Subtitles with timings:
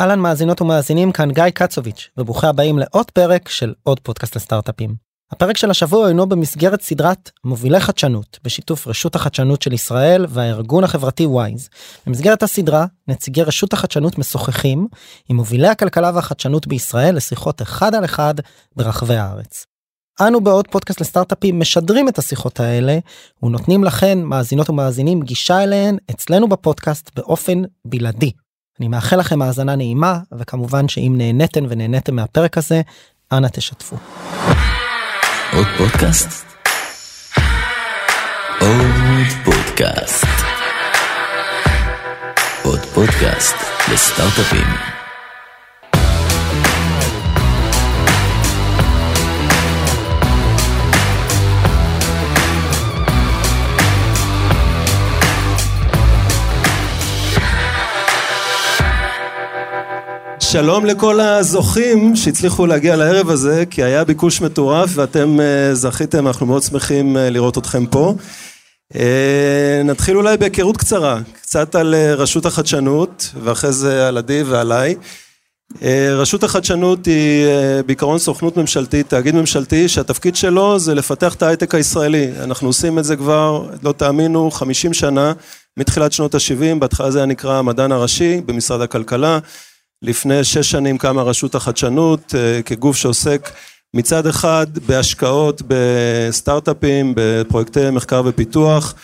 [0.00, 4.94] אהלן מאזינות ומאזינים כאן גיא קצוביץ' וברוכים הבאים לעוד פרק של עוד פודקאסט לסטארט-אפים.
[5.32, 11.26] הפרק של השבוע אינו במסגרת סדרת מובילי חדשנות בשיתוף רשות החדשנות של ישראל והארגון החברתי
[11.26, 11.68] וויז.
[12.06, 14.88] במסגרת הסדרה נציגי רשות החדשנות משוחחים
[15.28, 18.34] עם מובילי הכלכלה והחדשנות בישראל לשיחות אחד על אחד
[18.76, 19.66] ברחבי הארץ.
[20.20, 22.98] אנו בעוד פודקאסט לסטארט-אפים משדרים את השיחות האלה
[23.42, 28.32] ונותנים לכן מאזינות ומאזינים גישה אליהן אצלנו בפודקאסט באופן בלעדי.
[28.80, 32.80] אני מאחל לכם האזנה נעימה וכמובן שאם נהניתן ונהניתם מהפרק הזה
[33.32, 33.96] אנא תשתפו.
[35.52, 36.46] עוד פודקאסט?
[38.60, 40.26] עוד פודקאסט.
[42.62, 43.56] עוד פודקאסט
[43.92, 44.95] לסטארט-אפים.
[60.52, 66.46] שלום לכל הזוכים שהצליחו להגיע לערב הזה, כי היה ביקוש מטורף ואתם uh, זכיתם, אנחנו
[66.46, 68.14] מאוד שמחים uh, לראות אתכם פה.
[68.92, 68.96] Uh,
[69.84, 74.94] נתחיל אולי בהיכרות קצרה, קצת על רשות החדשנות ואחרי זה על עדי ועליי.
[76.12, 77.46] רשות החדשנות היא
[77.86, 82.28] בעיקרון סוכנות ממשלתית, תאגיד ממשלתי שהתפקיד שלו זה לפתח את ההייטק הישראלי.
[82.42, 85.32] אנחנו עושים את זה כבר, לא תאמינו, 50 שנה,
[85.76, 89.38] מתחילת שנות ה-70, בהתחלה זה היה נקרא המדען הראשי במשרד הכלכלה.
[90.02, 93.50] לפני שש שנים קמה רשות החדשנות אה, כגוף שעוסק
[93.94, 98.94] מצד אחד בהשקעות בסטארט-אפים, בפרויקטי מחקר ופיתוח,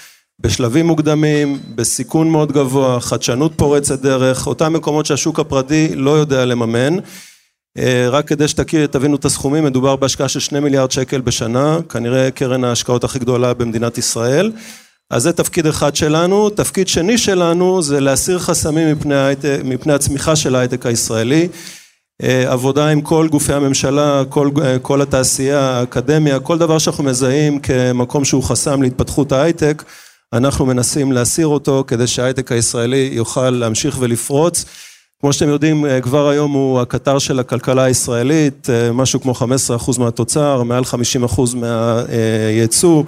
[0.40, 6.96] בשלבים מוקדמים, בסיכון מאוד גבוה, חדשנות פורצת דרך, אותם מקומות שהשוק הפרטי לא יודע לממן.
[7.78, 12.64] אה, רק כדי שתבינו את הסכומים, מדובר בהשקעה של שני מיליארד שקל בשנה, כנראה קרן
[12.64, 14.52] ההשקעות הכי גדולה במדינת ישראל.
[15.12, 16.50] אז זה תפקיד אחד שלנו.
[16.50, 21.48] תפקיד שני שלנו זה להסיר חסמים מפני, ההייטק, מפני הצמיחה של ההייטק הישראלי.
[22.22, 27.58] אה, עבודה עם כל גופי הממשלה, כל, אה, כל התעשייה, האקדמיה, כל דבר שאנחנו מזהים
[27.58, 29.82] כמקום שהוא חסם להתפתחות ההייטק,
[30.32, 34.64] אנחנו מנסים להסיר אותו כדי שההייטק הישראלי יוכל להמשיך ולפרוץ.
[35.20, 40.62] כמו שאתם יודעים, אה, כבר היום הוא הקטר של הכלכלה הישראלית, משהו כמו 15% מהתוצר,
[40.62, 43.02] מעל 50% מהייצוא.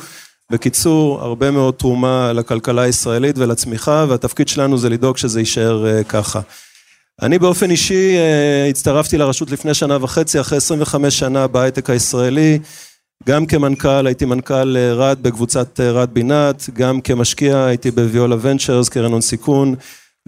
[0.55, 6.41] בקיצור, הרבה מאוד תרומה לכלכלה הישראלית ולצמיחה, והתפקיד שלנו זה לדאוג שזה יישאר אה, ככה.
[7.23, 12.59] אני באופן אישי אה, הצטרפתי לרשות לפני שנה וחצי, אחרי 25 שנה בהייטק הישראלי,
[13.29, 19.13] גם כמנכ"ל, הייתי מנכ"ל אה, רד בקבוצת רד בינת, גם כמשקיע הייתי בוויולה ונצ'רס, קרן
[19.13, 19.75] הון סיכון,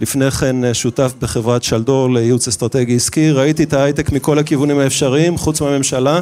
[0.01, 5.61] לפני כן שותף בחברת שלדור לייעוץ אסטרטגי עסקי, ראיתי את ההייטק מכל הכיוונים האפשריים, חוץ
[5.61, 6.21] מהממשלה.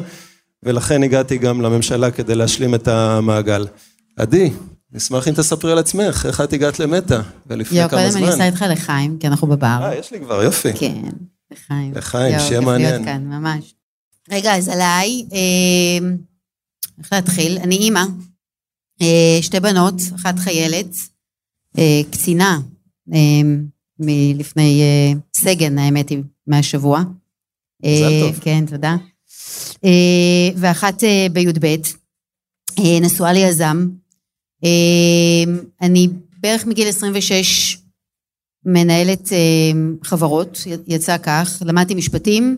[0.65, 3.67] ולכן הגעתי גם לממשלה כדי להשלים את המעגל.
[4.17, 4.51] עדי,
[4.93, 8.07] נשמח אם תספרי על עצמך, איך את הגעת למטא, ולפני יו, כמה זמן.
[8.07, 9.79] יו, קודם אני אעשה איתך לחיים, כי אנחנו בבר.
[9.83, 10.73] אה, יש לי כבר, יופי.
[10.73, 11.03] כן,
[11.51, 11.95] לחיים.
[11.95, 12.95] לחיים, שיהיה מעניין.
[12.95, 13.75] יו, כיף להיות כאן, ממש.
[14.31, 16.09] רגע, אז עליי, אה,
[16.99, 17.59] איך להתחיל?
[17.59, 18.05] אני אימא,
[19.03, 20.95] אה, שתי בנות, אחת חיילת,
[21.79, 22.59] אה, קצינה,
[24.01, 24.83] מלפני
[25.37, 27.03] סגן, האמת היא, מהשבוע.
[27.85, 28.39] מזל טוב.
[28.41, 28.97] כן, תודה.
[29.85, 31.65] אה, ואחת אה, בי"ב,
[32.79, 33.89] אה, נשואה ליזם.
[35.83, 36.09] אני
[36.41, 37.79] בערך מגיל 26
[38.65, 39.29] מנהלת
[40.03, 42.57] חברות, יצא כך, למדתי משפטים,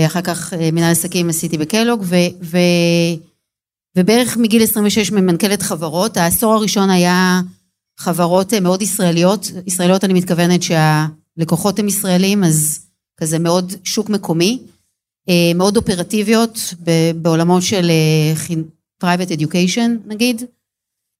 [0.00, 2.58] אחר כך מנהל עסקים עשיתי בקלוג, ו, ו,
[3.96, 7.40] ובערך מגיל 26 ממנכ"לת חברות, העשור הראשון היה
[7.98, 12.86] חברות מאוד ישראליות, ישראליות אני מתכוונת שהלקוחות הם ישראלים, אז
[13.20, 14.62] כזה מאוד שוק מקומי.
[15.28, 16.74] אה, מאוד אופרטיביות
[17.16, 18.54] בעולמות של אה,
[19.04, 20.42] private education נגיד.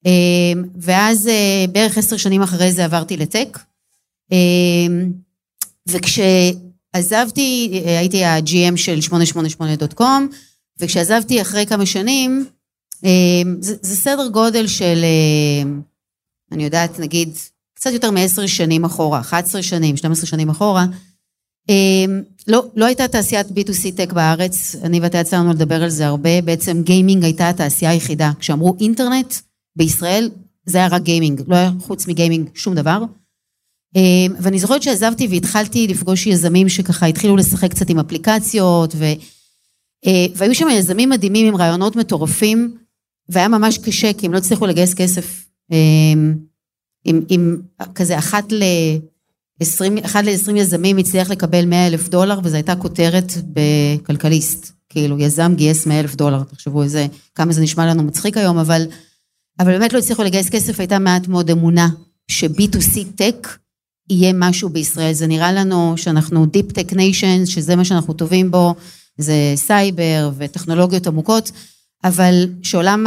[0.07, 1.31] אה, ואז
[1.73, 3.59] בערך עשר שנים אחרי זה עברתי לטק.
[5.89, 10.03] וכשעזבתי, הייתי ה-GM של 888.com,
[10.81, 12.47] וכשעזבתי אחרי כמה שנים,
[13.61, 15.05] זה, זה סדר גודל של,
[16.53, 17.29] אני יודעת, נגיד,
[17.75, 20.87] קצת יותר מעשר שנים אחורה, 11 שנים, 12 שנים אחורה,
[21.69, 26.07] אמ, לא, לא הייתה תעשיית B2C טק בארץ, אני ואתה יצא לנו לדבר על זה
[26.07, 28.31] הרבה, בעצם גיימינג הייתה התעשייה היחידה.
[28.39, 29.35] כשאמרו אינטרנט
[29.79, 30.31] בישראל,
[30.67, 33.03] זה היה רק גיימינג, לא היה חוץ מגיימינג שום דבר.
[33.97, 39.05] אמ, ואני זוכרת שעזבתי והתחלתי לפגוש יזמים שככה התחילו לשחק קצת עם אפליקציות, ו...
[40.07, 42.77] אה, והיו שם יזמים מדהימים עם רעיונות מטורפים,
[43.29, 45.47] והיה ממש קשה, כי הם לא הצליחו לגייס כסף.
[45.73, 46.35] אמ,
[47.05, 47.57] עם, עם
[47.95, 48.63] כזה אחת ל...
[49.61, 54.73] 20, אחד ל-20 יזמים הצליח לקבל 100 אלף דולר, וזו הייתה כותרת בכלכליסט.
[54.89, 58.87] כאילו, יזם גייס 100 אלף דולר, תחשבו איזה, כמה זה נשמע לנו מצחיק היום, אבל,
[59.59, 61.89] אבל באמת לא הצליחו לגייס כסף, הייתה מעט מאוד אמונה
[62.31, 63.49] ש-B2C טק
[64.11, 65.13] יהיה משהו בישראל.
[65.13, 68.75] זה נראה לנו שאנחנו Deep Tech Nation, שזה מה שאנחנו טובים בו,
[69.19, 71.53] זה סייבר וטכנולוגיות עמוקות,
[72.05, 73.07] אבל שעולם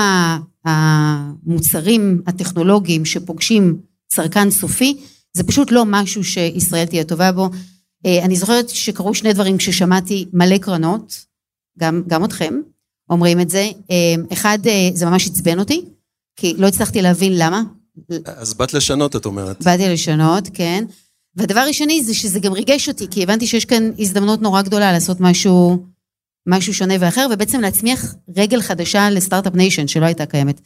[0.66, 3.78] המוצרים הטכנולוגיים שפוגשים
[4.08, 4.98] צרכן סופי,
[5.34, 7.50] זה פשוט לא משהו שישראל תהיה טובה בו.
[8.06, 11.26] אה, אני זוכרת שקרו שני דברים כששמעתי מלא קרנות,
[11.80, 12.54] גם, גם אתכם,
[13.10, 13.70] אומרים את זה.
[13.92, 15.86] אה, אחד, אה, זה ממש עצבן אותי,
[16.42, 17.64] כי לא הצלחתי להבין למה.
[18.26, 19.64] אז באת לשנות, את אומרת.
[19.64, 20.86] באתי לשנות, כן.
[21.36, 25.18] והדבר השני זה שזה גם ריגש אותי, כי הבנתי שיש כאן הזדמנות נורא גדולה לעשות
[25.20, 25.86] משהו,
[26.48, 30.62] משהו שונה ואחר, ובעצם להצמיח רגל חדשה לסטארט-אפ ניישן שלא הייתה קיימת.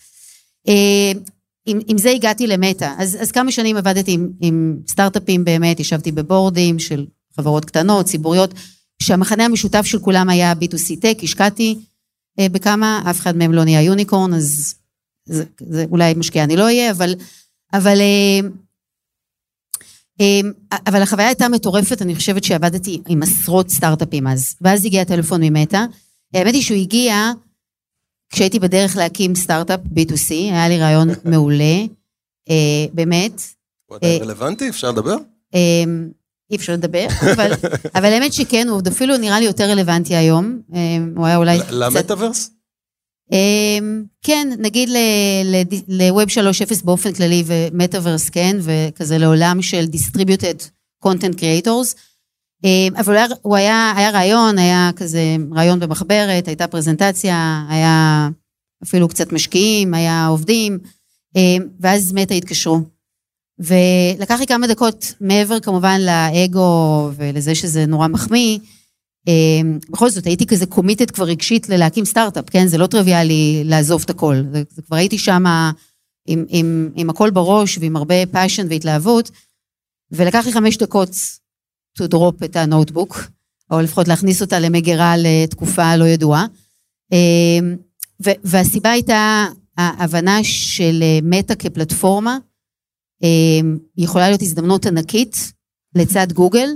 [1.65, 2.93] עם, עם זה הגעתי למטא.
[2.97, 7.05] אז, אז כמה שנים עבדתי עם, עם סטארט-אפים באמת, ישבתי בבורדים של
[7.37, 8.53] חברות קטנות, ציבוריות,
[9.01, 11.79] שהמחנה המשותף של כולם היה B2C Tech, השקעתי
[12.39, 14.75] אה, בכמה, אף אחד מהם לא נהיה יוניקורן, אז
[15.25, 17.15] זה, זה אולי משקיע אני לא אהיה, אבל,
[17.73, 18.39] אבל, אה,
[20.21, 25.43] אה, אבל החוויה הייתה מטורפת, אני חושבת שעבדתי עם עשרות סטארט-אפים אז, ואז הגיע הטלפון
[25.43, 25.85] ממטא.
[26.33, 27.31] האמת היא שהוא הגיע
[28.29, 31.81] כשהייתי בדרך להקים סטארט-אפ B2C, היה לי רעיון מעולה,
[32.49, 33.41] אה, באמת.
[33.85, 34.69] הוא עדיין רלוונטי?
[34.69, 35.15] אפשר לדבר?
[36.51, 37.51] אי אפשר לדבר, אבל,
[37.95, 40.61] אבל האמת שכן, הוא אפילו נראה לי יותר רלוונטי היום.
[41.15, 41.59] הוא היה אולי...
[41.71, 42.54] למטאוורס?
[44.21, 44.89] כן, נגיד
[45.87, 50.63] ל-Web 3.0 באופן כללי ומטאוורס, כן, וכזה לעולם של Distributed
[51.05, 51.95] Content Creators.
[52.97, 58.29] אבל הוא היה, היה, רעיון, היה כזה רעיון במחברת, הייתה פרזנטציה, היה
[58.83, 60.79] אפילו קצת משקיעים, היה עובדים,
[61.79, 62.79] ואז מטה התקשרו.
[63.59, 68.59] ולקח לי כמה דקות מעבר כמובן לאגו ולזה שזה נורא מחמיא,
[69.89, 72.67] בכל זאת הייתי כזה committed כבר רגשית ללהקים סטארט-אפ, כן?
[72.67, 74.35] זה לא טריוויאלי לעזוב את הכל.
[74.51, 75.43] זה, זה כבר הייתי שם
[76.27, 79.31] עם, עם, עם הכל בראש ועם הרבה passion והתלהבות,
[80.11, 81.09] ולקח לי חמש דקות
[81.99, 83.19] to drop את ה notebook,
[83.71, 86.45] או לפחות להכניס אותה למגירה לתקופה לא ידועה.
[87.11, 87.75] אמ,
[88.19, 89.45] והסיבה הייתה
[89.77, 92.37] ההבנה של מטא כפלטפורמה,
[93.23, 95.53] אמ, יכולה להיות הזדמנות ענקית
[95.95, 96.69] לצד גוגל,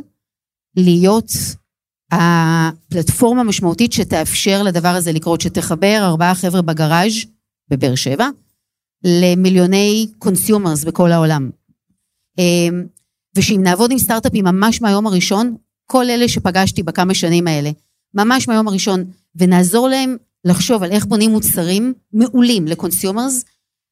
[0.76, 1.32] להיות
[2.12, 7.14] הפלטפורמה המשמעותית שתאפשר לדבר הזה לקרות, שתחבר ארבעה חבר'ה בגראז'
[7.70, 8.28] בבאר שבע,
[9.04, 11.50] למיליוני consumers בכל העולם.
[12.38, 12.86] אמ,
[13.36, 17.72] ושאם נעבוד עם סטארט-אפים ממש מהיום הראשון, כל אלה שפגשתי בכמה שנים האלה,
[18.14, 19.04] ממש מהיום הראשון,
[19.36, 23.46] ונעזור להם לחשוב על איך בונים מוצרים מעולים ל consumers,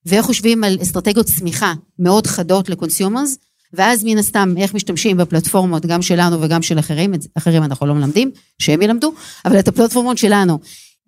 [0.06, 3.38] ואיך חושבים על אסטרטגיות צמיחה מאוד חדות ל consumers,
[3.74, 8.32] ואז מן הסתם איך משתמשים בפלטפורמות, גם שלנו וגם של אחרים, אחרים אנחנו לא מלמדים,
[8.60, 9.14] שהם ילמדו,
[9.46, 10.60] אבל את הפלטפורמות שלנו,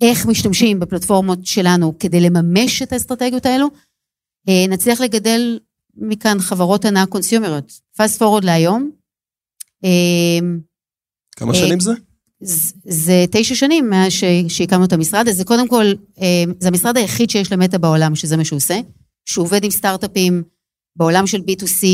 [0.01, 3.67] איך משתמשים בפלטפורמות שלנו כדי לממש את האסטרטגיות האלו,
[4.49, 5.59] אה, נצליח לגדל
[5.97, 7.73] מכאן חברות ענק קונסיומריות.
[7.97, 8.91] fast forward להיום.
[9.83, 10.59] אמ,
[11.35, 11.91] כמה שנים אה, זה?
[12.85, 14.11] זה תשע שנים מאז
[14.47, 15.85] שהקמנו את המשרד, אז זה קודם כל,
[16.17, 18.79] אמ, זה המשרד היחיד שיש למטה בעולם שזה מה שהוא עושה,
[19.25, 20.43] שהוא עובד עם סטארט-אפים
[20.95, 21.85] בעולם של B2C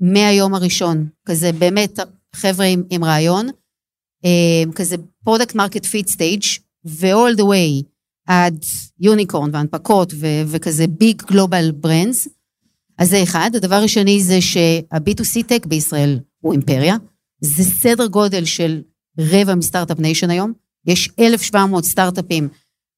[0.00, 1.98] מהיום הראשון, כזה באמת
[2.34, 3.48] חבר'ה עם, עם רעיון,
[4.24, 6.42] אמ, כזה product market fit stage
[6.84, 7.84] ו-all the way
[8.26, 8.64] עד
[9.00, 12.28] unicorn והנפקות ו- וכזה big global brands,
[12.98, 13.50] אז זה אחד.
[13.54, 16.96] הדבר השני זה שה-B2C Tech בישראל הוא אימפריה.
[17.40, 18.82] זה סדר גודל של
[19.18, 20.52] רבע מ start-up nation היום.
[20.86, 22.48] יש 1,700 סטארט-אפים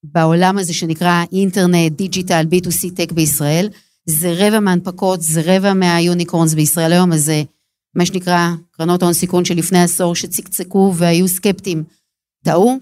[0.03, 3.69] בעולם הזה שנקרא אינטרנט, digital, B2C Tech בישראל.
[4.07, 7.43] זה רבע מהנפקות, זה רבע מה unicorns בישראל היום, אז זה
[7.95, 11.85] מה שנקרא קרנות הון סיכון שלפני עשור שצקצקו והיו סקפטיים,
[12.45, 12.79] טעו,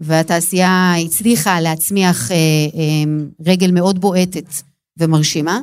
[0.00, 2.36] והתעשייה הצליחה להצמיח אה,
[2.74, 3.12] אה,
[3.46, 4.52] רגל מאוד בועטת
[4.98, 5.60] ומרשימה.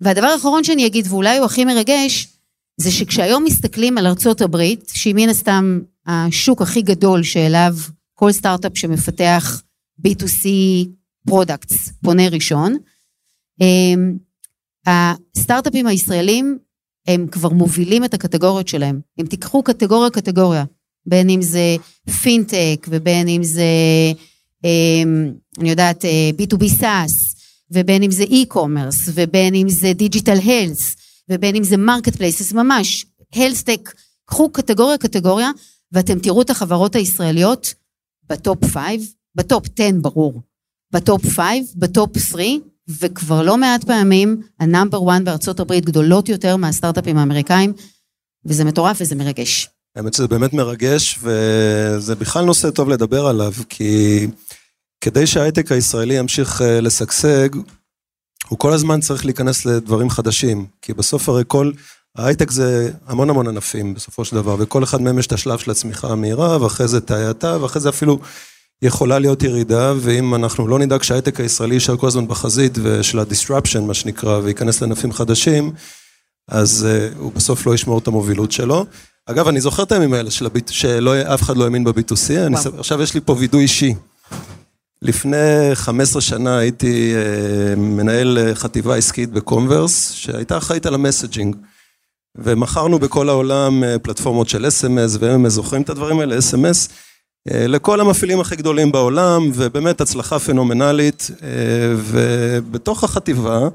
[0.00, 2.28] והדבר האחרון שאני אגיד, ואולי הוא הכי מרגש,
[2.76, 7.74] זה שכשהיום מסתכלים על ארצות הברית, שהיא מן הסתם השוק הכי גדול שאליו
[8.14, 9.62] כל סטארט-אפ שמפתח
[10.06, 10.48] B2C
[11.26, 12.76] products פונה ראשון,
[13.60, 14.16] אמ,
[14.86, 16.58] הסטארט-אפים הישראלים
[17.06, 19.00] הם כבר מובילים את הקטגוריות שלהם.
[19.20, 20.64] אם תיקחו קטגוריה קטגוריה,
[21.06, 21.76] בין אם זה
[22.22, 23.62] פינטק ובין אם זה,
[24.64, 26.04] אמ, אני יודעת,
[26.38, 27.36] B2B SaaS,
[27.70, 30.96] ובין אם זה e-commerce, ובין אם זה digital health,
[31.30, 33.92] ובין אם זה market places, ממש, health tech,
[34.24, 35.50] קחו קטגוריה קטגוריה,
[35.92, 37.74] ואתם תראו את החברות הישראליות
[38.28, 39.00] בטופ 5,
[39.34, 40.42] בטופ 10 ברור,
[40.92, 41.46] בטופ 5,
[41.76, 42.46] בטופ 3,
[42.88, 47.72] וכבר לא מעט פעמים ה number 1 בארצות הברית גדולות יותר מהסטארט-אפים האמריקאים,
[48.44, 49.68] וזה מטורף וזה מרגש.
[49.96, 54.26] האמת שזה באמת מרגש, וזה בכלל נושא טוב לדבר עליו, כי
[55.00, 57.48] כדי שההייטק הישראלי ימשיך אה, לשגשג,
[58.48, 61.72] הוא כל הזמן צריך להיכנס לדברים חדשים, כי בסוף הרי כל
[62.16, 65.70] ההייטק זה המון המון ענפים בסופו של דבר, וכל אחד מהם יש את השלב של
[65.70, 68.18] הצמיחה המהירה, ואחרי זה את ההאטה, ואחרי זה אפילו
[68.82, 73.80] יכולה להיות ירידה, ואם אנחנו לא נדאג שההייטק הישראלי יישאר כל הזמן בחזית, ושל ה-disruption
[73.80, 75.72] מה שנקרא, וייכנס לענפים חדשים,
[76.48, 78.86] אז uh, הוא בסוף לא ישמור את המובילות שלו.
[79.26, 80.68] אגב, אני זוכר את הימים האלה של הביט...
[80.68, 82.56] שאף אחד לא האמין ב-B2C, אני...
[82.78, 83.94] עכשיו יש לי פה וידוי אישי.
[85.02, 91.56] לפני 15 שנה הייתי uh, מנהל אה, חטיבה עסקית בקומברס, שהייתה אחראית על המסג'ינג.
[92.36, 96.88] ומכרנו בכל העולם פלטפורמות של אס.אם.אס, והם זוכרים את הדברים האלה, אס.אם.אס,
[97.48, 101.42] לכל המפעילים הכי גדולים בעולם, ובאמת הצלחה פנומנלית, uh,
[101.96, 103.68] ובתוך החטיבה,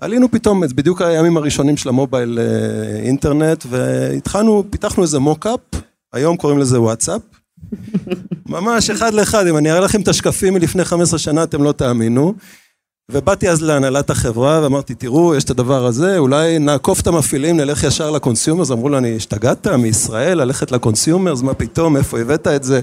[0.00, 5.60] עלינו פתאום, זה בדיוק הימים הראשונים של המובייל אה, אינטרנט, והתחלנו, פיתחנו איזה מוקאפ,
[6.12, 7.20] היום קוראים לזה וואטסאפ.
[8.46, 12.34] ממש אחד לאחד, אם אני אראה לכם את השקפים מלפני 15 שנה, אתם לא תאמינו.
[13.12, 17.84] ובאתי אז להנהלת החברה ואמרתי, תראו, יש את הדבר הזה, אולי נעקוף את המפעילים, נלך
[17.84, 19.66] ישר ל consumers, אמרו לו, אני השתגעת?
[19.66, 22.80] מישראל, ללכת ל consumers, מה פתאום, איפה הבאת את זה?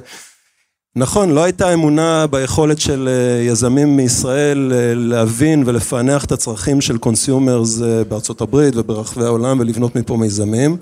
[0.96, 6.98] נכון, לא הייתה אמונה ביכולת של אה, יזמים מישראל אה, להבין ולפענח את הצרכים של
[6.98, 10.77] consumers אה, בארצות הברית וברחבי העולם ולבנות מפה מיזמים.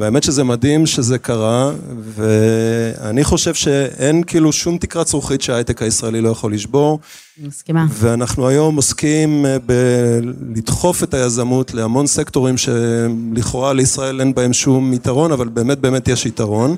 [0.00, 6.28] והאמת שזה מדהים שזה קרה, ואני חושב שאין כאילו שום תקרת זכוכית שההייטק הישראלי לא
[6.28, 7.00] יכול לשבור.
[7.38, 7.86] מסכימה.
[7.90, 15.48] ואנחנו היום עוסקים בלדחוף את היזמות להמון סקטורים שלכאורה לישראל אין בהם שום יתרון, אבל
[15.48, 16.76] באמת באמת יש יתרון.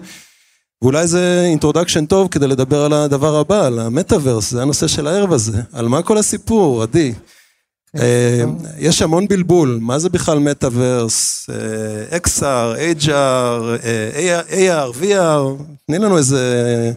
[0.82, 5.32] ואולי זה introduction טוב כדי לדבר על הדבר הבא, על המטאוורס, זה הנושא של הערב
[5.32, 5.62] הזה.
[5.72, 7.12] על מה כל הסיפור, עדי?
[7.96, 8.44] אה,
[8.78, 13.10] יש המון בלבול, מה זה בכלל מטאוורס, אה, XR, HR,
[13.84, 16.92] אה, AR, VR, תני לנו איזה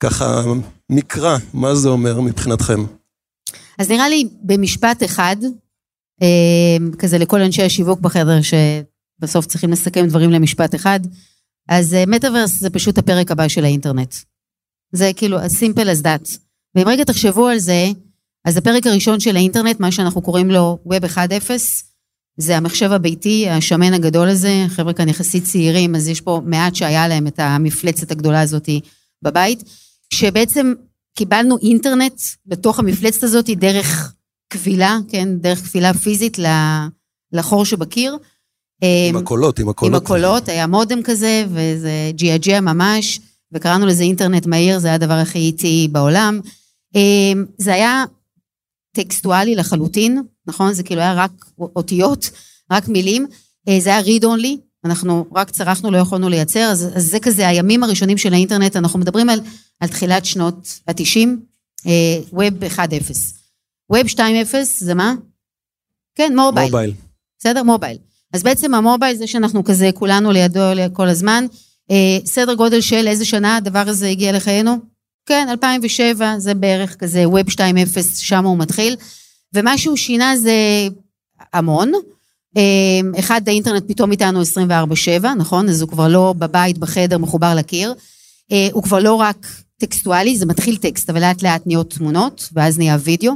[0.00, 0.42] ככה
[0.90, 2.84] מקרא, מה זה אומר מבחינתכם.
[3.78, 5.36] אז נראה לי במשפט אחד,
[6.98, 11.00] כזה לכל אנשי השיווק בחדר שבסוף צריכים לסכם דברים למשפט אחד,
[11.68, 14.14] אז מטאוורס זה פשוט הפרק הבא של האינטרנט.
[14.92, 16.38] זה כאילו as simple as that.
[16.74, 17.86] ואם רגע תחשבו על זה,
[18.44, 21.50] אז הפרק הראשון של האינטרנט, מה שאנחנו קוראים לו Web 1.0,
[22.36, 27.08] זה המחשב הביתי, השמן הגדול הזה, חבר'ה כאן יחסית צעירים, אז יש פה מעט שהיה
[27.08, 28.68] להם את המפלצת הגדולה הזאת
[29.22, 29.64] בבית,
[30.14, 30.72] שבעצם
[31.18, 34.14] קיבלנו אינטרנט בתוך המפלצת הזאת דרך
[34.50, 36.38] כבילה, כן, דרך כבילה פיזית
[37.32, 38.16] לחור שבקיר.
[39.08, 39.94] עם הקולות, עם הקולות.
[39.94, 43.20] עם הקולות, היה מודם כזה, וזה ג'י.אג'י ממש,
[43.52, 46.40] וקראנו לזה אינטרנט מהיר, זה היה הדבר הכי איטי בעולם.
[46.94, 48.04] אמ, זה היה
[48.92, 50.72] טקסטואלי לחלוטין, נכון?
[50.72, 52.30] זה כאילו היה רק אותיות,
[52.70, 53.26] רק מילים.
[53.68, 57.48] אה, זה היה read only, אנחנו רק צרחנו, לא יכולנו לייצר, אז, אז זה כזה
[57.48, 59.40] הימים הראשונים של האינטרנט, אנחנו מדברים על,
[59.80, 61.28] על תחילת שנות ה-90,
[62.32, 62.80] Web 1.0.
[63.92, 64.18] Web 2.0
[64.62, 65.14] זה מה?
[66.14, 66.66] כן, מובייל.
[66.66, 66.92] מובייל.
[67.38, 67.62] בסדר?
[67.62, 67.98] מובייל.
[68.32, 70.60] אז בעצם המובייל זה שאנחנו כזה כולנו לידו
[70.92, 71.46] כל הזמן.
[71.90, 74.91] אה, סדר גודל של איזה שנה הדבר הזה הגיע לחיינו?
[75.26, 77.56] כן, 2007 זה בערך כזה Web 2.0,
[78.16, 78.96] שם הוא מתחיל.
[79.54, 80.88] ומה שהוא שינה זה
[81.52, 81.92] המון.
[82.56, 84.42] אה, אחד, האינטרנט פתאום איתנו
[85.22, 85.68] 24-7, נכון?
[85.68, 87.94] אז הוא כבר לא בבית, בחדר, מחובר לקיר.
[88.52, 89.46] אה, הוא כבר לא רק
[89.78, 93.32] טקסטואלי, זה מתחיל טקסט, אבל לאט לאט נהיות תמונות, ואז נהיה וידאו.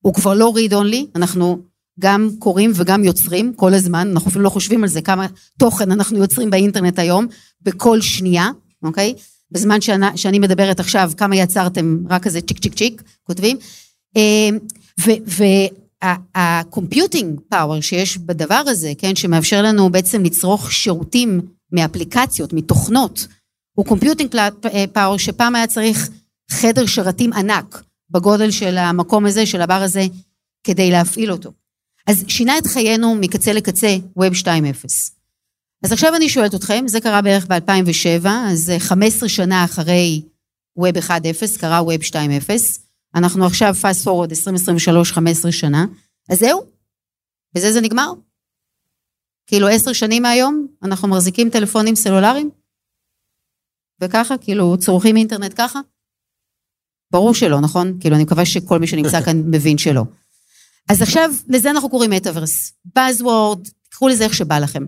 [0.00, 1.58] הוא כבר לא read only, אנחנו
[2.00, 5.26] גם קוראים וגם יוצרים כל הזמן, אנחנו אפילו לא חושבים על זה, כמה
[5.58, 7.26] תוכן אנחנו יוצרים באינטרנט היום,
[7.62, 8.50] בכל שנייה,
[8.82, 9.14] אוקיי?
[9.54, 13.56] בזמן שאני, שאני מדברת עכשיו, כמה יצרתם, רק כזה צ'יק צ'יק צ'יק, כותבים.
[16.04, 21.40] וה computing power שיש בדבר הזה, כן, שמאפשר לנו בעצם לצרוך שירותים
[21.72, 23.26] מאפליקציות, מתוכנות,
[23.74, 24.34] הוא computing
[24.92, 26.10] power שפעם היה צריך
[26.50, 30.06] חדר שרתים ענק בגודל של המקום הזה, של הבר הזה,
[30.64, 31.52] כדי להפעיל אותו.
[32.06, 35.13] אז שינה את חיינו מקצה לקצה Web 2.0.
[35.84, 40.22] אז עכשיו אני שואלת אתכם, זה קרה בערך ב-2007, אז 15 שנה אחרי
[40.78, 42.50] Web 1.0, קרה Web 2.0,
[43.14, 45.86] אנחנו עכשיו fast forward 2023, 15 שנה,
[46.30, 46.64] אז זהו,
[47.54, 48.12] בזה זה נגמר.
[49.46, 52.50] כאילו עשר שנים מהיום אנחנו מחזיקים טלפונים סלולריים,
[54.00, 55.80] וככה, כאילו צורכים אינטרנט ככה?
[57.10, 57.96] ברור שלא, נכון?
[58.00, 60.02] כאילו אני מקווה שכל מי שנמצא כאן מבין שלא.
[60.88, 62.72] אז עכשיו, לזה אנחנו קוראים מטאוורס.
[62.98, 64.84] Buzzword, תקחו לזה איך שבא לכם.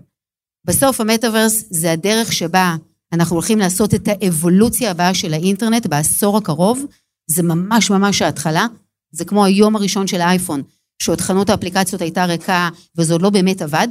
[0.67, 2.75] בסוף המטאוורס זה הדרך שבה
[3.13, 6.85] אנחנו הולכים לעשות את האבולוציה הבאה של האינטרנט בעשור הקרוב.
[7.27, 8.67] זה ממש ממש ההתחלה.
[9.11, 10.61] זה כמו היום הראשון של האייפון,
[11.01, 13.87] שעוד חנות האפליקציות הייתה ריקה וזה עוד לא באמת עבד.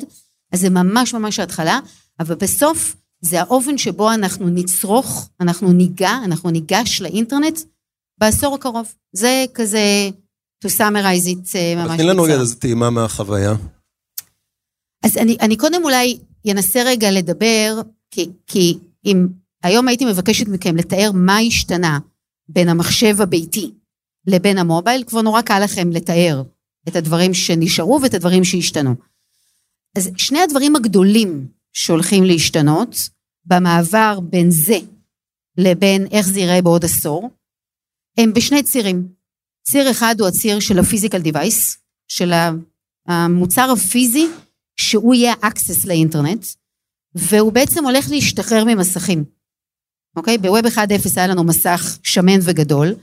[0.53, 1.81] אז זה ממש ממש ההתחלה,
[2.21, 7.61] אבל בסוף זה האופן שבו אנחנו נצרוך, אנחנו ניגע, אנחנו ניגש לאינטרנט
[8.21, 8.95] בעשור הקרוב.
[9.13, 10.11] זה כזה,
[10.65, 13.55] to summarize it אה, ממש תני לנו איזה טעימה מהחוויה.
[15.03, 16.19] אז אני, אני קודם אולי
[16.53, 19.27] אנסה רגע לדבר, כי, כי אם
[19.63, 21.99] היום הייתי מבקשת מכם לתאר מה השתנה
[22.49, 23.71] בין המחשב הביתי
[24.27, 26.43] לבין המובייל, כבר נורא קל לכם לתאר
[26.89, 28.95] את הדברים שנשארו ואת הדברים שהשתנו.
[29.97, 32.97] אז שני הדברים הגדולים שהולכים להשתנות
[33.45, 34.79] במעבר בין זה
[35.59, 37.31] לבין איך זה ייראה בעוד עשור,
[38.19, 39.09] הם בשני צירים.
[39.63, 42.33] ציר אחד הוא הציר של הפיזיקל דיווייס, של
[43.09, 44.27] המוצר הפיזי
[44.77, 46.47] שהוא יהיה access לאינטרנט,
[47.15, 49.25] והוא בעצם הולך להשתחרר ממסכים.
[50.17, 50.39] אוקיי?
[50.39, 50.81] בווב 1.0
[51.17, 52.95] היה לנו מסך שמן וגדול,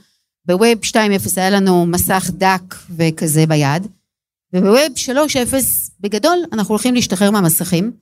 [0.46, 0.96] בווב 2.0
[1.36, 3.86] היה לנו מסך דק וכזה ביד,
[4.52, 5.54] ובווב 3.0
[6.00, 7.92] בגדול אנחנו הולכים להשתחרר מהמסכים,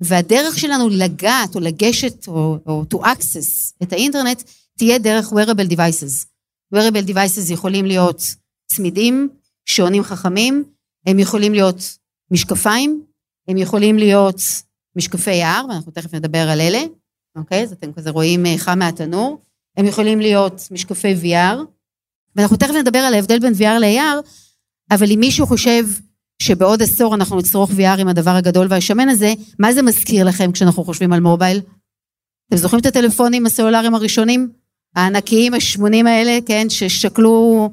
[0.00, 4.42] והדרך שלנו לגעת או לגשת או, או to access את האינטרנט
[4.78, 6.26] תהיה דרך wearable devices.
[6.74, 8.22] wearable devices יכולים להיות
[8.66, 9.28] צמידים,
[9.64, 10.64] שעונים חכמים,
[11.06, 11.98] הם יכולים להיות
[12.30, 13.02] משקפיים,
[13.48, 14.40] הם יכולים להיות
[14.96, 16.82] משקפי AR, ואנחנו תכף נדבר על אלה,
[17.36, 17.62] אוקיי?
[17.62, 19.42] אז אתם כזה רואים אה, חם מהתנור.
[19.76, 21.56] הם יכולים להיות משקפי VR,
[22.36, 24.28] ואנחנו תכף נדבר על ההבדל בין VR ל-AR,
[24.90, 25.84] אבל אם מישהו חושב
[26.42, 30.84] שבעוד עשור אנחנו נצרוך VR עם הדבר הגדול והשמן הזה, מה זה מזכיר לכם כשאנחנו
[30.84, 31.60] חושבים על מובייל?
[32.48, 34.50] אתם זוכרים את הטלפונים הסלולריים הראשונים?
[34.96, 37.70] הענקיים, השמונים האלה, כן, ששקלו...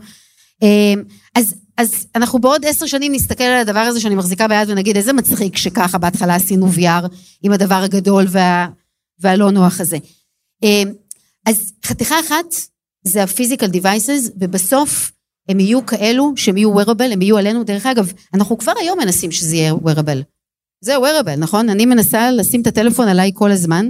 [0.64, 0.94] אה,
[1.36, 5.14] אז, אז אנחנו בעוד עשר שנים נסתכל על הדבר הזה שאני מחזיקה ביד ונגיד איזה
[5.14, 7.08] מצחיק שככה בהתחלה עשינו VR
[7.44, 8.68] עם הדבר הגדול וה,
[9.20, 9.98] והלא נוח הזה.
[10.64, 10.84] אה,
[11.46, 12.46] אז חתיכה אחת
[13.04, 15.12] זה הפיזיקל דיווייסס ובסוף
[15.50, 17.64] הם יהיו כאלו שהם יהיו wearable, הם יהיו עלינו.
[17.64, 20.24] דרך אגב, אנחנו כבר היום מנסים שזה יהיה wearable.
[20.82, 21.70] זה wearable, נכון?
[21.70, 23.90] אני מנסה לשים את הטלפון עליי כל הזמן.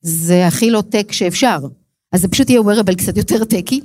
[0.00, 1.58] זה הכי לא טק שאפשר.
[2.12, 3.80] אז זה פשוט יהיה wearable קצת יותר טקי.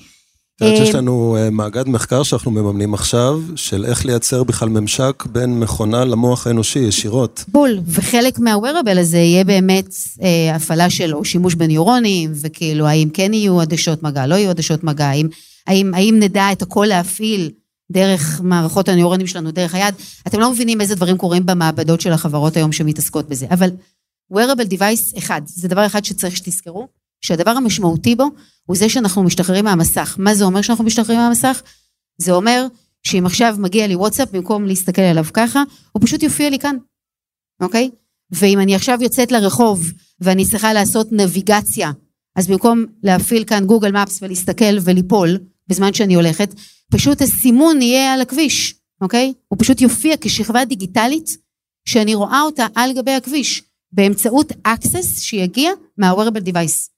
[0.62, 4.70] את יודעת שיש אה, לנו אה, מאגד מחקר שאנחנו מממנים עכשיו, של איך לייצר בכלל
[4.70, 7.46] ממשק בין מכונה למוח האנושי ישירות.
[7.48, 13.34] בול, וחלק מה-wearable הזה יהיה באמת אה, הפעלה של או שימוש בניורונים, וכאילו האם כן
[13.34, 15.28] יהיו עדשות מגע, לא יהיו עדשות מגע, האם,
[15.68, 17.50] האם, האם נדע את הכל להפעיל
[17.92, 19.94] דרך מערכות הניורונים שלנו, דרך היד.
[20.28, 23.70] אתם לא מבינים איזה דברים קורים במעבדות של החברות היום שמתעסקות בזה, אבל
[24.34, 26.88] wearable device אחד, זה דבר אחד שצריך שתזכרו,
[27.22, 28.30] שהדבר המשמעותי בו
[28.66, 30.16] הוא זה שאנחנו משתחררים מהמסך.
[30.20, 31.62] מה זה אומר שאנחנו משתחררים מהמסך?
[32.18, 32.68] זה אומר
[33.04, 36.76] שאם עכשיו מגיע לי וואטסאפ, במקום להסתכל עליו ככה, הוא פשוט יופיע לי כאן,
[37.62, 37.90] אוקיי?
[38.32, 41.92] ואם אני עכשיו יוצאת לרחוב ואני צריכה לעשות נביגציה,
[42.36, 46.54] אז במקום להפעיל כאן גוגל מפס ולהסתכל וליפול בזמן שאני הולכת,
[46.92, 49.34] פשוט הסימון יהיה על הכביש, אוקיי?
[49.48, 51.38] הוא פשוט יופיע כשכבה דיגיטלית
[51.86, 56.90] שאני רואה אותה על גבי הכביש, באמצעות access שיגיע מה-wearable device.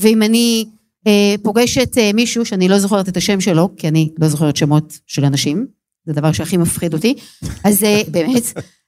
[0.00, 0.64] ואם אני
[1.06, 4.98] אה, פוגשת אה, מישהו שאני לא זוכרת את השם שלו, כי אני לא זוכרת שמות
[5.06, 5.66] של אנשים,
[6.06, 7.14] זה הדבר שהכי מפחיד אותי,
[7.64, 8.42] אז אה, באמת,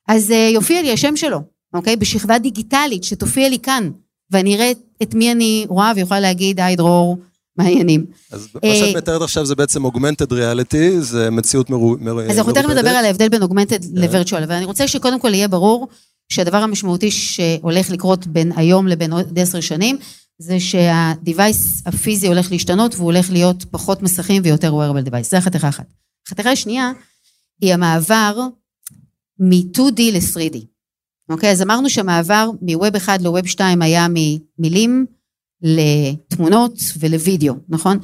[0.09, 1.41] אז אה, יופיע לי השם שלו,
[1.75, 1.97] אוקיי?
[1.97, 3.91] בשכבה דיגיטלית שתופיע לי כאן,
[4.31, 4.73] ואני אראה
[5.03, 7.19] את מי אני רואה ויכולה להגיד, היי דרור,
[7.57, 8.05] מה העניינים?
[8.33, 12.39] אז מה שאת אה, מתארת עכשיו זה בעצם augmented reality, זה מציאות מרו- מר- אז
[12.39, 12.79] אנחנו תכף מרובדת.
[12.79, 15.89] נדבר על ההבדל בין אוגמנטד לווירטואל, אבל אני רוצה שקודם כל יהיה ברור
[16.29, 19.97] שהדבר המשמעותי שהולך לקרות בין היום לבין עוד עשר שנים,
[20.39, 25.23] זה שהדיווייס הפיזי הולך להשתנות והוא הולך להיות פחות מסכים ויותר wearable device.
[25.23, 25.87] זה החתיכה אחת.
[26.27, 26.93] החתיכה השנייה
[27.61, 28.39] היא המעבר
[29.39, 30.59] מ-2D ל-3D.
[31.29, 31.51] אוקיי?
[31.51, 35.07] אז אמרנו שהמעבר מווב 1 לווב 2 היה ממילים
[35.63, 37.99] לתמונות ולוידאו, נכון?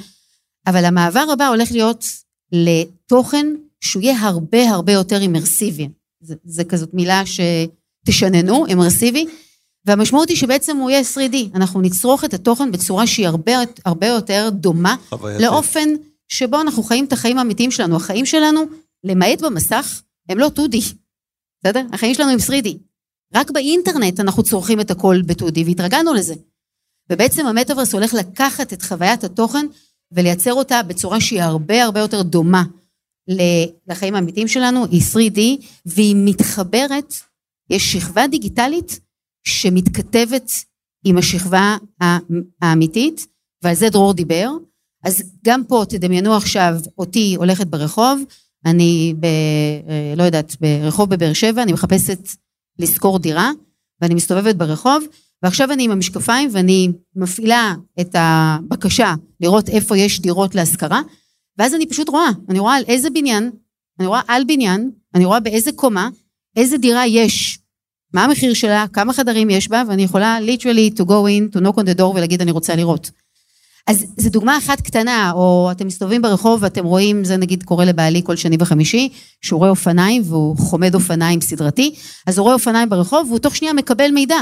[0.66, 2.04] אבל המעבר הבא הולך להיות
[2.52, 3.46] לתוכן
[3.80, 5.88] שהוא יהיה הרבה הרבה יותר אימרסיבי.
[6.20, 9.26] זה, זה כזאת מילה שתשננו, אימרסיבי,
[9.88, 11.36] והמשמעות היא שבעצם הוא יהיה 3D.
[11.54, 13.52] אנחנו נצרוך את התוכן בצורה שהיא הרבה,
[13.84, 15.42] הרבה יותר דומה חווייתי.
[15.42, 15.88] לאופן
[16.28, 17.96] שבו אנחנו חיים את החיים האמיתיים שלנו.
[17.96, 18.60] החיים שלנו,
[19.04, 20.76] למעט במסך, הם לא 2D,
[21.60, 21.82] בסדר?
[21.92, 22.68] החיים שלנו הם 3D.
[23.34, 26.34] רק באינטרנט אנחנו צורכים את הכל ב-2D והתרגלנו לזה.
[27.12, 29.66] ובעצם המטאברס הולך לקחת את חוויית התוכן
[30.12, 32.62] ולייצר אותה בצורה שהיא הרבה הרבה יותר דומה
[33.88, 37.14] לחיים האמיתיים שלנו, היא 3D, והיא מתחברת,
[37.70, 39.00] יש שכבה דיגיטלית
[39.48, 40.52] שמתכתבת
[41.04, 41.76] עם השכבה
[42.62, 43.26] האמיתית,
[43.62, 44.50] ועל זה דרור דיבר.
[45.04, 48.20] אז גם פה תדמיינו עכשיו אותי הולכת ברחוב,
[48.66, 49.24] אני ב...
[49.88, 52.28] אה, לא יודעת, ברחוב בבאר שבע, אני מחפשת
[52.78, 53.50] לשכור דירה,
[54.00, 55.04] ואני מסתובבת ברחוב,
[55.42, 61.02] ועכשיו אני עם המשקפיים ואני מפעילה את הבקשה לראות איפה יש דירות להשכרה,
[61.58, 63.50] ואז אני פשוט רואה, אני רואה על איזה בניין,
[63.98, 66.08] אני רואה על בניין, אני רואה באיזה קומה,
[66.56, 67.58] איזה דירה יש,
[68.14, 71.78] מה המחיר שלה, כמה חדרים יש בה, ואני יכולה literally to go in, to knock
[71.78, 73.10] on the door ולהגיד אני רוצה לראות.
[73.86, 78.22] אז זו דוגמה אחת קטנה, או אתם מסתובבים ברחוב ואתם רואים, זה נגיד קורה לבעלי
[78.24, 79.08] כל שני וחמישי,
[79.42, 81.94] שהוא רואה אופניים והוא חומד אופניים סדרתי,
[82.26, 84.36] אז הוא רואה אופניים ברחוב והוא תוך שנייה מקבל מידע,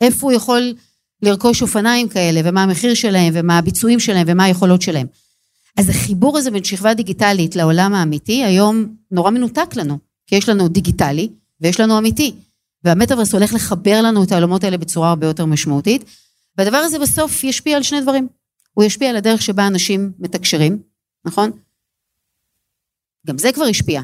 [0.00, 0.74] איפה הוא יכול
[1.22, 5.06] לרכוש אופניים כאלה, ומה המחיר שלהם, ומה הביצועים שלהם, ומה היכולות שלהם.
[5.76, 10.68] אז החיבור הזה בין שכבה דיגיטלית לעולם האמיתי, היום נורא מנותק לנו, כי יש לנו
[10.68, 11.28] דיגיטלי
[11.60, 12.34] ויש לנו אמיתי.
[12.84, 16.04] והמטאברס הולך לחבר לנו את העולמות האלה בצורה הרבה יותר משמעותית,
[16.58, 18.28] והדבר הזה בסוף ישפיע על שני דברים.
[18.74, 20.78] הוא ישפיע על הדרך שבה אנשים מתקשרים,
[21.24, 21.50] נכון?
[23.26, 24.02] גם זה כבר השפיע,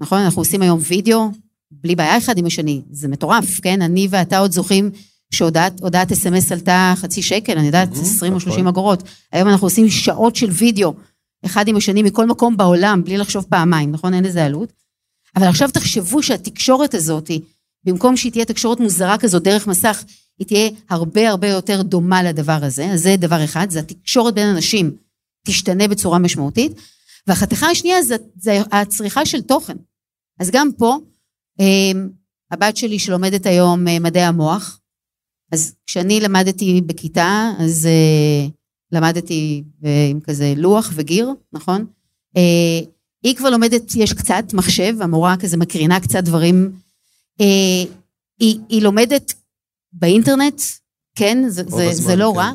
[0.00, 0.18] נכון?
[0.18, 1.30] אנחנו עושים היום וידאו
[1.70, 3.82] בלי בעיה אחד עם השני, זה מטורף, כן?
[3.82, 4.90] אני ואתה עוד זוכים
[5.30, 9.02] שהודעת אס.אם.אס עלתה חצי שקל, אני יודעת, 20 או 30 אגורות.
[9.32, 10.94] היום אנחנו עושים שעות של וידאו,
[11.46, 14.14] אחד עם השני מכל מקום בעולם, בלי לחשוב פעמיים, נכון?
[14.14, 14.72] אין לזה עלות.
[15.36, 17.30] אבל עכשיו תחשבו שהתקשורת הזאת,
[17.84, 20.04] במקום שהיא תהיה תקשורת מוזרה כזאת דרך מסך,
[20.38, 24.48] היא תהיה הרבה הרבה יותר דומה לדבר הזה, אז זה דבר אחד, זה התקשורת בין
[24.48, 24.96] אנשים
[25.46, 26.72] תשתנה בצורה משמעותית,
[27.26, 29.76] והחתיכה השנייה זה, זה הצריכה של תוכן.
[30.40, 30.98] אז גם פה,
[31.60, 32.08] אמ,
[32.50, 34.80] הבת שלי שלומדת היום אה, מדעי המוח,
[35.52, 38.50] אז כשאני למדתי בכיתה, אז uh,
[38.92, 39.62] למדתי
[40.10, 41.86] עם כזה לוח וגיר, נכון?
[43.22, 46.72] היא כבר לומדת, יש קצת מחשב, המורה כזה מקרינה קצת דברים.
[47.40, 47.88] אה,
[48.40, 49.32] היא, היא לומדת
[49.92, 50.60] באינטרנט,
[51.14, 52.38] כן, זה, זה, הזמן, זה לא כן.
[52.38, 52.52] רע,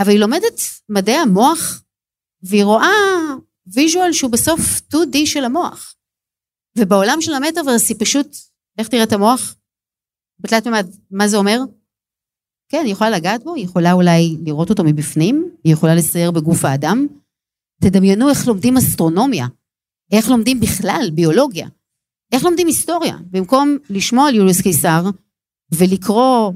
[0.00, 1.82] אבל היא לומדת מדעי המוח,
[2.42, 2.88] והיא רואה
[3.66, 4.60] visual שהוא בסוף
[4.94, 5.94] 2D של המוח.
[6.78, 8.26] ובעולם של המטאוורס היא פשוט,
[8.78, 9.56] איך תראה את המוח?
[10.40, 11.58] בתלת מימד, מה זה אומר?
[12.68, 16.64] כן, היא יכולה לגעת בו, היא יכולה אולי לראות אותו מבפנים, היא יכולה לסייר בגוף
[16.64, 17.06] האדם.
[17.82, 19.46] תדמיינו איך לומדים אסטרונומיה,
[20.12, 21.68] איך לומדים בכלל ביולוגיה,
[22.32, 23.16] איך לומדים היסטוריה.
[23.30, 25.04] במקום לשמוע על יוליוס קיסר
[25.74, 26.52] ולקרוא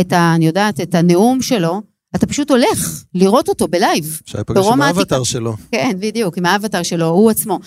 [0.00, 0.34] את ה...
[0.34, 1.82] אני יודעת, את הנאום שלו,
[2.16, 4.20] אתה פשוט הולך לראות אותו בלייב.
[4.24, 5.56] אפשר להיפגש עם האווטאר שלו.
[5.72, 7.58] כן, בדיוק, עם האווטאר שלו, הוא עצמו.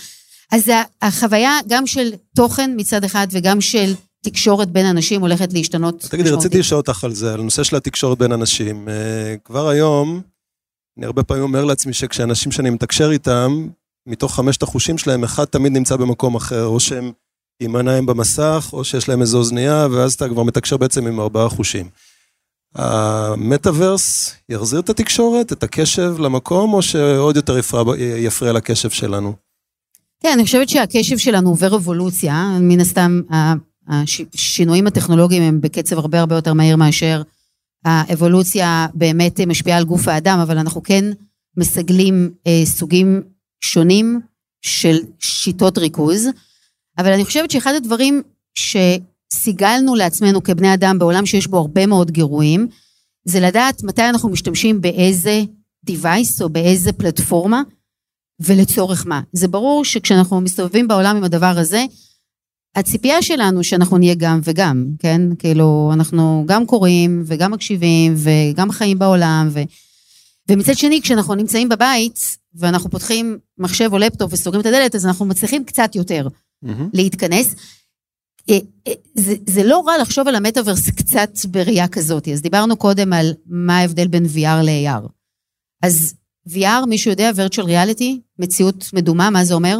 [0.51, 6.05] אז החוויה גם של תוכן מצד אחד וגם של תקשורת בין אנשים הולכת להשתנות.
[6.09, 8.89] תגידי, רציתי לשאול אותך על זה, על הנושא של התקשורת בין אנשים.
[8.89, 10.21] אה, כבר היום,
[10.97, 13.67] אני הרבה פעמים אומר לעצמי שכשאנשים שאני מתקשר איתם,
[14.07, 17.11] מתוך חמשת החושים שלהם, אחד תמיד נמצא במקום אחר, או שהם
[17.59, 21.49] עם עיניים במסך, או שיש להם איזו אוזנייה, ואז אתה כבר מתקשר בעצם עם ארבעה
[21.49, 21.89] חושים.
[22.75, 27.57] המטאוורס יחזיר את התקשורת, את הקשב למקום, או שעוד יותר
[27.97, 29.33] יפריע, לקשב שלנו?
[30.23, 33.21] כן, אני חושבת שהקשב שלנו עובר אבולוציה, מן הסתם
[33.87, 37.21] השינויים הטכנולוגיים הם בקצב הרבה הרבה יותר מהיר מאשר
[37.85, 41.05] האבולוציה באמת משפיעה על גוף האדם, אבל אנחנו כן
[41.57, 43.21] מסגלים אה, סוגים
[43.61, 44.19] שונים
[44.61, 46.27] של שיטות ריכוז.
[46.99, 48.21] אבל אני חושבת שאחד הדברים
[48.55, 52.67] שסיגלנו לעצמנו כבני אדם בעולם שיש בו הרבה מאוד גירויים,
[53.25, 55.43] זה לדעת מתי אנחנו משתמשים באיזה
[55.89, 57.61] device או באיזה פלטפורמה
[58.39, 59.21] ולצורך מה.
[59.33, 61.85] זה ברור שכשאנחנו מסתובבים בעולם עם הדבר הזה,
[62.75, 65.21] הציפייה שלנו שאנחנו נהיה גם וגם, כן?
[65.39, 69.59] כאילו, אנחנו גם קוראים וגם מקשיבים וגם חיים בעולם, ו...
[70.49, 72.19] ומצד שני, כשאנחנו נמצאים בבית
[72.55, 76.27] ואנחנו פותחים מחשב או לפטופ וסוגרים את הדלת, אז אנחנו מצליחים קצת יותר
[76.65, 76.89] mm-hmm.
[76.93, 77.55] להתכנס.
[78.49, 82.27] אה, אה, זה, זה לא רע לחשוב על המטאוורס קצת בראייה כזאת.
[82.27, 85.07] אז דיברנו קודם על מה ההבדל בין VR ל-AR.
[85.83, 86.13] אז
[86.49, 89.77] VR, מישהו יודע, virtual reality, מציאות מדומה, מה זה אומר?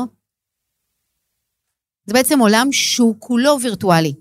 [2.06, 4.14] זה בעצם עולם שהוא כולו וירטואלי,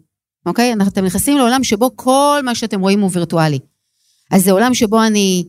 [0.46, 0.74] אוקיי?
[0.88, 3.58] אתם נכנסים לעולם שבו כל מה שאתם רואים הוא וירטואלי.
[4.30, 5.44] אז זה עולם שבו אני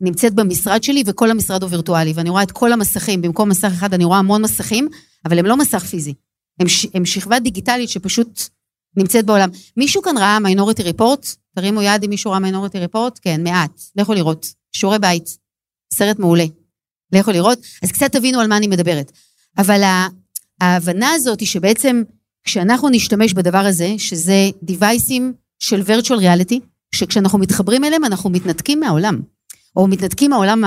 [0.00, 3.94] נמצאת במשרד שלי וכל המשרד הוא וירטואלי, ואני רואה את כל המסכים, במקום מסך אחד
[3.94, 4.88] אני רואה המון מסכים,
[5.24, 6.14] אבל הם לא מסך פיזי.
[6.60, 8.48] הם, ש, הם שכבה דיגיטלית שפשוט
[8.96, 9.48] נמצאת בעולם.
[9.76, 11.26] מישהו כאן ראה מיינוריטי ריפורט?
[11.54, 13.18] תרימו יד אם מישהו ראה מיינוריטי ריפורט?
[13.22, 13.80] כן, מעט.
[13.96, 14.54] לכו לראות.
[14.72, 15.38] שיעורי בית.
[15.94, 16.44] סרט מעולה.
[17.12, 17.58] לכו לראות.
[17.82, 19.12] אז קצת תבינו על מה אני מדברת.
[19.58, 19.82] אבל
[20.60, 22.02] ההבנה הזאת היא שבעצם
[22.44, 26.60] כשאנחנו נשתמש בדבר הזה, שזה דיווייסים של virtual reality,
[26.94, 29.20] שכשאנחנו מתחברים אליהם אנחנו מתנתקים מהעולם,
[29.78, 30.64] או מתנתקים מהעולם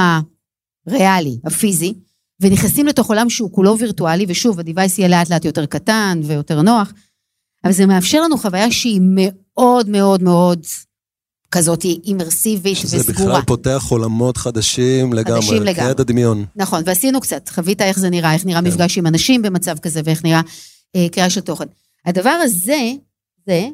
[0.87, 1.93] הריאלי, הפיזי,
[2.39, 6.93] ונכנסים לתוך עולם שהוא כולו וירטואלי, ושוב, הדיווייס יהיה לאט לאט יותר קטן ויותר נוח,
[7.63, 10.65] אבל זה מאפשר לנו חוויה שהיא מאוד מאוד מאוד
[11.51, 13.03] כזאת אימרסיבית וסגורה.
[13.03, 15.89] זה בכלל פותח עולמות חדשים לגמרי, חדשים לגמרי.
[15.89, 16.45] כיד הדמיון.
[16.55, 18.67] נכון, ועשינו קצת, חווית איך זה נראה, איך נראה כן.
[18.67, 20.41] מפגש עם אנשים במצב כזה, ואיך נראה
[20.95, 21.65] אה, קריאה של תוכן.
[22.05, 22.91] הדבר הזה,
[23.47, 23.67] זה,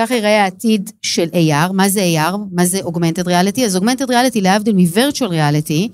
[0.00, 2.36] ככה יראה העתיד של AR, מה זה AR?
[2.52, 3.60] מה זה Augmented Reality?
[3.64, 5.88] אז Augmented Reality, להבדיל מ-Virtual Reality,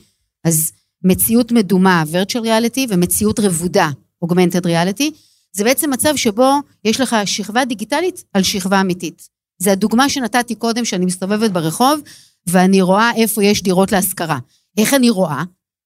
[0.44, 0.72] אז
[1.04, 3.90] מציאות מדומה, Virtual Reality, ומציאות רבודה,
[4.24, 5.04] Augmented Reality,
[5.52, 6.52] זה בעצם מצב שבו
[6.84, 9.28] יש לך שכבה דיגיטלית על שכבה אמיתית.
[9.58, 12.00] זה הדוגמה שנתתי קודם, שאני מסתובבת ברחוב,
[12.46, 14.38] ואני רואה איפה יש דירות להשכרה.
[14.78, 15.42] איך אני רואה?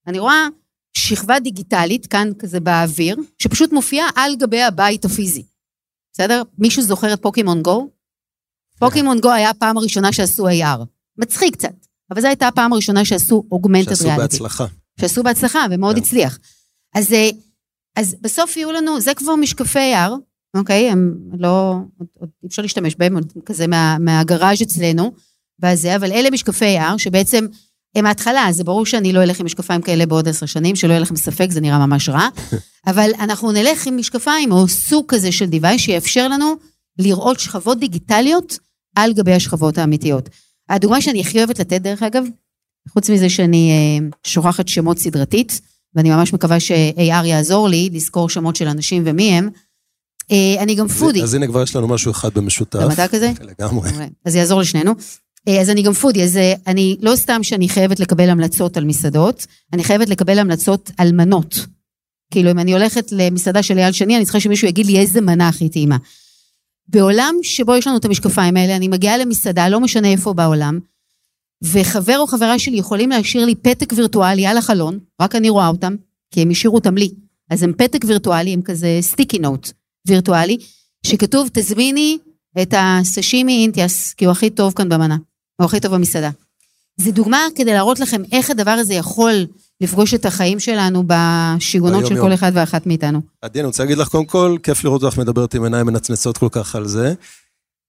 [0.06, 0.46] אני רואה
[0.92, 5.42] שכבה דיגיטלית, כאן כזה באוויר, שפשוט מופיעה על גבי הבית הפיזי.
[6.12, 6.42] בסדר?
[6.58, 7.88] מישהו זוכר את פוקימון גו?
[8.80, 10.84] פוקימון גו היה הפעם הראשונה שעשו AR.
[11.18, 14.22] מצחיק קצת, אבל זו הייתה הפעם הראשונה שעשו אוגמנטד שעשו ריאליטי.
[14.22, 14.66] בהצלחה.
[15.00, 16.02] שעשו בהצלחה ומאוד כן.
[16.02, 16.38] הצליח.
[16.94, 17.30] אז, אה,
[17.96, 20.10] אז בסוף יהיו לנו, זה כבר משקפי AR,
[20.56, 20.90] אוקיי?
[20.90, 21.76] הם לא,
[22.18, 23.16] עוד, אי אפשר להשתמש בהם,
[23.46, 25.12] כזה מה, מהגראז' אצלנו,
[25.58, 27.46] בזה, אבל אלה משקפי AR שבעצם
[27.94, 31.00] הם ההתחלה, זה ברור שאני לא אלך עם משקפיים כאלה בעוד עשר שנים, שלא יהיה
[31.00, 32.28] לכם ספק, זה נראה ממש רע,
[32.90, 36.54] אבל אנחנו נלך עם משקפיים או סוג כזה של device שיאפשר לנו
[36.98, 38.58] לראות שכבות דיגיטליות
[38.96, 40.28] על גבי השכבות האמיתיות.
[40.68, 42.24] הדוגמה שאני הכי אוהבת לתת, דרך אגב,
[42.88, 45.60] חוץ מזה שאני אה, שוכחת שמות סדרתית,
[45.94, 49.48] ואני ממש מקווה ש-AR יעזור לי לזכור שמות של אנשים ומי הם,
[50.30, 51.22] אה, אני גם פודי.
[51.22, 52.78] אז הנה כבר יש לנו משהו אחד במשותף.
[52.92, 53.32] אתה כזה?
[53.60, 53.90] לגמרי.
[53.90, 54.06] מעולה.
[54.24, 54.94] אז יעזור לשנינו.
[55.48, 59.46] אה, אז אני גם פודי, אז אני לא סתם שאני חייבת לקבל המלצות על מסעדות,
[59.72, 61.66] אני חייבת לקבל המלצות על מנות.
[62.30, 65.48] כאילו, אם אני הולכת למסעדה של אייל שני, אני צריכה שמישהו יגיד לי איזה מנה
[65.48, 65.96] הכי טעימה.
[66.90, 70.78] בעולם שבו יש לנו את המשקפיים האלה, אני מגיעה למסעדה, לא משנה איפה בעולם,
[71.62, 75.94] וחבר או חברה שלי יכולים להשאיר לי פתק וירטואלי על החלון, רק אני רואה אותם,
[76.30, 77.10] כי הם השאירו אותם לי.
[77.50, 79.70] אז הם פתק וירטואלי, הם כזה סטיקי נוט
[80.06, 80.56] וירטואלי,
[81.06, 82.18] שכתוב, תזמיני
[82.62, 85.16] את הסשימי אינטיאס, כי הוא הכי טוב כאן במנה,
[85.60, 86.30] הוא הכי טוב במסעדה.
[87.00, 89.46] זו דוגמה כדי להראות לכם איך הדבר הזה יכול
[89.80, 92.28] לפגוש את החיים שלנו בשיגעונות של ביום-יום.
[92.28, 93.20] כל אחד ואחת מאיתנו.
[93.42, 96.48] עדי, אני רוצה להגיד לך, קודם כל, כיף לראות אותך מדברת עם עיניים מנצנצות כל
[96.52, 97.14] כך על זה.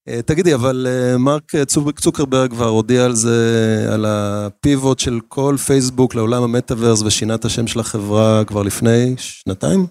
[0.08, 5.56] אה, תגידי, אבל אה, מרק צוק- צוקרברג כבר הודיע על זה, על הפיבוט של כל
[5.66, 9.86] פייסבוק לעולם המטאוורס ושינה את השם של החברה כבר לפני שנתיים?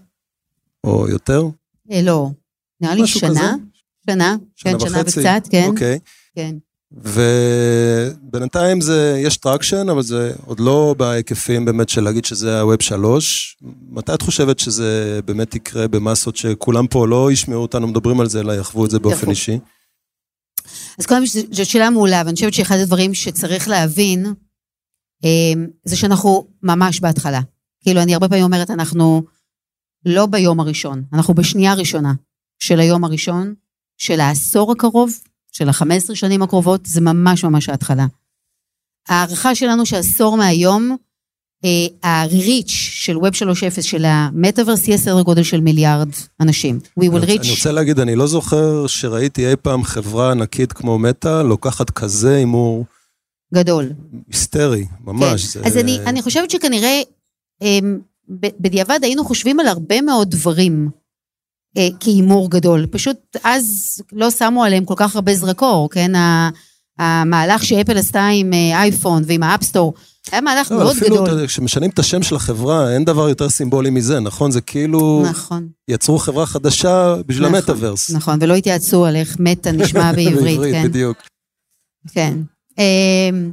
[0.84, 1.42] או יותר?
[1.92, 2.30] אה, לא,
[2.80, 3.40] נראה לי שנה, כזה?
[4.10, 5.20] שנה, כן, שנה וחצי?
[5.20, 5.98] וקצת, כן, אוקיי.
[6.34, 6.54] כן.
[6.92, 12.82] ובינתיים זה, יש traction, אבל זה עוד לא בהיקפים באמת של להגיד שזה ה web
[12.82, 13.56] שלוש.
[13.90, 18.40] מתי את חושבת שזה באמת יקרה במסות שכולם פה לא ישמעו אותנו מדברים על זה,
[18.40, 19.30] אלא יחוו את זה באופן יחוו.
[19.30, 19.58] אישי?
[20.98, 24.26] אז קודם כל, זו שאלה מעולה, ואני חושבת שאחד הדברים שצריך להבין,
[25.24, 27.40] אה, זה שאנחנו ממש בהתחלה.
[27.80, 29.22] כאילו, אני הרבה פעמים אומרת, אנחנו
[30.04, 32.12] לא ביום הראשון, אנחנו בשנייה הראשונה
[32.58, 33.54] של היום הראשון,
[33.98, 35.12] של העשור הקרוב,
[35.52, 35.84] של ה-15
[36.14, 38.06] שנים הקרובות, זה ממש ממש ההתחלה.
[39.08, 40.96] ההערכה שלנו שעשור מהיום,
[41.64, 46.08] אה, ה-reach של Web 3.0 של המטאוורס יהיה סדר גודל של מיליארד
[46.40, 46.78] אנשים.
[47.00, 47.50] We will אני reach...
[47.50, 52.84] רוצה להגיד, אני לא זוכר שראיתי אי פעם חברה ענקית כמו מטא לוקחת כזה הימור
[53.54, 53.92] גדול.
[54.32, 55.46] היסטרי, ממש.
[55.46, 55.60] כן.
[55.60, 57.00] זה- אז אני, אני חושבת שכנראה
[57.62, 57.98] אמ,
[58.60, 60.90] בדיעבד היינו חושבים על הרבה מאוד דברים
[62.00, 62.86] כהימור גדול.
[62.86, 66.12] פשוט אז לא שמו עליהם כל כך הרבה זרקור, כן?
[66.98, 69.94] המהלך שאפל עשתה עם אה, אייפון ועם ה App Store,
[70.32, 71.28] היה מהלך לא, מאוד אפילו, גדול.
[71.28, 74.50] יודע, כשמשנים את השם של החברה, אין דבר יותר סימבולי מזה, נכון?
[74.50, 78.10] זה כאילו, נכון, יצרו חברה חדשה בשביל נכון, המטאוורס.
[78.10, 80.84] נכון, ולא התייעצו על איך מטא נשמע בעברית, כן.
[80.88, 81.18] בדיוק.
[82.12, 82.38] כן.
[82.78, 83.52] אמ,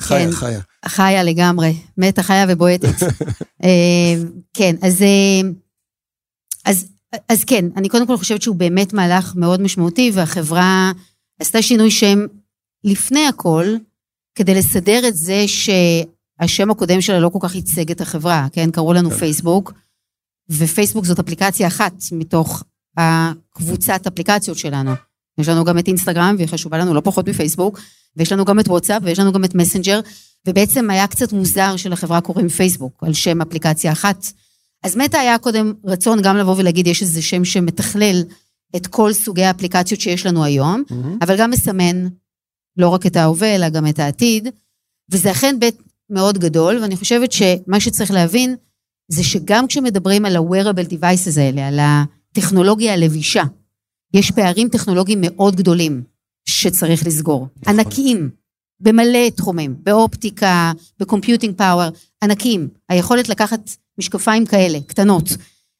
[0.00, 0.32] חיה, כן.
[0.32, 0.60] חיה.
[0.86, 3.02] חיה לגמרי, מתה חיה ובועטת.
[3.64, 4.14] אה,
[4.54, 5.48] כן, אז, אה,
[6.64, 6.86] אז,
[7.28, 10.92] אז כן, אני קודם כל חושבת שהוא באמת מהלך מאוד משמעותי, והחברה
[11.40, 12.18] עשתה שינוי שם
[12.84, 13.66] לפני הכל,
[14.34, 18.70] כדי לסדר את זה שהשם הקודם שלה לא כל כך ייצג את החברה, כן?
[18.70, 19.16] קראו לנו כן.
[19.16, 19.72] פייסבוק,
[20.50, 22.64] ופייסבוק זאת אפליקציה אחת מתוך
[22.96, 24.90] הקבוצת אפליקציות שלנו.
[25.38, 27.80] יש לנו גם את אינסטגרם, והיא חשובה לנו לא פחות מפייסבוק,
[28.16, 30.00] ויש לנו גם את וואטסאפ, ויש לנו גם את מסנג'ר,
[30.46, 34.26] ובעצם היה קצת מוזר שלחברה קוראים פייסבוק, על שם אפליקציה אחת.
[34.82, 38.22] אז מטא היה קודם רצון גם לבוא ולהגיד, יש איזה שם שמתכלל
[38.76, 40.82] את כל סוגי האפליקציות שיש לנו היום,
[41.22, 42.06] אבל גם מסמן
[42.76, 44.48] לא רק את ההווה, אלא גם את העתיד,
[45.10, 48.56] וזה אכן בית מאוד גדול, ואני חושבת שמה שצריך להבין,
[49.08, 53.42] זה שגם כשמדברים על ה-wearable devices האלה, על הטכנולוגיה הלבישה,
[54.14, 56.02] יש פערים טכנולוגיים מאוד גדולים
[56.44, 57.46] שצריך לסגור.
[57.56, 57.78] נכון.
[57.78, 58.30] ענקיים,
[58.80, 61.88] במלא תחומים, באופטיקה, בקומפיוטינג פאוור,
[62.22, 62.68] ענקיים.
[62.88, 65.28] היכולת לקחת משקפיים כאלה, קטנות,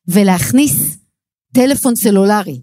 [0.08, 0.96] ולהכניס
[1.54, 2.60] טלפון סלולרי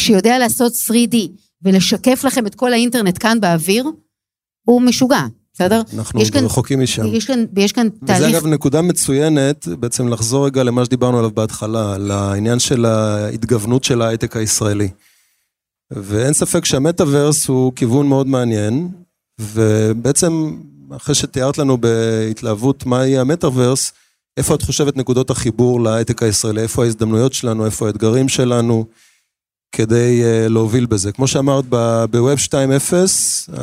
[0.00, 1.16] שיודע לעשות 3D
[1.62, 3.84] ולשקף לכם את כל האינטרנט כאן באוויר,
[4.66, 5.20] הוא משוגע,
[5.54, 5.82] בסדר?
[5.94, 7.06] אנחנו יש כאן- רחוקים משם.
[7.06, 8.36] יש כאן, ויש כאן וזה תהליך...
[8.36, 14.02] אגב נקודה מצוינת, בעצם לחזור רגע למה שדיברנו עליו בהתחלה, על העניין של ההתגוונות של
[14.02, 14.88] ההייטק הישראלי.
[15.90, 18.88] ואין ספק שהמטאוורס הוא כיוון מאוד מעניין,
[19.40, 20.56] ובעצם
[20.96, 23.92] אחרי שתיארת לנו בהתלהבות מהי המטאוורס,
[24.36, 28.86] איפה את חושבת נקודות החיבור להייטק הישראלי, איפה ההזדמנויות שלנו, איפה האתגרים שלנו,
[29.72, 31.12] כדי uh, להוביל בזה.
[31.12, 32.94] כמו שאמרת, ב-Web 2.0,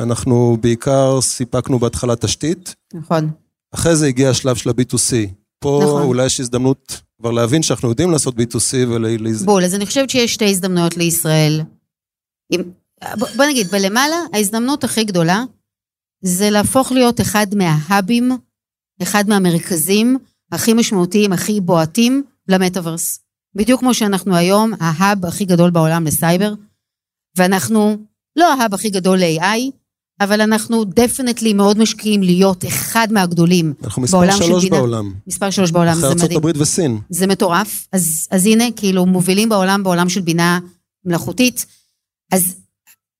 [0.02, 3.30] אנחנו בעיקר סיפקנו בהתחלה תשתית, נכון.
[3.74, 5.14] אחרי זה הגיע השלב של ה-B2C.
[5.62, 6.02] פה נכון.
[6.02, 9.06] אולי יש הזדמנות כבר להבין שאנחנו יודעים לעשות B2C ול...
[9.44, 11.60] בול, אז אני חושבת שיש שתי הזדמנויות לישראל.
[12.52, 12.62] אם,
[13.36, 15.44] בוא נגיד, בלמעלה, ההזדמנות הכי גדולה
[16.24, 18.32] זה להפוך להיות אחד מה hubs,
[19.02, 20.18] אחד מהמרכזים
[20.52, 23.20] הכי משמעותיים, הכי בועטים למטאוורס.
[23.54, 26.54] בדיוק כמו שאנחנו היום ה hub הכי גדול בעולם לסייבר,
[27.36, 27.96] ואנחנו
[28.36, 29.70] לא ה hub הכי גדול ל-AI,
[30.20, 34.76] אבל אנחנו definitely מאוד משקיעים להיות אחד מהגדולים אנחנו מספר בעולם של שלוש בינה.
[34.76, 35.12] בעולם.
[35.26, 36.38] מספר שלוש בעולם, אחרי זה ארצות מדהים.
[36.38, 36.98] הברית וסין.
[37.10, 37.88] זה מטורף.
[37.92, 40.58] אז, אז הנה, כאילו, מובילים בעולם, בעולם של בינה
[41.04, 41.66] מלאכותית.
[42.32, 42.56] אז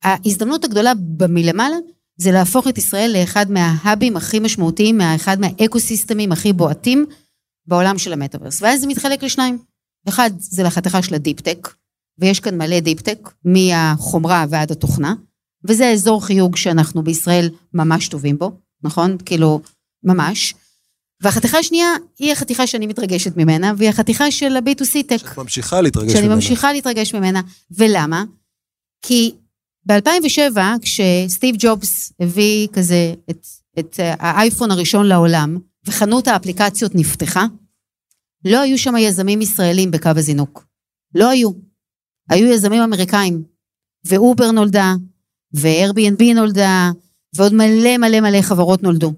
[0.04, 0.92] ההזדמנות הגדולה
[1.28, 1.76] מלמעלה,
[2.16, 7.06] זה להפוך את ישראל לאחד מה hubs הכי משמעותיים, אחד מה eco-systemים הכי בועטים
[7.66, 8.62] בעולם של המטאוורס.
[8.62, 9.58] ואז זה מתחלק לשניים.
[10.08, 11.68] אחד, זה לחתיכה של ה deep-tech,
[12.18, 15.14] ויש כאן מלא deep-tech, מהחומרה ועד התוכנה,
[15.64, 19.16] וזה האזור חיוג שאנחנו בישראל ממש טובים בו, נכון?
[19.24, 19.60] כאילו,
[20.04, 20.54] ממש.
[21.22, 25.32] והחתיכה השנייה היא החתיכה שאני מתרגשת ממנה, והיא החתיכה של ה-B2C tech.
[25.32, 26.34] את ממשיכה להתרגש שאני ממנה.
[26.34, 27.40] ממשיכה להתרגש ממנה.
[27.70, 28.24] ולמה?
[29.02, 29.34] כי
[29.86, 33.46] ב-2007, כשסטיב ג'ובס הביא כזה את,
[33.78, 37.46] את האייפון הראשון לעולם, וחנות האפליקציות נפתחה,
[38.44, 40.66] לא היו שם יזמים ישראלים בקו הזינוק.
[41.14, 41.50] לא היו.
[42.30, 43.42] היו יזמים אמריקאים.
[44.04, 44.94] ואובר נולדה,
[45.54, 46.90] ו-Airbnb נולדה,
[47.36, 49.12] ועוד מלא מלא מלא חברות נולדו,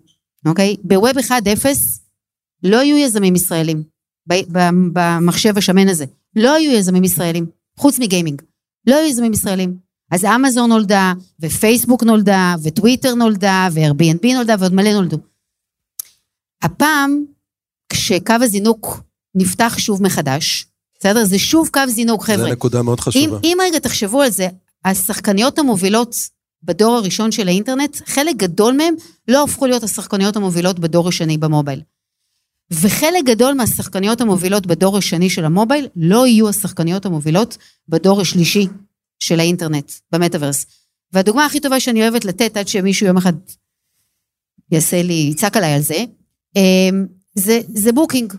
[0.47, 0.77] אוקיי?
[0.83, 1.31] בווב 1.0
[2.63, 3.83] לא היו יזמים ישראלים,
[4.93, 6.05] במחשב השמן הזה.
[6.37, 7.47] לא היו יזמים ישראלים,
[7.77, 8.43] חוץ מגיימינג.
[8.87, 9.77] לא היו יזמים ישראלים.
[10.11, 15.17] אז אמזון נולדה, ופייסבוק נולדה, וטוויטר נולדה, ו-Airbnb נולדה, ועוד מלא נולדו.
[16.65, 17.25] הפעם,
[17.89, 19.01] כשקו הזינוק
[19.35, 20.67] נפתח שוב מחדש,
[20.99, 21.25] בסדר?
[21.25, 22.45] זה שוב קו זינוק, חבר'ה.
[22.45, 23.39] זו נקודה מאוד אם, חשובה.
[23.45, 24.49] אם רגע תחשבו על זה,
[24.85, 26.17] השחקניות המובילות
[26.63, 28.95] בדור הראשון של האינטרנט, חלק גדול מהם
[29.29, 31.83] לא הפכו להיות השחקניות המובילות בדור השני ב mobile.
[32.71, 38.67] וחלק גדול מהשחקניות המובילות בדור השני של ה mobile לא יהיו השחקניות המובילות בדור השלישי
[39.19, 40.67] של האינטרנט, במטאוורס.
[41.13, 43.33] והדוגמה הכי טובה שאני אוהבת לתת, עד שמישהו יום אחד
[44.71, 46.05] יעשה לי, יצעק עליי על זה,
[47.35, 48.35] זה, זה Booking.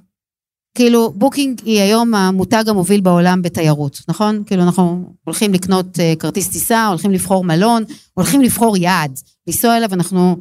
[0.76, 4.44] כאילו, Booking היא היום המותג המוביל בעולם בתיירות, נכון?
[4.46, 9.94] כאילו, אנחנו הולכים לקנות אה, כרטיס טיסה, הולכים לבחור מלון, הולכים לבחור יעד, לנסוע אליו,
[9.94, 10.36] אנחנו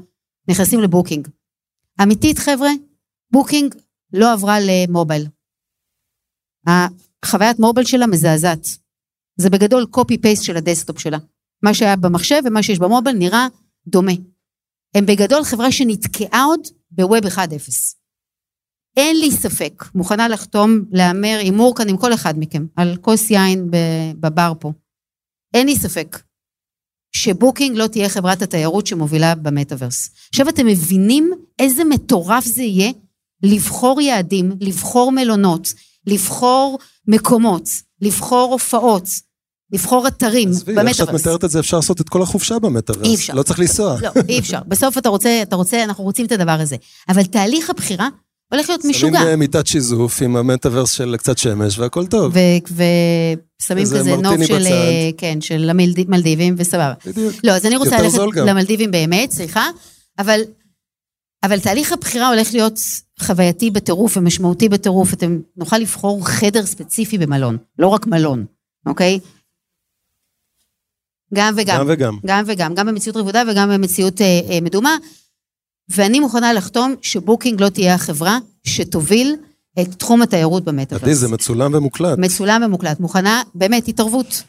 [0.49, 1.29] נכנסים ל Booking.
[2.03, 2.71] אמיתית, חבר'ה,
[3.33, 3.75] Booking
[4.13, 5.27] לא עברה ל mobile.
[6.67, 8.67] החוויית mobile שלה מזעזעת.
[9.37, 11.19] זה בגדול copy paste של ה desktop שלה.
[11.63, 13.47] מה שהיה במחשב ומה שיש ב mobile נראה
[13.87, 14.13] דומה.
[14.95, 16.61] הם בגדול חברה שנתקעה עוד
[16.95, 17.39] ב web 1.0.
[18.97, 23.71] אין לי ספק, מוכנה לחתום, להמר הימור כאן עם כל אחד מכם, על כוס יין
[24.21, 24.73] בבר פה.
[25.55, 26.23] אין לי ספק
[27.17, 30.11] שבוקינג לא תהיה חברת התיירות שמובילה במטאוורס.
[30.29, 32.93] עכשיו אתם מבינים איזה מטורף זה יהיה
[33.43, 35.69] לבחור יעדים, לבחור מלונות,
[36.07, 36.79] לבחור
[37.09, 37.69] מקומות,
[38.01, 39.05] לבחור הופעות,
[39.75, 41.21] לבחור אתרים עזבי, איך שאת במטאוורס.
[41.27, 43.07] מתארת את זה, אפשר לעשות את כל החופשה במטאוורס.
[43.09, 43.35] אי אפשר.
[43.35, 43.97] לא צריך לנסוע.
[44.03, 44.59] לא, אי אפשר.
[44.69, 46.77] בסוף אתה רוצה, אתה רוצה, אנחנו רוצים את הדבר הזה.
[47.09, 48.09] אבל תהליך הבחירה
[48.53, 49.21] הולך להיות משוגע.
[49.21, 52.33] שמים מיטת שיזוף עם המטאוורס של קצת שמש והכל טוב.
[52.73, 54.67] ושמים כזה נוף של.
[54.67, 56.93] אה, כן, של המלד- מלדיבים וסבבה.
[57.07, 57.35] בדיוק.
[57.45, 58.17] לא, אז אני רוצה ללכת.
[58.37, 59.67] למלדיבים באמת, סליחה,
[60.19, 60.41] אבל,
[61.45, 62.79] אבל תהליך הבחירה הולך להיות
[63.21, 65.13] חווייתי בטירוף ומשמעותי בטירוף.
[65.13, 68.45] אתם נוכל לבחור חדר ספציפי במלון, לא רק מלון,
[68.87, 69.19] אוקיי?
[71.35, 71.79] גם וגם.
[71.79, 72.18] גם וגם.
[72.27, 74.97] גם וגם, גם במציאות רבודה וגם במציאות אה, אה, מדומה.
[75.88, 79.37] ואני מוכנה לחתום ש Booking לא תהיה החברה שתוביל
[79.81, 81.03] את תחום התיירות במטאוורס.
[81.03, 82.18] עדי, זה מצולם ומוקלט.
[82.18, 84.42] מצולם ומוקלט, מוכנה, באמת, התערבות.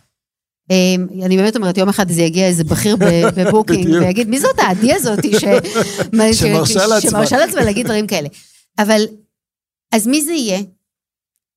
[0.71, 0.95] אה,
[1.25, 2.95] אני באמת אומרת, יום אחד זה יגיע איזה בכיר
[3.37, 3.87] ב Booking.
[4.01, 5.43] ויגיד, מי זאת העדי הזאתי ש...
[6.31, 8.27] שמרשה לעצמה." שמרשה לעצמה להגיד דברים כאלה.
[8.79, 9.01] אבל,
[9.91, 10.59] אז מי זה יהיה?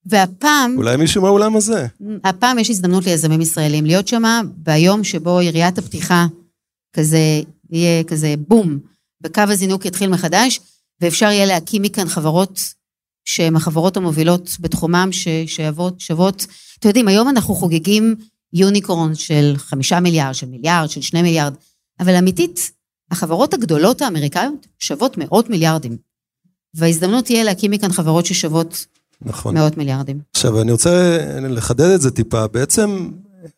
[0.09, 1.87] והפעם, אולי מישהו מהאולם הזה.
[2.25, 4.23] הפעם יש הזדמנות ליזמים ישראלים להיות שם
[4.57, 6.27] ביום שבו יריית הפתיחה
[6.93, 8.79] כזה, יהיה כזה בום,
[9.25, 10.61] וקו הזינוק יתחיל מחדש,
[11.01, 12.61] ואפשר יהיה להקים מכאן חברות
[13.25, 16.47] שהן החברות המובילות בתחומם, ששוות, שוות,
[16.79, 18.15] אתם יודעים, היום אנחנו חוגגים
[18.53, 21.55] יוניקורן של חמישה מיליארד, של מיליארד, של שני מיליארד,
[22.01, 22.71] אבל אמיתית,
[23.11, 25.97] החברות הגדולות האמריקאיות שוות מאות מיליארדים.
[26.75, 28.87] וההזדמנות תהיה להקים מכאן חברות ששוות
[29.23, 29.55] נכון.
[29.55, 30.21] מאות מיליארדים.
[30.35, 32.47] עכשיו, אני רוצה לחדד את זה טיפה.
[32.47, 33.11] בעצם,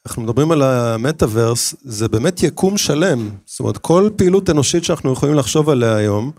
[0.06, 3.30] אנחנו מדברים על המטאוורס, זה באמת יקום שלם.
[3.46, 6.30] זאת אומרת, כל פעילות אנושית שאנחנו יכולים לחשוב עליה היום,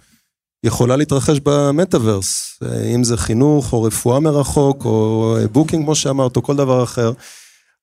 [0.63, 2.59] יכולה להתרחש במטאוורס.
[2.95, 7.11] אם זה חינוך, או רפואה מרחוק, או booking, כמו שאמרת, או כל דבר אחר.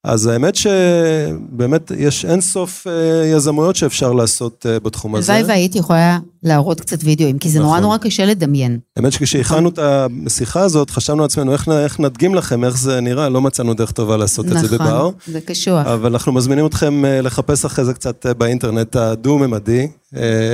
[0.04, 5.32] אז האמת שבאמת יש אין סוף אה, יזמויות שאפשר לעשות אה, בתחום הזה.
[5.34, 7.82] הלוואי והייתי יכולה להראות קצת וידאוים, כי זה נורא נכון.
[7.82, 8.78] נורא קשה לדמיין.
[8.96, 9.78] האמת שכשהכנו את
[10.26, 14.46] השיחה הזאת, חשבנו לעצמנו איך, נדגים לכם, איך זה נראה, לא מצאנו דרך טובה לעשות
[14.46, 14.98] את זה בבר.
[14.98, 15.86] נכון, זה קשוח.
[15.86, 19.88] אבל אנחנו מזמינים אתכם אה, לחפש אחרי זה קצת באינטרנט הדו-ממדי,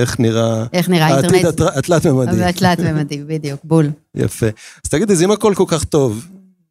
[0.00, 1.60] איך נראה איך נראה העתיד האינטרנט?
[1.60, 2.36] הת- התלת-ממדי.
[2.44, 3.90] זה תלת ממדי, בדיוק, בול.
[4.14, 4.46] יפה.
[4.84, 6.26] אז תגידי, אז אם הכל כל כך טוב,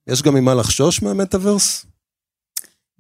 [0.08, 1.86] יש גם ממה לחשוש מהמטאוורס?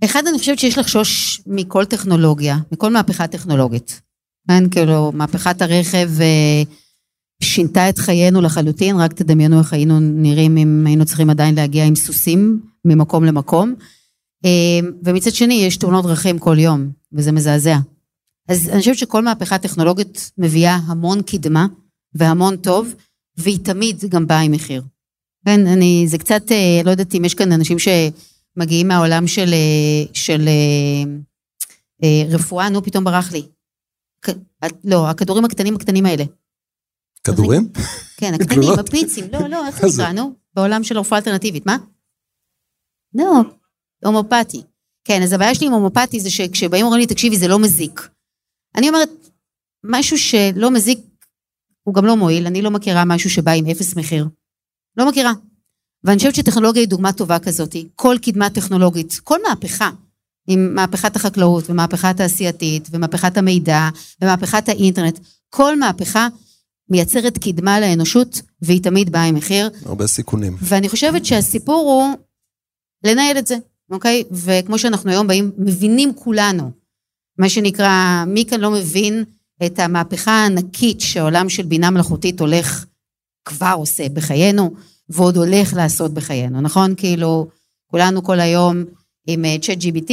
[0.06, 4.02] אחד, אני חושבת שיש לחשוש מכל טכנולוגיה, מכל מהפכה טכנולוגית.
[4.48, 6.64] כן, כאילו, מהפכת הרכב אה,
[7.44, 11.96] שינתה את חיינו לחלוטין, רק תדמיינו איך היינו נראים אם היינו צריכים עדיין להגיע עם
[11.96, 13.76] סוסים ממקום למקום.
[14.46, 17.78] אה, ומצד שני, יש תאונות דרכים כל יום, וזה מזעזע.
[18.50, 21.68] אז אני חושבת שכל מהפכה טכנולוגית מביאה המון קדמה
[22.16, 22.94] והמון טוב,
[23.38, 24.82] והיא תמיד גם באה עם מחיר.
[25.46, 27.80] כן, אני, זה קצת, אה, לא יודעת אם יש כאן אנשים
[28.56, 31.12] שמגיעים מהעולם של, אה, של אה,
[32.04, 33.48] אה, רפואה, נו, פתאום ברח לי.
[34.84, 36.24] לא, הכדורים הקטנים הקטנים האלה.
[37.24, 37.70] כדורים?
[38.18, 38.70] כן, הקטנים?
[38.80, 39.84] הפיצים, לא, לא, איך?
[39.84, 40.36] נקרא, נו?
[40.54, 41.78] בעולם של הרפואה אלטרנטיבית, מה?
[43.14, 43.42] לא,
[44.06, 44.62] הומופתי.
[45.04, 48.10] כן, אז הבעיה שלי עם הומופתי זה שכשבאים אומרים לי, תקשיבי, זה לא מזיק.
[48.76, 49.10] אני אומרת,
[49.84, 51.00] משהו שלא מזיק,
[51.84, 54.28] הוא גם לא מועיל, אני לא מכירה משהו שבא עם אפס מחיר.
[54.98, 55.32] לא מכירה.
[56.04, 57.76] ואני חושבת שטכנולוגיה היא דוגמה טובה כזאת.
[57.96, 59.90] כל קדמה טכנולוגית, כל מהפכה,
[60.48, 63.90] עם מהפכת החקלאות ומהפכה התעשייתית ומהפכת המידע
[64.22, 66.28] ומהפכת האינטרנט, כל מהפכה
[66.90, 69.70] מייצרת קדמה לאנושות והיא תמיד באה עם מחיר.
[69.86, 70.58] הרבה סיכונים.
[70.62, 72.18] ואני חושבת שהסיפור הוא
[73.04, 73.58] לנהל את זה,
[73.92, 74.24] אוקיי?
[74.32, 76.72] וכמו שאנחנו היום באים, מבינים כולנו,
[77.38, 79.24] מה שנקרא, מי כאן לא מבין
[79.66, 82.86] את המהפכה הענקית שהעולם של בינה מלאכותית הולך,
[83.46, 84.74] כבר עושה בחיינו,
[85.10, 86.96] ועוד הולך לעשות בחיינו, נכון?
[86.98, 87.48] כאילו,
[87.88, 88.84] כולנו כל היום
[89.28, 90.12] עם צ'אט GBT,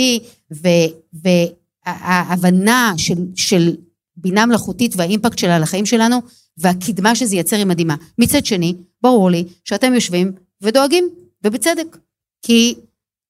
[1.86, 3.76] וההבנה של, של
[4.16, 6.16] בינה מלאכותית והאימפקט שלה על החיים שלנו,
[6.58, 7.94] והקדמה שזה ייצר היא מדהימה.
[8.18, 10.32] מצד שני, ברור לי שאתם יושבים
[10.62, 11.08] ודואגים,
[11.44, 11.96] ובצדק.
[12.42, 12.74] כי,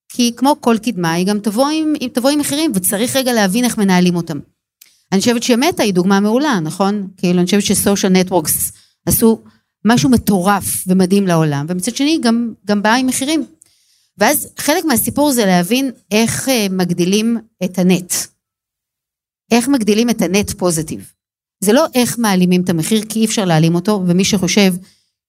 [0.08, 3.78] כי כמו כל קדמה, היא גם תבוא עם, תבוא עם מחירים, וצריך רגע להבין איך
[3.78, 4.38] מנהלים אותם.
[5.12, 7.08] אני חושבת שמטא היא דוגמה מעולה, נכון?
[7.16, 8.72] כאילו, אני חושבת שסושיאל נטוורקס
[9.06, 9.42] עשו
[9.84, 13.46] משהו מטורף ומדהים לעולם, ומצד שני גם, גם באה עם מחירים.
[14.18, 18.14] ואז חלק מהסיפור זה להבין איך אה, מגדילים את הנט.
[19.50, 21.12] איך מגדילים את הנט פוזיטיב.
[21.60, 24.74] זה לא איך מעלימים את המחיר, כי אי אפשר להעלים אותו, ומי שחושב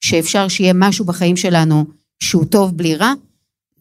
[0.01, 1.85] שאפשר שיהיה משהו בחיים שלנו
[2.19, 3.13] שהוא טוב בלי רע,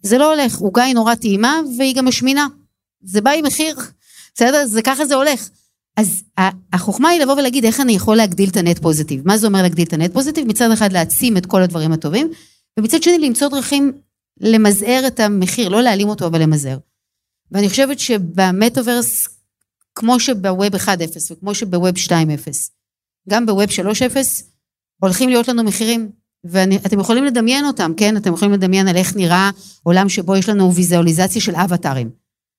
[0.03, 0.59] זה לא הולך.
[0.59, 2.47] עוגה היא נורא טעימה והיא גם משמינה.
[3.03, 3.77] זה בא עם מחיר,
[4.35, 4.67] בסדר?
[4.67, 5.49] זה ככה זה הולך.
[6.01, 6.23] אז
[6.73, 9.29] החוכמה היא לבוא ולהגיד איך אני יכול להגדיל את הנט פוזיטיב.
[9.29, 10.49] מה זה אומר להגדיל את הנט פוזיטיב?
[10.49, 12.31] מצד אחד להעצים את כל הדברים הטובים,
[12.79, 13.93] ומצד שני למצוא דרכים
[14.41, 16.79] למזער את המחיר, לא להעלים אותו אבל למזער.
[17.53, 19.29] ואני חושבת שבמטאוורס,
[19.95, 20.89] כמו שב web 1.0
[21.31, 22.13] וכמו שב web 2.0,
[23.29, 24.17] גם ב web 3.0,
[25.03, 26.11] הולכים להיות לנו מחירים.
[26.45, 28.17] ואתם יכולים לדמיין אותם, כן?
[28.17, 29.51] אתם יכולים לדמיין על איך נראה
[29.83, 32.11] עולם שבו יש לנו ויזואליזציה של אבטארים.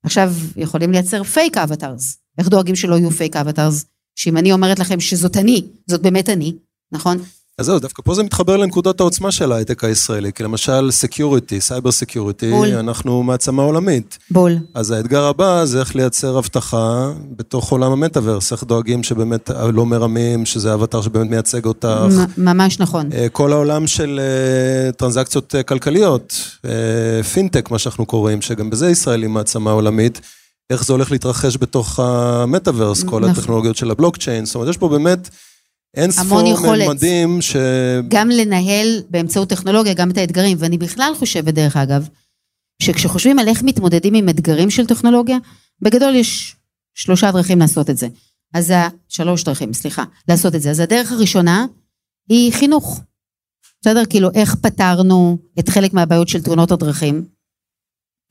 [0.04, 2.21] עכשיו, יכולים לייצר fake avatars.
[2.38, 3.86] איך דואגים שלא יהיו fake avatars?
[4.16, 6.54] שאם אני אומרת לכם שזאת אני, זאת באמת אני,
[6.92, 7.18] נכון?
[7.58, 11.92] אז זהו, דווקא פה זה מתחבר לנקודות העוצמה של ההייטק הישראלי, כי למשל security, cyber
[11.92, 12.68] security, בול.
[12.68, 14.18] אנחנו מעצמה עולמית.
[14.32, 14.58] בול.
[14.74, 20.46] אז האתגר הבא זה איך לייצר אבטחה בתוך עולם המטאוורס, איך דואגים שבאמת לא מרמים,
[20.46, 21.88] שזה אבטר שבאמת מייצג אותך.
[22.38, 23.10] ממש נכון.
[23.14, 28.90] אה, כל העולם של אה, טרנזקציות אה, כלכליות, אה, פינטק, מה שאנחנו קוראים, שגם בזה
[28.90, 30.22] ישראל היא מעצמה עולמית,
[30.72, 33.24] איך זה הולך להתרחש בתוך המטאוורס, כל נכון.
[33.24, 35.30] הטכנולוגיות של הבלוקצ'יין, זאת אומרת, יש פה באמת
[35.98, 36.42] אין ספור.
[36.88, 37.56] ממדים ש...
[38.08, 42.08] גם לנהל באמצעות טכנולוגיה גם את האתגרים, ואני בכלל חושבת, דרך אגב,
[42.82, 45.38] שכשחושבים על איך מתמודדים עם אתגרים של טכנולוגיה,
[45.82, 46.56] בגדול יש
[46.96, 48.08] שלושה דרכים לעשות את זה.
[48.54, 48.88] אז ה...
[49.10, 50.70] שלוש דרכים, סליחה, לעשות את זה.
[50.70, 51.66] אז הדרך הראשונה
[52.30, 53.02] היא חינוך.
[53.82, 54.04] בסדר?
[54.10, 57.26] כאילו, איך פתרנו את חלק מהבעיות של תאונות הדרכים?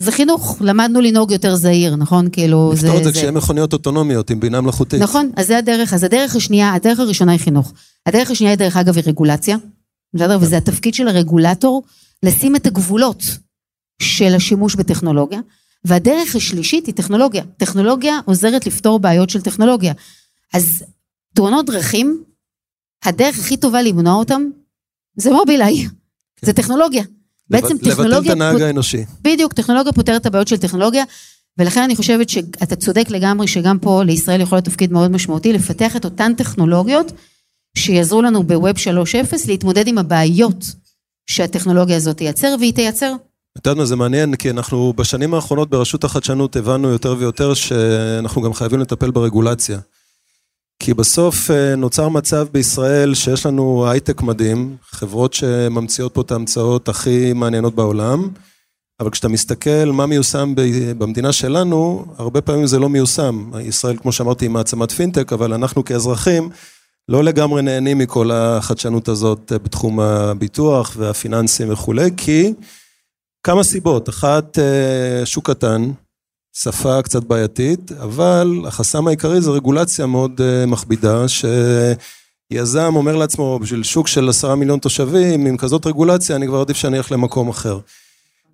[0.01, 2.28] זה חינוך, למדנו לנהוג יותר זהיר, נכון?
[2.32, 5.03] כאילו, לפתור את זה כשיהיה מכוניות אוטונומיות עם בינה מלאכותית.
[5.03, 5.94] נכון, אז זה הדרך.
[5.94, 7.72] אז הדרך השנייה, הדרך הראשונה היא חינוך.
[8.07, 9.57] הדרך השנייה, דרך אגב, היא רגולציה.
[10.14, 10.38] בסדר?
[10.40, 11.82] וזה התפקיד של הרגולטור,
[12.22, 13.22] לשים את הגבולות
[14.03, 15.40] של השימוש בטכנולוגיה.
[15.84, 17.44] והדרך השלישית היא טכנולוגיה.
[17.57, 19.92] טכנולוגיה עוזרת לפתור בעיות של טכנולוגיה.
[20.55, 20.84] אז
[21.34, 22.24] תאונות דרכים,
[23.05, 24.42] הדרך הכי טובה למנוע אותם,
[25.16, 25.86] זה מובילאיי.
[26.42, 27.05] זה טכנולוגיה.
[27.51, 28.32] בעצם לבטל טכנולוגיה...
[28.32, 29.05] את הנהג האנושי.
[29.22, 31.05] בדיוק, טכנולוגיה פותרת את הבעיות של טכנולוגיה,
[31.59, 35.96] ולכן אני חושבת שאתה צודק לגמרי שגם פה לישראל יכול להיות תפקיד מאוד משמעותי לפתח
[35.96, 37.12] את אותן טכנולוגיות
[37.78, 40.64] שיעזרו לנו בווב 3.0 להתמודד עם הבעיות
[41.26, 43.14] שהטכנולוגיה הזאת תייצר, והיא תייצר.
[43.59, 48.42] את יודעת מה, זה מעניין, כי אנחנו בשנים האחרונות ברשות החדשנות הבנו יותר ויותר שאנחנו
[48.42, 49.78] גם חייבים לטפל ברגולציה.
[50.83, 56.89] כי בסוף אה, נוצר מצב בישראל שיש לנו הייטק מדהים, חברות שממציאות פה את ההמצאות
[56.89, 58.28] הכי מעניינות בעולם,
[59.01, 60.55] אבל כשאתה מסתכל מה מיושם
[60.99, 63.51] במדינה שלנו, הרבה פעמים זה לא מיושם.
[63.61, 66.51] ישראל, כמו שאמרתי, היא מעצמת פינטק, אבל אנחנו כאזרחים
[67.09, 72.55] לא לגמרי נהנים מכל החדשנות הזאת בתחום הביטוח והפיננסים וכולי, כי
[73.43, 74.09] כמה סיבות.
[74.09, 75.91] אחת, אה, שוק קטן,
[76.62, 83.82] שפה קצת בעייתית, אבל החסם העיקרי זה רגולציה מאוד אה, מכבידה, שיזם אומר לעצמו, בשביל
[83.82, 87.78] שוק של עשרה מיליון תושבים, עם כזאת רגולציה, אני כבר עדיף שאני אלך למקום אחר.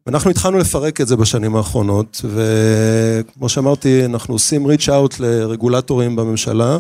[0.07, 6.79] ואנחנו התחלנו לפרק את זה בשנים האחרונות, וכמו שאמרתי, אנחנו עושים reach out לרגולטורים בממשלה,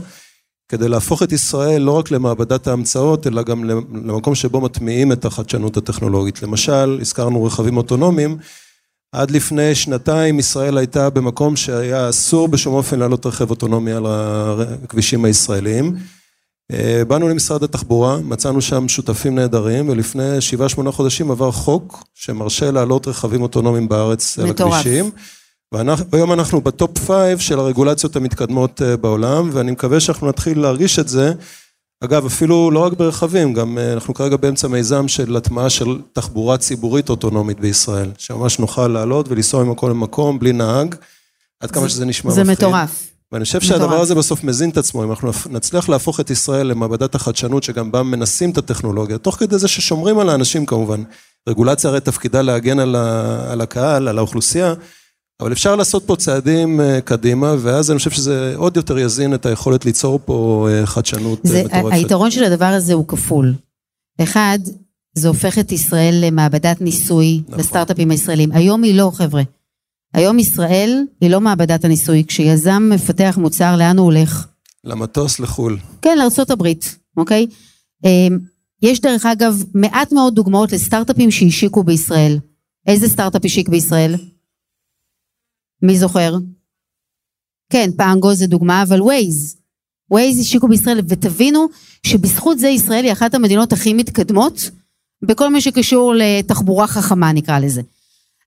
[0.68, 3.64] כדי להפוך את ישראל לא רק למעבדת ההמצאות, אלא גם
[4.04, 6.42] למקום שבו מטמיעים את החדשנות הטכנולוגית.
[6.42, 8.38] למשל, הזכרנו רכבים אוטונומיים,
[9.16, 15.24] עד לפני שנתיים ישראל הייתה במקום שהיה אסור בשום אופן לעלות רכב אוטונומי על הכבישים
[15.24, 15.96] הישראליים.
[16.72, 22.70] אה, באנו למשרד התחבורה, מצאנו שם שותפים נהדרים, ולפני שבעה שמונה חודשים עבר חוק שמרשה
[22.70, 25.10] לעלות רכבים אוטונומיים בארץ על הכבישים.
[26.12, 30.98] והיום אנחנו ב top five של הרגולציות המתקדמות אה, בעולם, ואני מקווה שאנחנו נתחיל להרגיש
[30.98, 31.32] את זה.
[32.04, 36.58] אגב, אפילו לא רק ברכבים, גם אה, אנחנו כרגע באמצע מיזם של הטמעה של תחבורה
[36.58, 40.94] ציבורית אוטונומית בישראל, שממש נוכל לעלות ולנסוע ממקום למקום בלי נהג,
[41.60, 42.46] עד כמה שזה נשמע מפחיד.
[42.46, 43.10] זה מטורף.
[43.32, 47.14] ואני חושב שהדבר הזה בסוף מזין את עצמו, אם אנחנו נצליח להפוך את ישראל למעבדת
[47.14, 51.02] החדשנות, שגם בה מנסים את הטכנולוגיה, תוך כדי זה ששומרים על האנשים כמובן.
[51.48, 54.74] רגולציה הרי תפקידה להגן על, ה, על הקהל, על האוכלוסייה,
[55.40, 59.46] אבל אפשר לעשות פה צעדים אה, קדימה, ואז אני חושב שזה עוד יותר יזין את
[59.46, 61.96] היכולת ליצור פה אה, חדשנות אה, זה, מטורפת.
[61.96, 63.54] היתרון של הדבר הזה הוא כפול.
[64.22, 64.58] אחד,
[65.14, 67.60] זה הופך את ישראל למעבדת ניסוי נכון.
[67.60, 68.52] לסטארט-אפים הישראלים.
[68.52, 69.42] היום היא לא, חבר'ה.
[70.14, 72.24] היום ישראל היא לא מעבדת הניסוי.
[72.28, 74.46] כשיזם מפתח מוצר, לאן הוא הולך?
[74.84, 75.78] למטוס לחו"ל.
[76.02, 76.66] כן, לארה"ב,
[77.16, 77.46] אוקיי?
[78.82, 82.38] יש דרך אגב מעט מאוד דוגמאות לסטארט-אפים שהשיקו בישראל.
[82.86, 84.14] איזה סטארט-אפ השיק בישראל?
[85.82, 86.34] מי זוכר?
[87.72, 89.56] כן, פאנגו זה דוגמה, אבל ווייז.
[90.10, 91.66] ווייז השיקו בישראל, ותבינו
[92.06, 94.70] שבזכות זה ישראל היא אחת המדינות הכי מתקדמות
[95.22, 97.82] בכל מה שקשור לתחבורה חכמה נקרא לזה.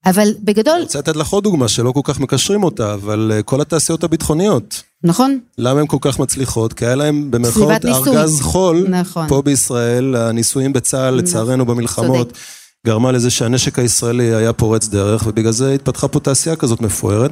[0.05, 0.73] אבל בגדול...
[0.73, 4.03] אני רוצה לתת לך עוד דוגמה שלא כל כך מקשרים אותה, אבל אה, כל התעשיות
[4.03, 4.83] הביטחוניות.
[5.03, 5.39] נכון.
[5.57, 6.73] למה הן כל כך מצליחות?
[6.73, 9.27] כי היה להם במרכאות ארגז חול, נכון.
[9.27, 11.17] פה בישראל, הניסויים בצה"ל, נכון.
[11.17, 12.27] לצערנו במלחמות.
[12.27, 12.39] צודק.
[12.87, 17.31] גרמה לזה שהנשק הישראלי היה פורץ דרך, ובגלל זה התפתחה פה תעשייה כזאת מפוארת.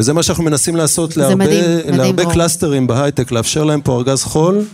[0.00, 1.62] וזה מה שאנחנו מנסים לעשות להרבה, מדהים,
[1.96, 4.64] להרבה מדהים קלאסטרים בהייטק, לאפשר להם פה ארגז חול,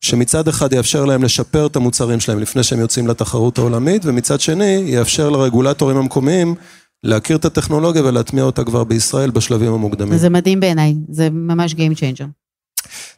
[0.00, 4.84] שמצד אחד יאפשר להם לשפר את המוצרים שלהם לפני שהם יוצאים לתחרות העולמית, ומצד שני
[4.86, 6.54] יאפשר לרגולטורים המקומיים
[7.02, 10.18] להכיר את הטכנולוגיה ולהטמיע אותה כבר בישראל בשלבים המוקדמים.
[10.18, 12.45] זה מדהים בעיניי, זה ממש Game Changer.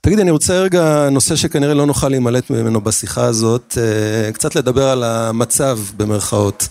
[0.00, 4.88] תגידי, אני רוצה רגע, נושא שכנראה לא נוכל להימלט ממנו בשיחה הזאת, אה, קצת לדבר
[4.88, 6.68] על המצב במרכאות.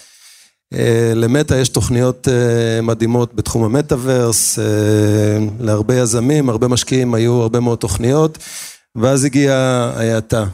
[0.73, 4.59] אה, למטה יש תוכניות אה, מדהימות בתחום המטאוורס,
[5.59, 8.37] להרבה יזמים, הרבה משקיעים, היו הרבה מאוד תוכניות,
[8.95, 10.45] ואז הגיעה ההאטה.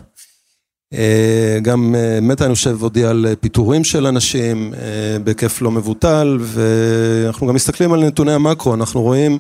[1.62, 4.74] גם מטא, אני חושב, הודיע על פיטורים של אנשים
[5.24, 9.38] בהיקף לא מבוטל, ואנחנו גם מסתכלים על נתוני המקרו, אנחנו רואים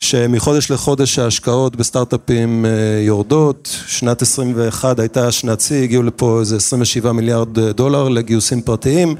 [0.00, 2.70] שמחודש לחודש ההשקעות בסטארט-אפים אה,
[3.00, 9.16] יורדות, שנת 21 הייתה שנת שיא, הגיעו לפה איזה 27 מיליארד אה, דולר לגיוסים פרטיים,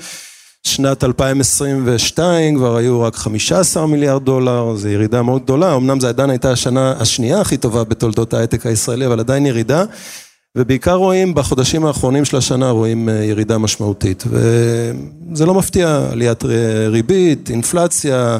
[0.66, 6.30] שנת 2022 כבר היו רק 15 מיליארד דולר, זו ירידה מאוד גדולה, אמנם זו עדיין
[6.30, 9.84] הייתה השנה השנייה הכי טובה בתולדות ההייטק הישראלי, אבל עדיין ירידה,
[10.56, 16.44] ובעיקר רואים בחודשים האחרונים של השנה רואים אה, ירידה משמעותית, וזה לא מפתיע, עליית
[16.88, 18.38] ריבית, אינפלציה,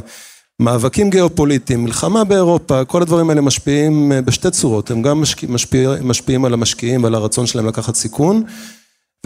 [0.63, 5.91] מאבקים גיאופוליטיים, מלחמה באירופה, כל הדברים האלה משפיעים אה, בשתי צורות, הם גם משפיע, משפיע,
[6.03, 8.43] משפיעים על המשקיעים ועל הרצון שלהם לקחת סיכון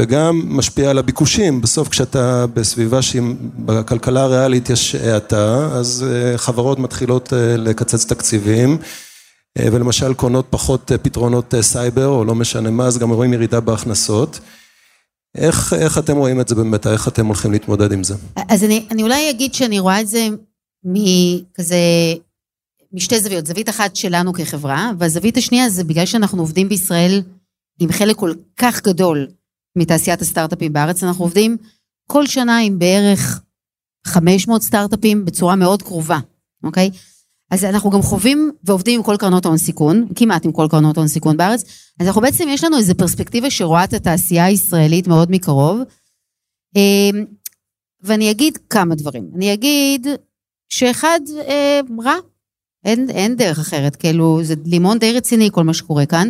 [0.00, 7.32] וגם משפיע על הביקושים, בסוף כשאתה בסביבה שבכלכלה הריאלית יש האטה, אז אה, חברות מתחילות
[7.32, 8.78] אה, לקצץ תקציבים
[9.58, 14.40] ולמשל קונות פחות פתרונות סייבר או לא משנה מה, אז גם רואים ירידה בהכנסות.
[15.34, 18.14] איך, איך אתם רואים את זה באמת, איך אתם הולכים להתמודד עם זה?
[18.48, 20.28] אז אני, אני אולי אגיד שאני רואה את זה
[20.84, 21.76] מכזה,
[22.92, 27.22] משתי זוויות, זווית אחת שלנו כחברה, והזווית השנייה זה בגלל שאנחנו עובדים בישראל
[27.80, 29.26] עם חלק כל כך גדול
[29.76, 31.56] מתעשיית הסטארט-אפים בארץ, אנחנו עובדים
[32.06, 33.40] כל שנה עם בערך
[34.06, 36.18] 500 סטארט-אפים בצורה מאוד קרובה,
[36.64, 36.90] אוקיי?
[37.50, 41.08] אז אנחנו גם חווים ועובדים עם כל קרנות ההון סיכון, כמעט עם כל קרנות ההון
[41.08, 41.64] סיכון בארץ,
[42.00, 45.80] אז אנחנו בעצם, יש לנו איזו פרספקטיבה שרואה את התעשייה הישראלית מאוד מקרוב.
[46.76, 47.24] אמ,
[48.02, 49.30] ואני אגיד כמה דברים.
[49.34, 50.06] אני אגיד
[50.68, 52.14] שאחד, אה, רע.
[52.84, 56.28] אין, אין דרך אחרת, כאילו, זה לימון די רציני כל מה שקורה כאן,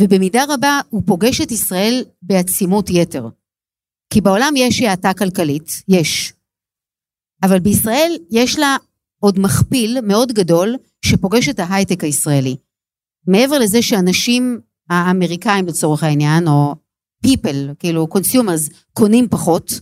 [0.00, 3.28] ובמידה רבה הוא פוגש את ישראל בעצימות יתר.
[4.12, 6.32] כי בעולם יש האטה כלכלית, יש.
[7.42, 8.76] אבל בישראל יש לה
[9.20, 12.56] עוד מכפיל מאוד גדול שפוגש את ההייטק הישראלי.
[13.26, 14.60] מעבר לזה שאנשים
[14.90, 16.74] האמריקאים לצורך העניין, או
[17.26, 19.80] people, כאילו consumers, קונים פחות,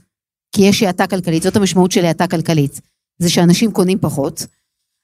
[0.54, 2.80] כי יש האטה כלכלית, זאת המשמעות של האטה כלכלית,
[3.22, 4.46] זה שאנשים קונים פחות,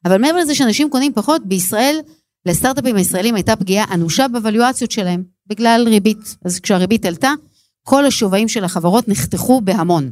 [0.04, 1.98] אבל מעבר לזה שאנשים קונים פחות, בישראל,
[2.46, 6.36] לסטארט-אפים הישראלים הייתה פגיעה אנושה בוולואציות שלהם, בגלל ריבית.
[6.44, 7.32] אז כשהריבית עלתה,
[7.82, 10.10] כל השווים של החברות נחתכו בהמון,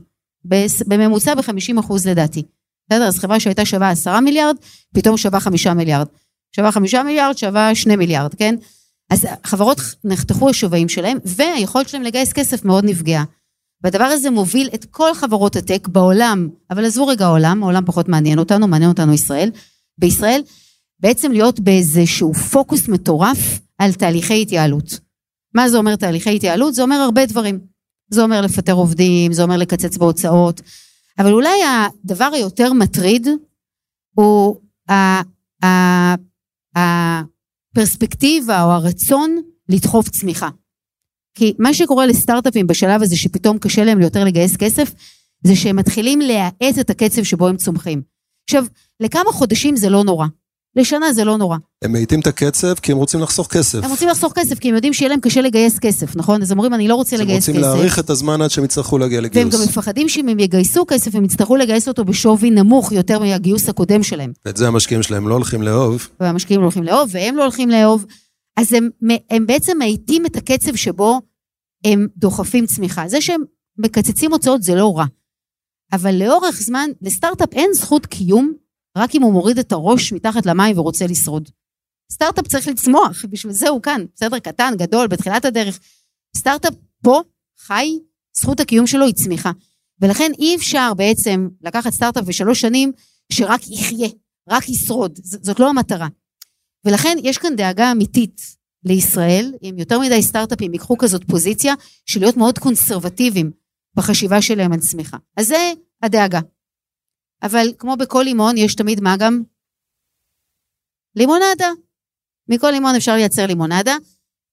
[0.86, 2.42] בממוצע ב-50 אחוז לדעתי.
[2.90, 3.04] בסדר?
[3.04, 4.57] אז חברה שהייתה שווה 10 מיליארד,
[4.94, 6.07] פתאום שווה 5 מיליארד.
[6.57, 8.54] שווה 5 מיליארד, שווה 2 מיליארד, כן?
[9.11, 13.24] אז חברות נחתכו השווים שלהם, והיכולת שלהם לגייס כסף מאוד נפגעה.
[13.83, 18.39] והדבר הזה מוביל את כל חברות הטק בעולם, אבל עזבו רגע העולם, העולם פחות מעניין
[18.39, 19.51] אותנו, מעניין אותנו ישראל.
[19.99, 20.43] בישראל,
[21.01, 25.01] בעצם להיות באיזשהו פוקוס מטורף על תהליכי התייעלות.
[25.55, 26.74] מה זה אומר תהליכי התייעלות?
[26.74, 27.61] זה אומר הרבה דברים.
[28.11, 30.61] זה אומר לפטר עובדים, זה אומר לקצץ בהוצאות,
[31.18, 33.29] אבל אולי הדבר היותר מטריד
[34.14, 34.61] הוא
[37.74, 39.37] הפרספקטיבה או הרצון
[39.68, 40.49] לדחוף צמיחה.
[41.37, 44.93] כי מה שקורה לסטארט-אפים בשלב הזה שפתאום קשה להם יותר לגייס כסף,
[45.45, 48.03] זה שהם מתחילים להאט את הקצב שבו הם צומחים.
[48.49, 48.64] עכשיו,
[49.01, 50.26] לכמה חודשים זה לא נורא.
[50.76, 51.57] לשנה זה לא נורא.
[51.84, 53.84] הם מאיטים את הקצב כי הם רוצים לחסוך כסף.
[53.84, 56.43] הם רוצים לחסוך כסף כי הם יודעים שיהיה להם קשה לגייס כסף, נכון?
[56.43, 57.49] אז אומרים, אני לא רוצה לגייס כסף.
[57.49, 59.37] הם רוצים להאריך את הזמן עד שהם יצטרכו להגיע לגיוס.
[59.37, 63.68] והם גם מפחדים שאם הם יגייסו כסף, הם יצטרכו לגייס אותו בשווי נמוך יותר מהגיוס
[63.68, 64.32] הקודם שלהם.
[64.47, 66.09] ואת זה המשקיעים שלהם לא הולכים לאהוב.
[66.20, 68.05] והמשקיעים לא הולכים לאהוב, והם לא הולכים לאהוב.
[68.57, 68.90] אז הם,
[69.30, 71.20] הם בעצם מאיטים את הקצב שבו
[71.84, 73.09] הם דוחפים צמיחה.
[73.09, 73.42] זה שהם
[73.78, 75.04] מקצצים הוצאות זה לא רע.
[75.92, 78.52] אבל לאורך זמן, לסטארט-אפ אין זכות קיום
[78.96, 81.48] רק אם הוא מוריד את הראש מתחת למים ורוצה לשרוד.
[82.12, 84.38] סטארט-אפ צריך לצמוח, בשביל זה הוא כאן, בסדר?
[84.38, 85.80] קטן, גדול, בתחילת הדרך.
[86.36, 87.20] סטארט-אפ פה,
[87.59, 87.98] חי,
[88.36, 89.50] זכות הקיום שלו היא צמיחה.
[90.00, 92.92] ולכן אי אפשר בעצם לקחת סטארט-אפ בשלוש שנים
[93.32, 94.09] שרק יחיה,
[94.48, 96.09] רק ישרוד, זאת לא המטרה.
[96.87, 98.41] ולכן יש כאן דאגה אמיתית
[98.84, 101.74] לישראל, אם יותר מדי סטארט-אפים ייקחו כזאת פוזיציה
[102.07, 103.51] של להיות מאוד קונסרבטיביים
[103.97, 105.16] בחשיבה שלהם על צמיחה.
[105.37, 105.72] אז זה
[106.03, 106.41] הדאגה.
[107.43, 109.43] אבל כמו בכל לימון, יש תמיד מה גם?
[111.16, 111.70] לימונדה.
[112.49, 113.97] מכל לימון אפשר לייצר לימונדה,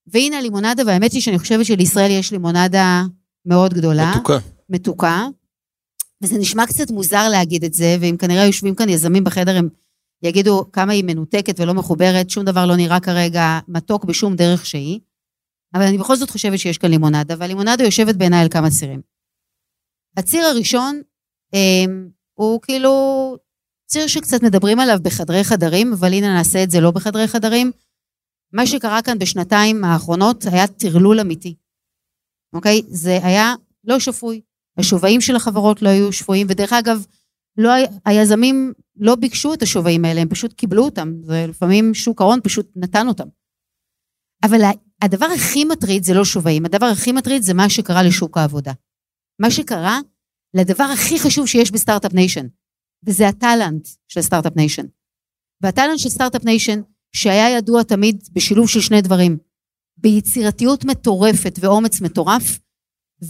[0.08, 3.04] והנה הלימונדה, והאמת היא שאני חושבת שלישראל יש לימונדה
[3.46, 4.12] מאוד גדולה.
[4.16, 4.38] מתוקה.
[4.70, 5.28] מתוקה.
[6.24, 9.70] וזה נשמע קצת מוזר להגיד את זה, ואם כנראה יושבים כאן יזמים בחדר, הם
[10.24, 15.00] יגידו כמה היא מנותקת ולא מחוברת, שום דבר לא נראה כרגע מתוק בשום דרך שהיא.
[15.74, 19.02] אבל אני בכל זאת חושבת שיש כאן לימונדה, והלימונדה יושבת בעיניי על כמה צירים.
[20.18, 21.02] הציר הראשון,
[21.54, 22.92] אמ, הוא כאילו
[23.86, 27.72] ציר שקצת מדברים עליו בחדרי חדרים, אבל הנה נעשה את זה לא בחדרי חדרים.
[28.54, 31.56] מה שקרה כאן בשנתיים האחרונות היה טרלול אמיתי,
[32.54, 32.82] אוקיי?
[32.88, 33.54] זה היה
[33.84, 34.42] לא שפוי.
[34.78, 37.06] השווים של החברות לא היו שפויים, ודרך אגב,
[37.58, 37.70] לא,
[38.06, 43.08] היזמים לא ביקשו את השווים האלה, הם פשוט קיבלו אותם, ולפעמים שוק ההון פשוט נתן
[43.08, 43.28] אותם.
[44.44, 44.62] אבל
[45.02, 48.74] הדבר הכי מטריד זה לא שוויים, הדבר הכי מטריד זה מה שקרה לשוק העבודה.
[49.42, 50.00] מה שקרה
[50.54, 52.48] לדבר הכי חשוב שיש ב start-up nation,
[53.06, 54.86] וזה ה talent של start-up nation.
[55.62, 56.82] וה talent של start-up nation,
[57.16, 59.38] שהיה ידוע תמיד בשילוב של שני דברים,
[59.98, 62.60] ביצירתיות מטורפת ואומץ מטורף,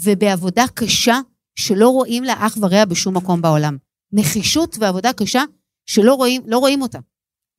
[0.03, 1.19] ובעבודה קשה
[1.55, 3.77] שלא רואים לה אח ורע בשום מקום בעולם.
[4.13, 5.43] נחישות ועבודה קשה
[5.85, 6.99] שלא רואים, לא רואים אותה.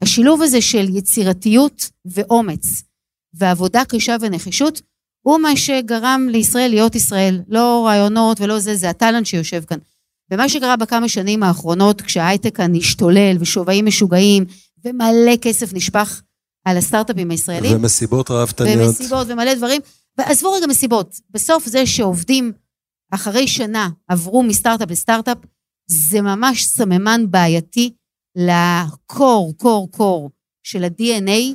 [0.03, 2.83] השילוב הזה של יצירתיות ואומץ
[3.35, 4.83] ועבודה קשה ונחישות,
[5.27, 7.43] הוא מה שגרם לישראל להיות ישראל.
[7.49, 9.79] לא רעיונות ולא זה, זה הטאלנט שיושב כאן.
[10.31, 14.45] ומה שקרה בכמה שנים האחרונות, כשההייטק כאן השתולל ושווים משוגעים
[14.85, 16.23] ומלא כסף נשפך
[16.65, 17.77] על הסטארט-אפים הישראלים.
[17.77, 18.87] ומסיבות רהבתניות.
[18.87, 19.81] ומסיבות ומלא דברים.
[20.19, 21.21] ועזבו רגע מסיבות.
[21.31, 22.53] בסוף זה שעובדים
[23.11, 25.39] אחרי שנה עברו מסטארט-אפ לסטארט-אפ,
[25.87, 27.93] זה ממש סממן בעייתי
[28.37, 30.31] ל core, core, core
[30.63, 31.55] של ה-DNA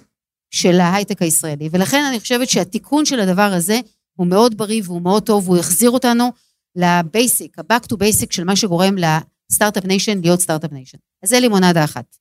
[0.52, 1.70] של ההייטק הישראלי.
[1.72, 3.80] ולכן אני חושבת שהתיקון של הדבר הזה
[4.18, 6.32] הוא מאוד בריא והוא מאוד טוב, והוא יחזיר אותנו
[6.76, 10.98] ל basic, ה-back to basic של מה שגורם ל start-up nation להיות start-up nation.
[11.24, 12.16] אז זה לימונדה אחת.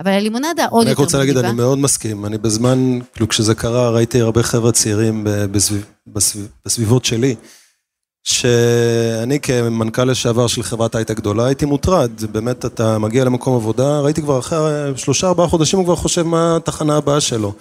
[0.00, 2.26] אבל הלימונדה עוד יותר אני רק רוצה להגיד, אני מאוד מסכים.
[2.26, 7.34] אני בזמן, כאילו כשזה קרה, ראיתי הרבה חבר'ה צעירים בסביב, בסביב, בסביבות שלי,
[8.24, 12.10] שאני כמנכ"ל לשעבר של חברת הייטק גדולה, הייתי מוטרד.
[12.32, 16.56] באמת, אתה מגיע למקום עבודה, ראיתי כבר אחרי שלושה, ארבעה חודשים, הוא כבר חושב מה
[16.56, 17.52] התחנה הבאה שלו.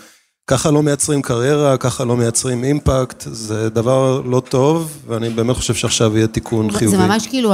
[0.48, 5.74] ככה לא מייצרים קריירה, ככה לא מייצרים אימפקט, זה דבר לא טוב, ואני באמת חושב
[5.74, 6.98] שעכשיו יהיה תיקון חיובי.
[6.98, 7.54] זה ממש כאילו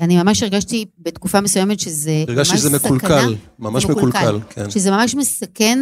[0.00, 2.34] אני ממש הרגשתי בתקופה מסוימת שזה ממש סכנה.
[2.36, 4.70] הרגשתי שזה מקולקל, ממש מקולקל, כן.
[4.70, 5.78] שזה ממש מסכן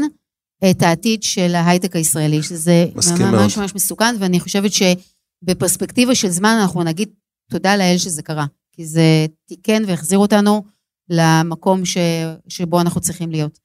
[0.70, 3.62] את העתיד של ההייטק הישראלי, שזה מסכים ממש מאוד.
[3.62, 4.72] ממש מסוכן, ואני חושבת
[5.45, 7.09] שבפרספקטיבה של זמן אנחנו נגיד
[7.51, 10.64] תודה לאל שזה קרה, כי זה תיקן והחזיר אותנו
[11.09, 11.97] למקום ש,
[12.49, 13.59] שבו אנחנו צריכים להיות.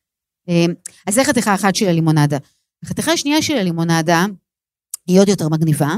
[0.50, 0.66] אה,
[1.08, 2.38] אז זה חתיכה אחת של הלימונדה.
[2.84, 4.26] החתיכה השנייה של הלימונדה
[5.08, 5.90] היא עוד יותר מגניבה,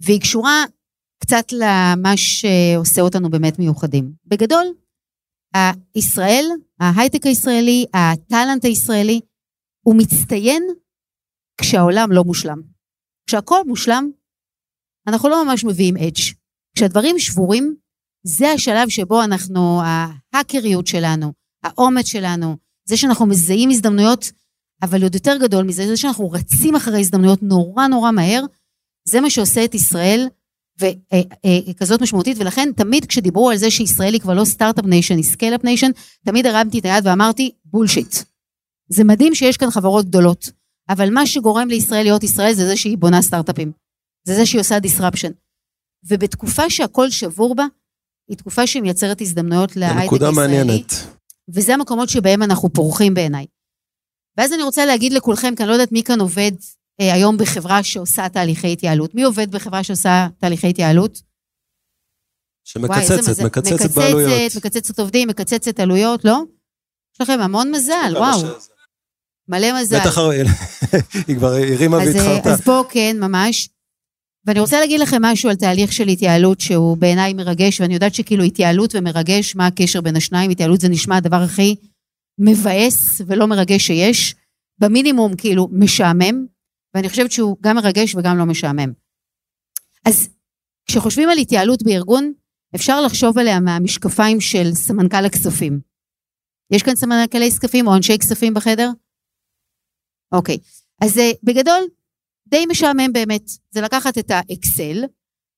[0.00, 0.64] והיא קשורה
[1.18, 4.12] קצת למה שעושה אותנו באמת מיוחדים.
[4.26, 4.66] בגדול,
[5.94, 6.44] הישראל,
[6.80, 9.20] ההייטק הישראלי, הטאלנט הישראלי,
[9.86, 10.62] הוא מצטיין
[11.60, 12.62] כשהעולם לא מושלם.
[13.26, 14.10] כשהכול מושלם,
[15.06, 16.32] אנחנו לא ממש מביאים edge.
[16.76, 17.74] כשהדברים שבורים,
[18.26, 21.32] זה השלב שבו אנחנו, ההאקריות שלנו,
[21.64, 22.56] האומץ שלנו,
[22.88, 24.32] זה שאנחנו מזהים הזדמנויות,
[24.82, 28.44] אבל עוד יותר גדול מזה, זה שאנחנו רצים אחרי הזדמנויות נורא נורא מהר,
[29.08, 30.28] זה מה שעושה את ישראל
[31.70, 35.64] לכזאת משמעותית, ולכן תמיד כשדיברו על זה שישראל היא כבר לא start-up nation, היא scale-up
[35.64, 35.90] nation,
[36.24, 38.16] תמיד הרמתי את היד ואמרתי, בולשיט.
[38.88, 40.50] זה מדהים שיש כאן חברות גדולות,
[40.88, 43.81] אבל מה שגורם לישראל להיות ישראל זה זה שהיא בונה סטארט-אפים.
[44.24, 45.32] זה זה שהיא עושה disruption.
[46.04, 47.64] ובתקופה שהכל שבור בה,
[48.28, 50.48] היא תקופה שמייצרת הזדמנויות להייטק נקודה הישראלי.
[50.48, 50.92] מעניינת.
[51.54, 53.46] וזה המקומות שבהם אנחנו פורחים בעיניי.
[54.36, 56.52] ואז אני רוצה להגיד לכולכם, כי אני לא יודעת מי כאן עובד
[57.00, 59.14] אה, היום בחברה שעושה תהליכי התייעלות.
[59.14, 61.22] מי עובד בחברה שעושה תהליכי התייעלות?
[62.76, 63.44] וואי, שמקצצת, מזל.
[63.44, 64.30] מקצצת בעלויות.
[64.30, 66.42] מקצצת, מקצצת עובדים, מקצצת עלויות, לא?
[67.14, 68.40] יש לכם המון מזל, וואו,
[69.48, 70.00] מלא מזל.
[70.00, 70.18] בטח
[71.28, 72.52] היא כבר הרימה אה, והתחרתה.
[72.52, 73.68] אז פה כן, ממש.
[74.46, 78.44] ואני רוצה להגיד לכם משהו על תהליך של התייעלות שהוא בעיניי מרגש, ואני יודעת שכאילו
[78.44, 80.50] התייעלות ומרגש, מה הקשר בין השניים?
[80.50, 81.76] התייעלות זה נשמע הדבר הכי
[82.38, 84.34] מבאס ולא מרגש שיש.
[84.78, 86.46] במינימום כאילו משעמם,
[86.94, 88.92] ואני חושבת שהוא גם מרגש וגם לא משעמם.
[90.04, 90.28] אז
[90.86, 92.32] כשחושבים על התייעלות בארגון,
[92.74, 95.80] אפשר לחשוב עליה מהמשקפיים של סמנכ"ל הכספים.
[96.70, 98.90] יש כאן סמנכ"לי כספים או אנשי כספים בחדר?
[100.32, 100.58] אוקיי.
[101.00, 101.82] אז אה, בגדול,
[102.52, 103.42] די משעמם באמת.
[103.70, 105.04] זה לקחת את האקסל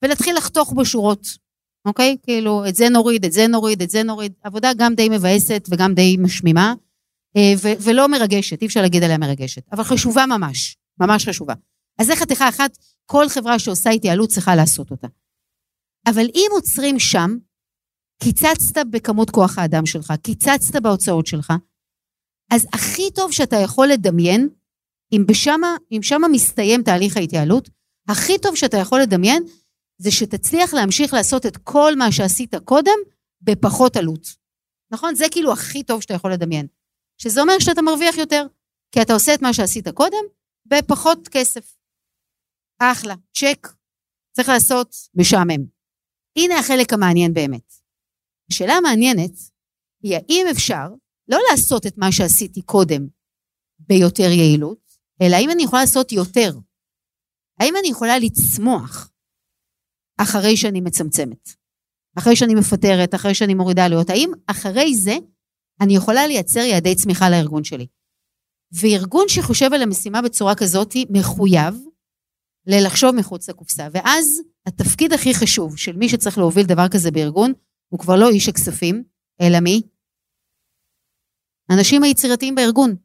[0.04, 1.26] ולהתחיל לחתוך בו שורות,
[1.86, 2.16] אוקיי?
[2.22, 4.32] כאילו, את זה נוריד, את זה נוריד, את זה נוריד.
[4.42, 6.74] עבודה גם די מבאסת וגם די משמימה,
[7.36, 11.54] אה, ו- ולא מרגשת, אי אפשר להגיד עליה מרגשת, אבל חשובה ממש, ממש חשובה.
[11.98, 15.08] אז זה חתיכה אחת, כל חברה שעושה התייעלות צריכה לעשות אותה.
[16.06, 17.36] אבל אם עוצרים שם,
[18.22, 21.52] קיצצת בכמות כוח האדם שלך, קיצצת בהוצאות שלך,
[22.52, 24.48] אז הכי טוב שאתה יכול לדמיין,
[25.16, 27.68] אם בשמה, אם שמה מסתיים תהליך ההתייעלות,
[28.08, 29.44] הכי טוב שאתה יכול לדמיין,
[29.98, 32.98] זה שתצליח להמשיך לעשות את כל מה שעשית קודם,
[33.42, 34.26] בפחות עלות.
[34.90, 35.14] נכון?
[35.14, 36.66] זה כאילו הכי טוב שאתה יכול לדמיין.
[37.18, 38.46] שזה אומר שאתה מרוויח יותר,
[38.92, 40.24] כי אתה עושה את מה שעשית קודם,
[40.66, 41.76] בפחות כסף.
[42.78, 43.68] אחלה, צ'ק.
[44.36, 45.64] צריך לעשות משעמם.
[46.38, 47.72] הנה החלק המעניין באמת.
[48.50, 49.32] השאלה המעניינת
[50.02, 50.88] היא האם אפשר
[51.28, 53.06] לא לעשות את מה שעשיתי קודם
[53.78, 54.83] ביותר יעילות,
[55.22, 56.50] אלא האם אני יכולה לעשות יותר?
[57.60, 59.10] האם אני יכולה לצמוח
[60.20, 61.48] אחרי שאני מצמצמת?
[62.18, 64.10] אחרי שאני מפטרת, אחרי שאני מורידה עלויות?
[64.10, 65.16] האם אחרי זה
[65.80, 67.86] אני יכולה לייצר יעדי צמיחה לארגון שלי?
[68.80, 71.74] וארגון שחושב על המשימה בצורה כזאת מחויב
[72.66, 73.88] ללחשוב מחוץ לקופסה.
[73.92, 77.52] ואז התפקיד הכי חשוב של מי שצריך להוביל דבר כזה בארגון,
[77.88, 79.04] הוא כבר לא איש הכספים,
[79.40, 79.82] אלא מי?
[81.68, 82.96] האנשים היצירתיים בארגון.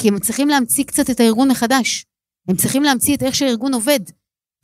[0.00, 2.06] כי הם צריכים להמציא קצת את הארגון מחדש.
[2.48, 4.00] הם צריכים להמציא את איך שהארגון עובד.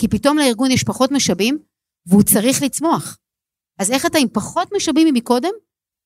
[0.01, 1.59] כי פתאום לארגון יש פחות משאבים,
[2.07, 3.19] והוא צריך לצמוח.
[3.79, 5.53] אז איך אתה עם פחות משאבים ממקודם,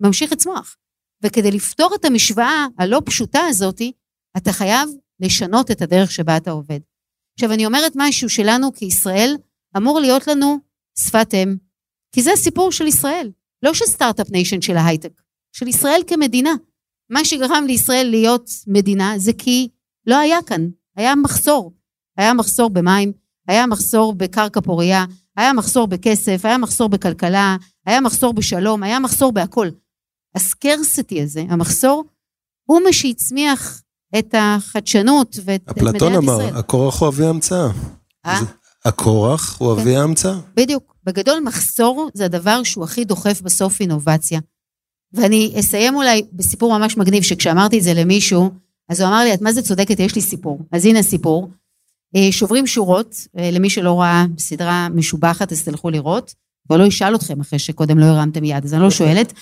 [0.00, 0.76] ממשיך לצמוח.
[1.22, 3.92] וכדי לפתור את המשוואה הלא פשוטה הזאתי,
[4.36, 4.88] אתה חייב
[5.20, 6.80] לשנות את הדרך שבה אתה עובד.
[7.38, 9.36] עכשיו, אני אומרת משהו שלנו כישראל,
[9.76, 10.58] אמור להיות לנו
[10.98, 11.56] שפת אם.
[12.14, 13.30] כי זה הסיפור של ישראל.
[13.62, 15.22] לא של start-up nation של ההייטק,
[15.52, 16.54] של ישראל כמדינה.
[17.10, 19.68] מה שגרם לישראל להיות מדינה זה כי
[20.06, 21.72] לא היה כאן, היה מחסור.
[22.16, 23.12] היה מחסור במים,
[23.48, 25.04] היה מחסור בקרקע פורייה,
[25.36, 29.68] היה מחסור בכסף, היה מחסור בכלכלה, היה מחסור בשלום, היה מחסור בהכל.
[30.34, 32.04] הסקרסיטי הזה, המחסור,
[32.64, 33.82] הוא מה שהצמיח
[34.18, 35.96] את החדשנות ואת את מדינת ישראל.
[35.96, 37.68] אפלטון אמר, הקורח הוא אבי ההמצאה.
[38.26, 38.40] אה?
[38.84, 39.80] הקורח הוא כן.
[39.80, 40.34] אבי ההמצאה.
[40.56, 40.94] בדיוק.
[41.04, 44.40] בגדול, מחסור זה הדבר שהוא הכי דוחף בסוף אינובציה.
[45.14, 48.50] ואני אסיים אולי בסיפור ממש מגניב, שכשאמרתי את זה למישהו,
[48.88, 50.58] אז הוא אמר לי, את מה זה צודקת, יש לי סיפור.
[50.72, 51.50] אז הנה סיפור.
[52.16, 56.34] אה, שוברים שורות, אה, למי שלא ראה סדרה משובחת, אז תלכו לראות.
[56.66, 59.32] כבר לא אשאל אתכם אחרי שקודם לא הרמתם יד, אז אני לא שואלת.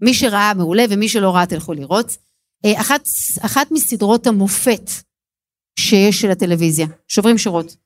[0.00, 2.16] מי שראה מעולה ומי שלא ראה תלכו לראות.
[2.64, 3.08] אה, אחת,
[3.40, 4.90] אחת מסדרות המופת
[5.78, 7.76] שיש של הטלוויזיה, שוברים שורות.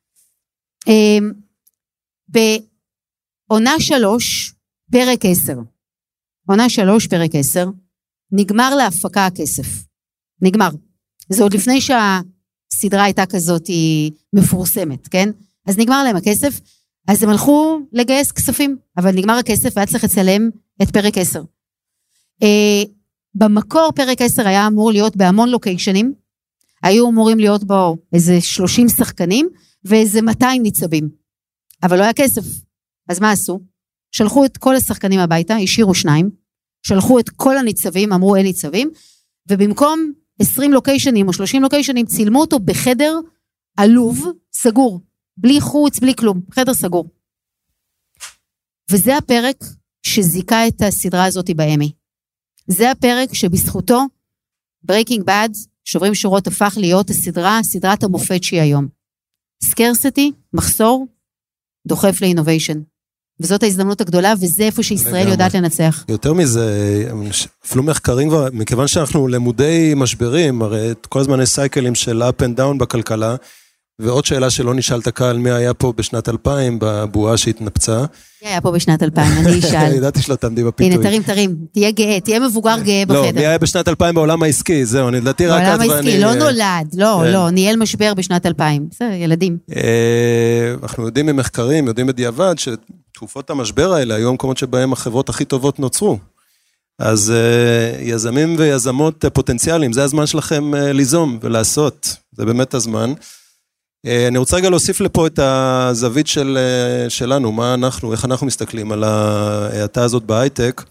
[2.29, 4.55] בעונה שלוש,
[4.93, 5.76] פרק 10.
[6.49, 7.71] עונה 3, פרק 10.
[8.33, 9.67] נגמר להפקה הכסף.
[10.43, 10.69] נגמר.
[11.29, 13.71] זה עוד לפני שהסדרה הייתה כזאת
[14.33, 15.29] מפורסמת, כן?
[15.67, 16.61] אז נגמר להם הכסף,
[17.09, 20.51] אז הם הלכו לגייס כספים, אבל נגמר הכסף והיה צריך לצלם
[20.83, 21.43] את פרק 10.
[22.43, 22.83] אה,
[23.35, 26.15] במקור פרק 10 היה אמור להיות בהמון לוקיישנים,
[26.83, 29.49] היו אמורים להיות בו איזה 30 שחקנים
[29.85, 31.09] ואיזה 200 ניצבים,
[31.83, 32.43] אבל לא היה כסף.
[33.09, 33.61] אז מה עשו?
[34.17, 36.31] שלחו את כל השחקנים הביתה, השאירו שניים,
[36.87, 38.91] שלחו את כל הניצבים, אמרו אין ניצבים,
[39.51, 43.13] ובמקום 20 לוקיישנים או 30 לוקיישנים, צילמו אותו בחדר
[43.79, 45.01] עלוב, סגור,
[45.37, 47.11] בלי חוץ, בלי כלום, חדר סגור.
[48.91, 49.65] וזה הפרק
[50.03, 51.93] שזיכה את הסדרה הזאת באמי.
[52.67, 54.01] זה הפרק שבזכותו
[54.91, 58.89] Breaking Bad, שוברים שורות, הפך להיות הסדרה, סדרת המופת שהיא היום.
[59.65, 61.07] סקרסיטי, מחסור,
[61.87, 62.96] דוחף לאינוביישן.
[63.41, 65.29] וזאת ההזדמנות הגדולה, וזה איפה שישראל.
[65.29, 66.05] יודעת לנצח.
[66.09, 67.09] יותר מזה,
[67.67, 72.59] אפילו מחקרים כבר, מכיוון שאנחנו למודי משברים, הרי כל הזמן יש סייקלים של up and
[72.59, 73.37] down בכלכלה,
[73.99, 78.05] ועוד שאלה שלא נשאלת קהל, מי היה פה בשנת 2000 בבועה שהתנפצה.
[78.43, 79.33] מי היה פה בשנת 2000?
[79.47, 79.93] אני אשאל.
[79.93, 80.95] ידעתי שלא תעמדי בפיתוי.
[80.95, 81.57] הנה, תרים, תרים.
[81.73, 83.41] תהיה גאה, תהיה מבוגר גאה לא, בחדר.
[83.41, 86.21] מי היה בשנת 2000 בעולם העסקי, זהו, אני לדעתי רק בעולם את העסקי, ואני...
[86.21, 87.33] לא אה, נולד, לא, כן.
[87.33, 88.89] לא, ניהל משבר בשנת 2000.
[88.91, 89.59] בסדר, ילדים.
[89.77, 95.79] אה, אנחנו יודעים ממחקרים, יודעים בדיעבד, שתקופות המשבר האלה היו המקומות שבהם החברות הכי טובות
[95.79, 96.19] נוצרו.
[96.99, 103.13] אז אה, יזמים ויזמות פוטנציאליים, זה הזמן שלכם ליזום ולעשות, זה באמת הזמן.
[104.07, 108.47] אה, אני רוצה רגע להוסיף לפה את הזווית של, אה, שלנו, מה אנחנו, איך אנחנו
[108.47, 110.83] מסתכלים על ההאטה הזאת בהייטק,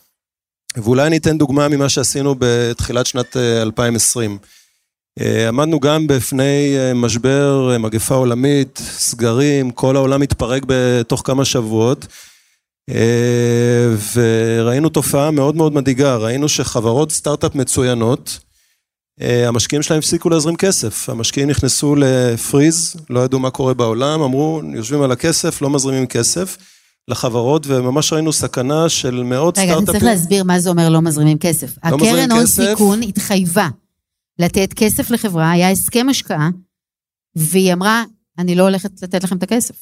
[0.77, 4.37] ואולי אני אתן דוגמה ממה שעשינו בתחילת שנת אה, 2020.
[5.19, 12.07] אה, עמדנו גם בפני משבר, מגפה עולמית, סגרים, כל העולם התפרק בתוך כמה שבועות.
[14.13, 18.39] וראינו תופעה מאוד מאוד מדאיגה, ראינו שחברות סטארט-אפ מצוינות,
[19.19, 25.01] המשקיעים שלהם הפסיקו להזרים כסף, המשקיעים נכנסו לפריז, לא ידעו מה קורה בעולם, אמרו, יושבים
[25.01, 26.57] על הכסף, לא מזרימים כסף
[27.07, 29.99] לחברות, וממש ראינו סכנה של מאות רגע, אני סטארט-אפים.
[29.99, 31.77] צריך להסביר מה זה אומר לא מזרימים כסף.
[31.85, 32.45] לא הקרן הון.
[32.45, 33.69] סיכון התחייבה
[34.39, 36.49] לתת כסף לחברה, היה הסכם השקעה,
[37.35, 38.03] והיא אמרה,
[38.37, 39.75] אני לא הולכת לתת לכם את הכסף.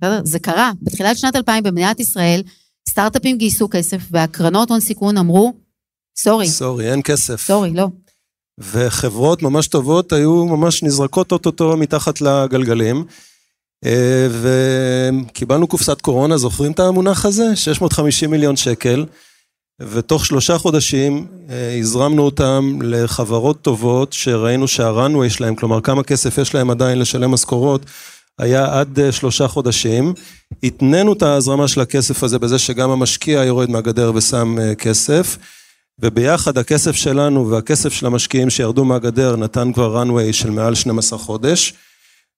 [0.00, 0.20] בסדר?
[0.24, 0.72] זה קרה.
[0.82, 2.42] בתחילת שנת 2000 במדינת ישראל,
[2.88, 5.54] סטארט-אפים גייסו כסף, והקרנות הון סיכון אמרו,
[6.18, 7.40] סורי, סורי, אין כסף.
[7.46, 7.88] סורי, לא.
[8.60, 13.04] וחברות ממש טובות היו ממש נזרקות אוטוטו מתחת לגלגלים.
[13.84, 17.56] אה, וקיבלנו קופסת קורונה, זוכרים את המונח הזה?
[17.56, 19.06] 650 מיליון שקל,
[19.80, 26.54] ותוך שלושה חודשים אה, הזרמנו אותם לחברות טובות שראינו שהרנווי שלהם, כלומר כמה כסף יש
[26.54, 27.86] להם עדיין לשלם משכורות,
[28.38, 30.14] היה עד אה, שלושה חודשים.
[30.62, 35.36] התנינו את ההזרמה של הכסף הזה בזה שגם המשקיע יורד מהגדר ושם כסף.
[36.02, 41.74] וביחד הכסף שלנו והכסף של המשקיעים שירדו מהגדר נתן כבר runway של מעל 12 חודש.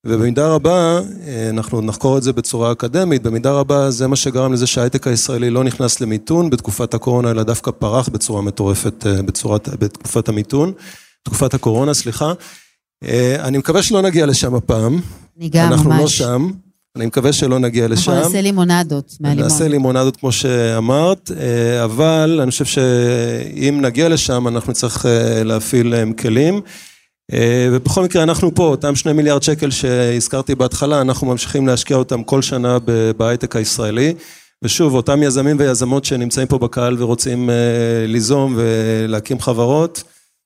[0.07, 4.67] ובמידה רבה, אה, אנחנו נחקור את זה בצורה אקדמית, במידה רבה זה מה שגרם לזה
[4.67, 10.29] שההייטק הישראלי לא נכנס למיתון בתקופת הקורונה, אלא דווקא פרח בצורה מטורפת אה, בצורת, בתקופת
[10.29, 10.73] המיתון,
[11.23, 12.33] תקופת הקורונה, סליחה.
[13.05, 15.01] אה, אני מקווה שלא נגיע לשם הפעם.
[15.39, 16.19] אני גם אנחנו לא ממש.
[16.19, 16.51] שם,
[16.97, 18.13] אני מקווה שלא נגיע לשם.
[18.13, 19.45] אנחנו נעשה לימונדות מהלימון.
[19.45, 25.89] נעשה לימונדות כמו שאמרת, אה, אבל אני חושב שאם נגיע לשם אנחנו נצטרך אה, להפעיל
[25.89, 26.61] להם כלים.
[27.33, 32.23] אה, ובכל מקרה אנחנו פה, אותם שני מיליארד שקל שהזכרתי בהתחלה, אנחנו ממשיכים להשקיע אותם
[32.23, 32.79] כל שנה
[33.17, 34.15] בהייטק הישראלי.
[34.65, 37.55] ושוב, אותם יזמים ויזמות שנמצאים פה בקהל ורוצים אה,
[38.07, 40.03] ליזום ולהקים חברות,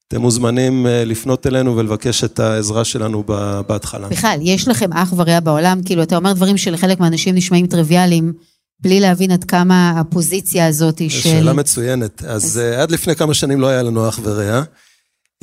[0.08, 3.24] אתם מוזמנים אה, לפנות אלינו ולבקש את העזרה שלנו
[3.66, 4.08] בהתחלה.
[4.08, 8.32] בכלל, יש לכם אח ורע בעולם, כאילו, אתה אומר דברים שלחלק מהאנשים נשמעים טריוויאליים,
[8.80, 11.08] בלי להבין עד כמה הפוזיציה הזאת של...
[11.08, 12.24] שאלה מצוינת.
[12.24, 14.62] אז אה, עד לפני כמה שנים לא היה לנו אח ורע.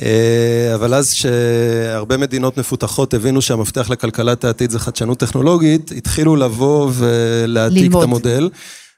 [0.01, 6.91] אה, אבל אז שהרבה מדינות מפותחות הבינו שהמפתח לכלכלת העתיד זה חדשנות טכנולוגית, התחילו לבוא
[6.93, 8.03] ולהעתיק ללמוד.
[8.03, 8.49] את המודל.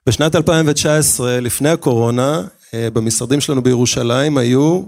[0.08, 2.44] בשנת 2019, לפני הקורונה,
[2.74, 4.82] אה, במשרדים שלנו בירושלים היו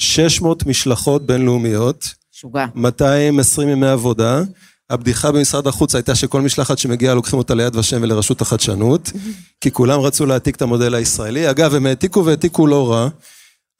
[0.00, 2.66] 600 משלחות בינלאומיות, משוגע.
[2.74, 4.42] 220 ימי עבודה.
[4.90, 9.12] הבדיחה במשרד החוץ הייתה שכל משלחת שמגיעה לוקחים אותה ליד ושם ולרשות החדשנות,
[9.60, 11.50] כי כולם רצו להעתיק את המודל הישראלי.
[11.50, 13.08] אגב, הם העתיקו והעתיקו לא רע.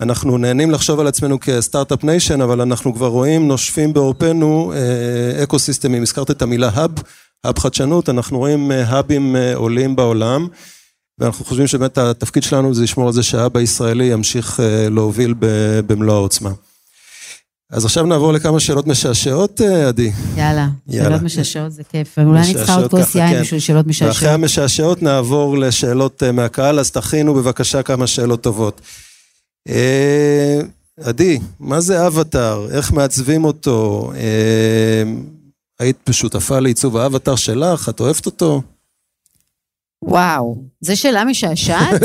[0.01, 5.43] אנחנו נהנים לחשוב על עצמנו כ start-up nation, אבל אנחנו כבר רואים, נושפים בעורפנו אה,
[5.43, 6.91] אקו סיסטמים, הזכרת את המילה hub,
[7.45, 10.49] האב חדשנות, אנחנו רואים אה, האבים אה, עולים בעולם,
[11.21, 15.35] ואנחנו חושבים שבאמת התפקיד שלנו זה לשמור על זה שההאב הישראלי ימשיך אה, להוביל
[15.87, 16.51] במלוא העוצמה.
[17.71, 20.13] אז עכשיו נעבור לכמה שאלות משעשעות, אה, עדי.
[20.37, 21.09] יאללה, יאללה.
[21.09, 22.19] שאלות משעשעות זה כיף.
[22.19, 23.41] אולי אני צריכה עוד כוס יין כן.
[23.41, 24.35] בשביל שאלות ואחרי משעשעות.
[24.35, 28.81] המשעשעות נעבור לשאלות אה, מהקהל, אז תכינו בבקשה כמה שאלות טובות.
[31.01, 32.69] עדי, מה זה אבטאר?
[32.71, 34.11] איך מעצבים אותו?
[35.81, 37.89] היית שותפה לעיצוב האבטאר שלך?
[37.89, 38.63] את אוהבת אותו?
[40.03, 42.03] וואו, זו שאלה משעשעת.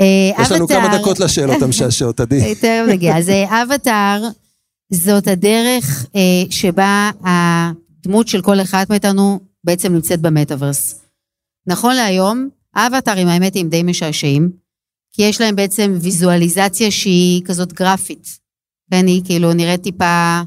[0.00, 2.54] אה, יש לנו כמה דקות לשאלות המשעשעות, עדי.
[2.54, 3.18] תכף נגיע.
[3.18, 4.22] אז אה, אבטאר
[4.92, 11.00] זאת הדרך אה, שבה הדמות של כל אחד מאיתנו בעצם נמצאת במטאוורס.
[11.66, 14.50] נכון להיום, האבטארים האמת הם די משעשעים,
[15.12, 18.38] כי יש להם בעצם ויזואליזציה שהיא כזאת גרפית.
[18.90, 20.40] כן, היא כאילו נראית טיפה,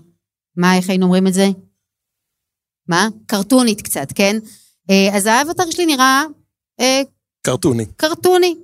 [0.58, 1.50] מה, איך היינו אומרים את זה?
[2.88, 3.08] מה?
[3.26, 4.38] קרטונית קצת, כן?
[4.90, 6.24] אה, אז האבטאר שלי נראה
[6.80, 7.02] אה,
[7.42, 7.86] קרטוני.
[7.98, 8.56] קרטוני.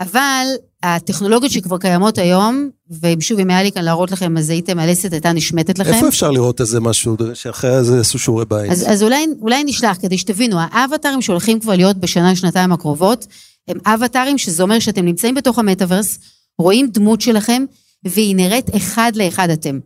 [0.00, 0.46] אבל
[0.82, 2.70] הטכנולוגיות שכבר קיימות היום,
[3.02, 5.92] ושוב, אם היה לי כאן להראות לכם, אז הייתם, הלסת הייתה נשמטת לכם.
[5.92, 8.70] איפה אפשר לראות איזה משהו, שאחרי זה יעשו שיעורי בית?
[8.70, 13.26] אז, אז אולי, אולי נשלח כדי שתבינו, האבטרים שהולכים כבר להיות בשנה, שנתיים הקרובות,
[13.68, 16.18] הם אבטרים שזה אומר שאתם נמצאים בתוך המטאוורס,
[16.58, 17.64] רואים דמות שלכם,
[18.04, 19.78] והיא נראית אחד לאחד אתם.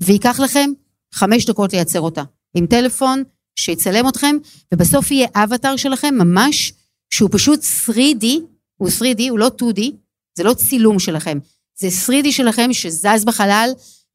[0.00, 0.70] וייקח לכם
[1.14, 2.22] חמש דקות לייצר אותה.
[2.54, 3.22] עם טלפון
[3.56, 4.36] שיצלם אתכם,
[4.74, 6.72] ובסוף יהיה אבטר שלכם ממש,
[7.10, 8.24] שהוא פשוט 3D,
[8.76, 9.80] הוא 3D, הוא לא 2D,
[10.34, 11.38] זה לא צילום שלכם,
[11.78, 13.70] זה 3D שלכם שזז בחלל,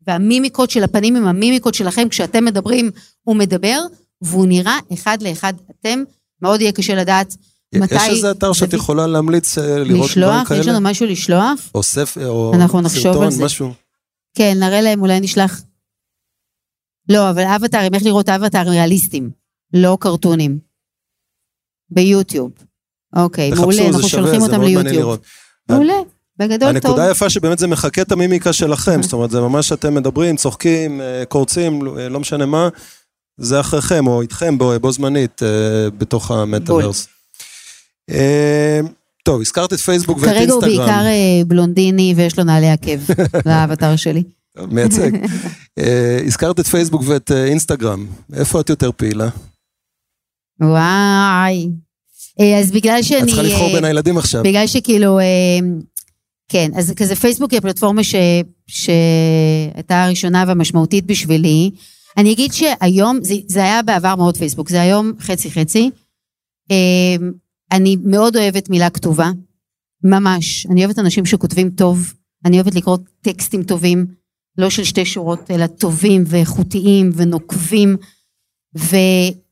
[0.07, 2.91] והמימיקות של הפנים הם המימיקות שלכם, כשאתם מדברים,
[3.23, 3.79] הוא מדבר,
[4.21, 6.03] והוא נראה אחד לאחד אתם.
[6.41, 7.35] מאוד יהיה קשה לדעת
[7.75, 7.95] מתי...
[7.95, 10.47] יש איזה אתר שאת יכולה להמליץ אה, לראות דברים לשלוח?
[10.47, 10.59] כאלה?
[10.59, 11.59] יש לנו משהו לשלוח?
[11.75, 13.29] או ספר, או אנחנו סרטון.
[13.39, 13.73] משהו.
[14.37, 15.61] כן, נראה להם, אולי נשלח.
[17.10, 19.30] לא, אבל אבטרים, איך לראות אבטרים ריאליסטיים,
[19.74, 20.70] לא קרטונים.
[21.89, 22.51] ביוטיוב.
[23.16, 25.18] אוקיי, מעולה, זה אנחנו שולחים זה אותם ליוטיוב.
[25.70, 25.93] מעולה,
[26.38, 26.86] בגדול טוב.
[26.86, 31.01] הנקודה היפה שבאמת זה מחקה את המימיקה שלכם, זאת אומרת, זה ממש אתם מדברים, צוחקים,
[31.01, 32.70] אה, קורצים, אה, לא משנה מה,
[33.38, 37.07] זה אחריכם או איתכם בו, בו זמנית אה, בתוך המטאוורס.
[39.24, 40.88] טוב, הזכרת את פייסבוק ואת כרגע הוא אינסטגרם.
[40.88, 41.03] בעיקר
[41.47, 42.99] בלונדיני ויש לו נעלי עקב,
[43.45, 44.24] לאבטר שלי.
[44.72, 45.12] מייצג.
[45.80, 49.30] אה, הזכרת את פייסבוק ואת אה, אינסטגרם, איפה את יותר פעילה?
[50.62, 51.70] וואי.
[52.39, 53.22] אה, אז בגלל שאני...
[53.22, 54.43] את צריכה לבחור בין הילדים עכשיו.
[54.43, 55.20] בגלל שכאילו,
[56.47, 58.16] כן, אז כזה פייסבוק היא הפלטפורמה ש,
[58.68, 61.72] שהייתה הראשונה והמשמעותית בשבילי.
[62.18, 65.89] אני אגיד שהיום, זה, זה היה בעבר מאוד פייסבוק, זה היום חצי חצי.
[67.72, 69.32] אני מאוד אוהבת מילה כתובה,
[70.03, 70.66] ממש.
[70.66, 72.14] אני אוהבת אנשים שכותבים טוב,
[72.45, 74.05] אני אוהבת לקרוא טקסטים טובים,
[74.60, 77.97] לא של שתי שורות, אלא טובים ואיכותיים ונוקבים.
[78.78, 78.95] ו...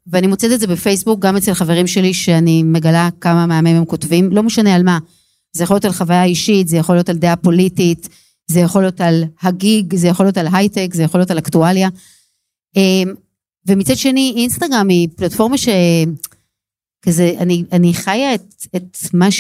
[0.08, 4.30] ואני מוצאת את זה בפייסבוק, גם אצל חברים שלי, שאני מגלה כמה מהמם הם כותבים,
[4.32, 5.00] לא משנה על מה.
[5.54, 8.10] זה יכול להיות על חוויה אישית, זה יכול להיות על דעה פוליטית,
[8.48, 11.90] זה יכול להיות על הגיג, זה יכול להיות על הייטק, זה יכול להיות על אקטואליה.
[12.76, 13.14] אמ,
[13.68, 15.68] ומצד שני, אינסטגרם היא פלטפורמה ש...
[17.02, 19.32] כזה, אני, אני חיה את, את מה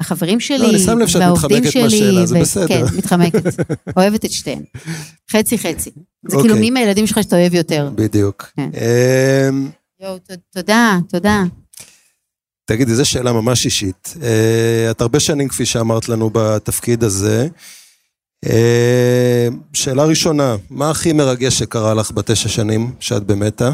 [0.00, 2.66] שהחברים שלי, לא, אני שם לב שאת והעובדים מתחמקת שלי, מהשאלה, זה בסדר.
[2.68, 3.42] כן, מתחמקת.
[3.96, 4.62] אוהבת את שתיהן.
[5.30, 5.90] חצי חצי.
[6.28, 6.40] זה אוקיי.
[6.40, 7.90] כאילו מי מהילדים שלך שאתה אוהב יותר.
[7.94, 8.50] בדיוק.
[8.56, 8.70] כן.
[8.76, 9.48] אה,
[10.00, 10.18] יואו,
[10.52, 11.42] תודה, תודה.
[12.64, 14.14] תגידי, זו שאלה ממש אישית.
[14.22, 17.48] אה, את הרבה שנים, כפי שאמרת לנו, בתפקיד הזה.
[18.46, 23.70] אה, שאלה ראשונה, מה הכי מרגש שקרה לך בתשע שנים שאת במטא?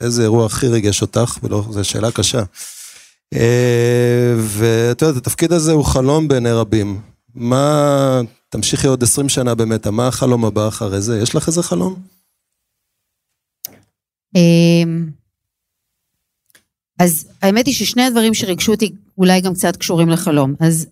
[0.00, 1.38] איזה אירוע הכי ריגש אותך?
[1.42, 2.42] ולא, זו שאלה קשה.
[3.34, 7.00] אה, ואת יודעת, התפקיד הזה הוא חלום בעיני רבים.
[7.34, 11.20] מה, תמשיכי עוד 20 שנה במטא, מה החלום הבא אחרי זה?
[11.22, 12.02] יש לך איזה חלום?
[14.36, 15.10] אמ,
[16.98, 20.54] אז האמת היא ששני הדברים שריגשו אותי אולי גם קצת קשורים לחלום.
[20.60, 20.86] אז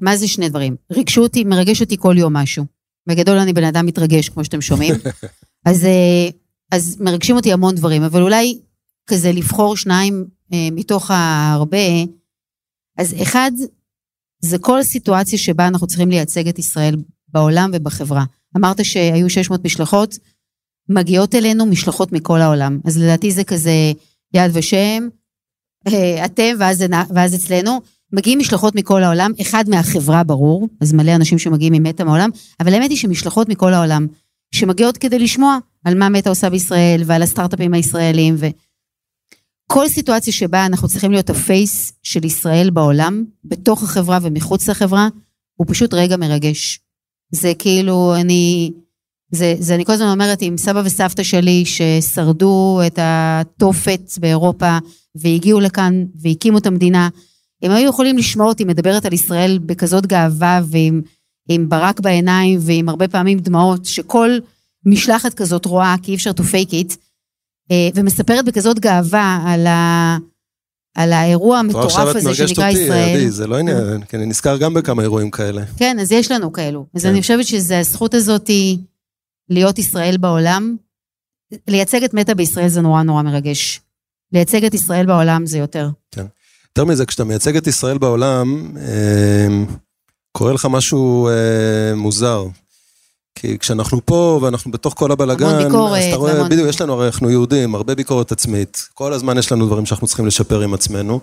[0.00, 0.76] מה זה שני דברים?
[0.92, 2.64] ריגשו אותי, מרגש אותי כל יום משהו.
[3.06, 4.94] בגדול אני בן אדם מתרגש, כמו שאתם שומעים.
[5.68, 6.28] אז, אה,
[6.70, 8.58] אז מרגשים אותי המון דברים, אבל אולי
[9.06, 10.26] כזה לבחור שניים
[10.72, 11.78] מתוך ההרבה.
[12.98, 13.50] אז אחד,
[14.40, 16.96] זה כל סיטואציה שבה אנחנו צריכים לייצג את ישראל
[17.28, 18.24] בעולם ובחברה.
[18.56, 20.18] אמרת שהיו 600 משלחות,
[20.88, 22.80] מגיעות אלינו משלחות מכל העולם.
[22.84, 23.92] אז לדעתי זה כזה
[24.34, 25.08] יד ושם,
[25.88, 26.84] אה, אתם ואז,
[27.14, 27.80] ואז אצלנו.
[28.12, 32.30] מגיעים משלחות מכל העולם, אחד מהחברה ברור, אז מלא אנשים שמגיעים ממטא מהעולם,
[32.60, 34.06] אבל האמת היא שמשלחות מכל העולם,
[34.54, 38.34] שמגיעות כדי לשמוע על מה מטא עושה בישראל ועל הסטארט-אפים הישראלים
[39.66, 45.08] וכל סיטואציה שבה אנחנו צריכים להיות הפייס של ישראל בעולם, בתוך החברה ומחוץ לחברה,
[45.56, 46.80] הוא פשוט רגע מרגש.
[47.30, 48.72] זה כאילו, אני,
[49.30, 54.78] זה, זה אני כל הזמן אומרת עם סבא וסבתא שלי ששרדו את התופת באירופה
[55.14, 57.08] והגיעו לכאן והקימו את המדינה,
[57.62, 61.02] הם היו יכולים לשמוע אותי מדברת על ישראל בכזאת גאווה ועם
[61.48, 64.30] עם ברק בעיניים ועם הרבה פעמים דמעות, שכל
[64.86, 66.96] משלחת כזאת רואה, כי אי אפשר to fake it,
[67.94, 70.18] ומספרת בכזאת גאווה על, ה,
[70.94, 72.68] על האירוע המטורף הזה שנקרא ישראל.
[72.68, 75.62] עכשיו את מרגשת אותי, עדי, זה לא עניין, כי אני נזכר גם בכמה אירועים כאלה.
[75.76, 76.86] כן, אז יש לנו כאלו.
[76.94, 77.08] אז כן.
[77.08, 78.50] אני חושבת שזו הזכות הזאת
[79.50, 80.76] להיות ישראל בעולם.
[81.68, 83.80] לייצג את מטא בישראל זה נורא נורא מרגש.
[84.32, 85.88] לייצג את ישראל בעולם זה יותר.
[86.76, 89.64] יותר מזה, כשאתה מייצג את ישראל בעולם, אה,
[90.32, 92.44] קורה לך משהו אה, מוזר.
[93.34, 97.06] כי כשאנחנו פה ואנחנו בתוך כל המון ביקורת, אז אתה רואה, בדיוק, יש לנו, הרי
[97.06, 98.88] אנחנו יהודים, הרבה ביקורת עצמית.
[98.94, 101.20] כל הזמן יש לנו דברים שאנחנו צריכים לשפר עם עצמנו.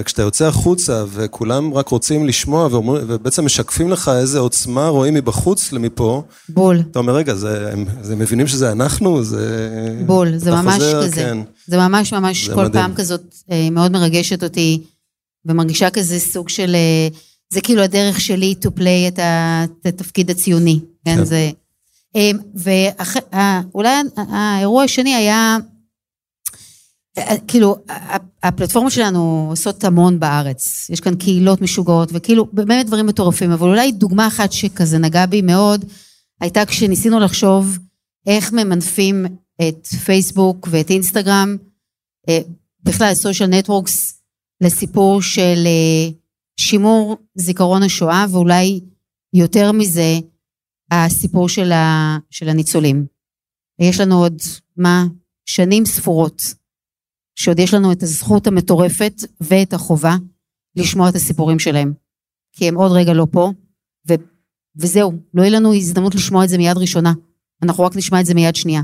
[0.00, 5.72] וכשאתה יוצא החוצה וכולם רק רוצים לשמוע ואומרים, ובעצם משקפים לך איזה עוצמה רואים מבחוץ
[5.72, 9.24] למפה, בול, אתה אומר, רגע, זה, הם, זה מבינים שזה אנחנו?
[9.24, 9.68] זה...
[10.06, 11.14] בול, זה ממש חוזר, כזה.
[11.14, 11.38] כן.
[11.66, 12.84] זה ממש ממש זה כל מדהים.
[12.84, 14.82] פעם כזאת אה, מאוד מרגשת אותי,
[15.46, 17.08] ומרגישה כזה סוג של, אה,
[17.52, 21.24] זה כאילו הדרך שלי to play את התפקיד הציוני, כן, כן.
[21.24, 21.50] זה...
[22.54, 25.56] ואולי האירוע השני היה,
[27.18, 28.16] אה, כאילו, ה-
[28.48, 33.92] הפלטפורמה שלנו עושות המון בארץ, יש כאן קהילות משוגעות, וכאילו, באמת דברים מטורפים, אבל אולי
[33.92, 35.84] דוגמה אחת שכזה נגעה בי מאוד,
[36.40, 37.78] הייתה כשניסינו לחשוב
[38.26, 39.26] איך ממנפים
[39.68, 41.56] את פייסבוק ואת אינסטגרם,
[42.28, 42.38] אה,
[42.82, 44.20] בכלל סושיאל נטוורקס,
[44.60, 46.10] לסיפור של אה,
[46.60, 48.80] שימור זיכרון השואה, ואולי
[49.32, 50.18] יותר מזה,
[50.90, 53.06] הסיפור של, ה, של הניצולים.
[53.80, 54.42] יש לנו עוד,
[54.76, 55.04] מה,
[55.46, 56.42] שנים ספורות,
[57.38, 60.16] שעוד יש לנו את הזכות המטורפת ואת החובה
[60.76, 61.92] לשמוע את הסיפורים שלהם.
[62.52, 63.50] כי הם עוד רגע לא פה,
[64.08, 64.14] ו,
[64.76, 67.12] וזהו, לא יהיה לנו הזדמנות לשמוע את זה מיד ראשונה.
[67.62, 68.82] אנחנו רק נשמע את זה מיד שנייה.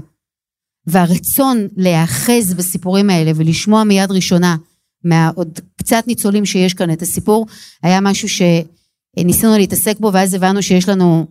[0.86, 4.56] והרצון להיאחז בסיפורים האלה ולשמוע מיד ראשונה
[5.04, 7.46] מהעוד קצת ניצולים שיש כאן את הסיפור,
[7.82, 11.26] היה משהו שניסינו להתעסק בו ואז הבנו שיש לנו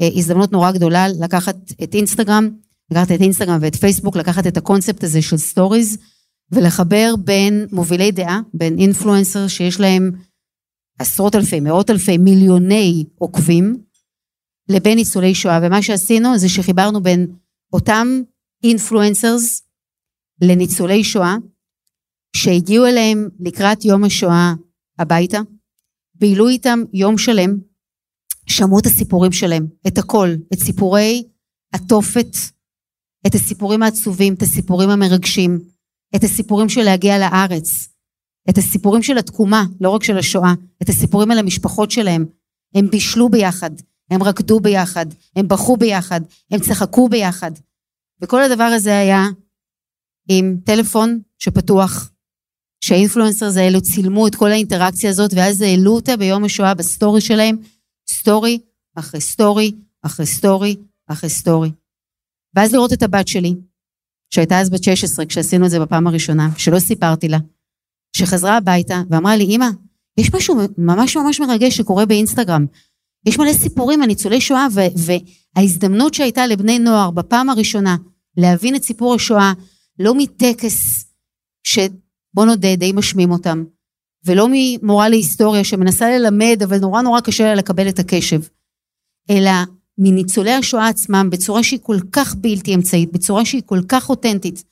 [0.00, 2.48] אה, הזדמנות נורא גדולה לקחת את אינסטגרם,
[2.90, 5.98] לקחת את אינסטגרם ואת פייסבוק, לקחת את הקונספט הזה של stories
[6.52, 10.10] ולחבר בין מובילי דעה, בין influencer שיש להם
[10.98, 13.82] עשרות אלפי, מאות אלפי, מיליוני עוקבים,
[14.68, 17.26] לבין ניצולי שואה, ומה שעשינו זה שחיברנו בין
[17.72, 18.22] אותם
[18.64, 19.62] influencers
[20.42, 21.36] לניצולי שואה,
[22.36, 24.52] שהגיעו אליהם לקראת יום השואה
[24.98, 25.38] הביתה,
[26.14, 27.50] בילו איתם יום שלם,
[28.46, 31.24] שמעו את הסיפורים שלהם, את הכל, את סיפורי
[31.72, 32.36] התופת,
[33.26, 35.58] את הסיפורים העצובים, את הסיפורים המרגשים,
[36.16, 37.88] את הסיפורים של להגיע לארץ,
[38.50, 40.52] את הסיפורים של התקומה, לא רק של השואה,
[40.82, 42.26] את הסיפורים על המשפחות שלהם.
[42.74, 43.70] הם בישלו ביחד,
[44.10, 45.06] הם רקדו ביחד,
[45.36, 46.20] הם בכו ביחד,
[46.50, 47.50] הם צחקו ביחד.
[48.22, 49.22] וכל הדבר הזה היה
[50.28, 52.11] עם טלפון שפתוח,
[52.84, 57.56] שה influencers האלו צילמו את כל האינטראקציה הזאת, ואז העלו אותה ביום השואה בסטורי שלהם,
[58.10, 58.58] סטורי
[58.94, 59.72] אחרי סטורי,
[60.02, 60.76] אחרי סטורי,
[61.06, 61.70] אחרי סטורי.
[62.56, 63.54] ואז לראות את הבת שלי,
[64.34, 67.38] שהייתה אז בת 16 כשעשינו את זה בפעם הראשונה, שלא סיפרתי לה,
[68.16, 69.66] שחזרה הביתה ואמרה לי, אמא,
[70.18, 72.66] יש משהו ממש ממש מרגש שקורה באינסטגרם.
[73.26, 75.14] יש מלא סיפורים על ניצולי שואה, ו-
[75.56, 77.96] וההזדמנות שהייתה לבני נוער בפעם הראשונה
[78.36, 79.52] להבין את סיפור השואה,
[79.98, 81.04] לא מטקס
[82.32, 83.64] שבוא נודה, די משמים אותם,
[84.24, 88.40] ולא ממורה להיסטוריה שמנסה ללמד, אבל נורא נורא קשה לה לקבל את הקשב,
[89.30, 89.50] אלא
[89.98, 94.64] מניצולי השואה עצמם, בצורה שהיא כל כך בלתי אמצעית, בצורה שהיא כל כך אותנטית,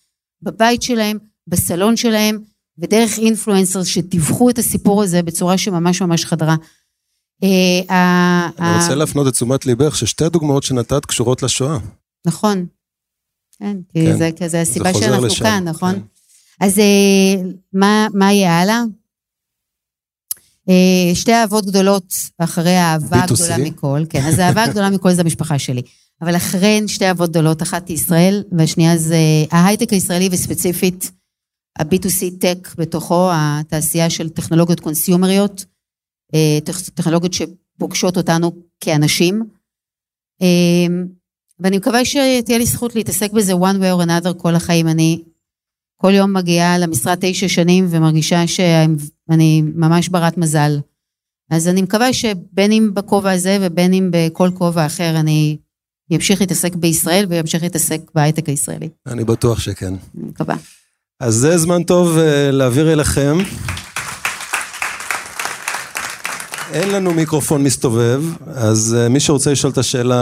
[0.42, 2.38] בבית שלהם, בסלון שלהם,
[2.78, 6.56] ודרך אינפלואנסר שדיווחו את הסיפור הזה בצורה שממש ממש חדרה.
[7.42, 11.78] אה, אני רוצה להפנות את תשומת ליבך ששתי הדוגמאות שנתת קשורות לשואה.
[12.26, 12.66] נכון.
[13.58, 14.06] כן, כי
[14.36, 14.48] כן.
[14.48, 16.02] זה, הסיבה שאנחנו כאן, נכון?
[16.61, 17.42] אז אה,
[17.72, 18.82] מה, מה יהיה הלאה?
[20.68, 22.04] אה, שתי אהבות גדולות
[22.38, 23.32] אחרי האהבה B2C?
[23.32, 25.82] הגדולה מכל, כן, אז האהבה הגדולה מכל זה המשפחה שלי.
[26.22, 29.16] אבל אחריהן שתי אהבות גדולות, אחת היא ישראל, והשנייה זה
[29.50, 31.11] ההייטק הישראלי וספציפית
[31.78, 35.64] ה-B2C טק בתוכו, התעשייה של טכנולוגיות קונסיומריות,
[36.34, 39.42] אה, טכ- טכנולוגיות שפוגשות אותנו כאנשים.
[41.61, 44.88] ואני מקווה שתהיה לי זכות להתעסק בזה one way or another כל החיים.
[44.88, 45.22] אני
[46.00, 50.78] כל יום מגיעה למשרד תשע שנים ומרגישה שאני ממש ברת מזל.
[51.50, 55.56] אז אני מקווה שבין אם בכובע הזה ובין אם בכל כובע אחר, אני
[56.14, 58.88] אמשיך להתעסק בישראל ואמשיך להתעסק בהייטק הישראלי.
[59.06, 59.86] אני בטוח שכן.
[59.86, 60.56] אני מקווה.
[61.20, 63.38] אז זה זמן טוב אה, להעביר אליכם.
[66.72, 70.14] אין לנו מיקרופון מסתובב, אז אה, מי שרוצה לשאול את השאלה,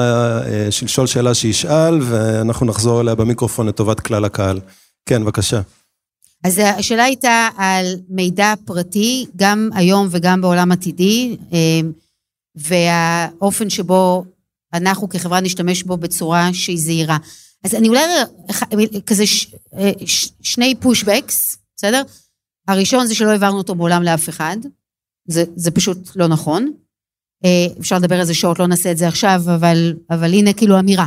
[0.47, 4.61] אה, לשאול שאלה שישאל, ואנחנו נחזור אליה במיקרופון לטובת כלל הקהל.
[5.09, 5.61] כן, בבקשה.
[6.45, 11.81] אז השאלה הייתה על מידע פרטי, גם היום וגם בעולם עתידי, אה,
[12.55, 14.25] והאופן שבו
[14.75, 17.17] אנחנו כחברה נשתמש בו בצורה שהיא זהירה.
[17.65, 18.01] אז אני אולי
[19.07, 19.55] כזה ש,
[20.07, 22.03] ש, שני פושבקס, בסדר?
[22.69, 24.57] הראשון זה שלא העברנו אותו מעולם לאף אחד,
[25.29, 26.73] זה, זה פשוט לא נכון.
[27.45, 30.79] אה, אפשר לדבר על זה שעות, לא נעשה את זה עכשיו, אבל, אבל הנה כאילו
[30.79, 31.07] אמירה.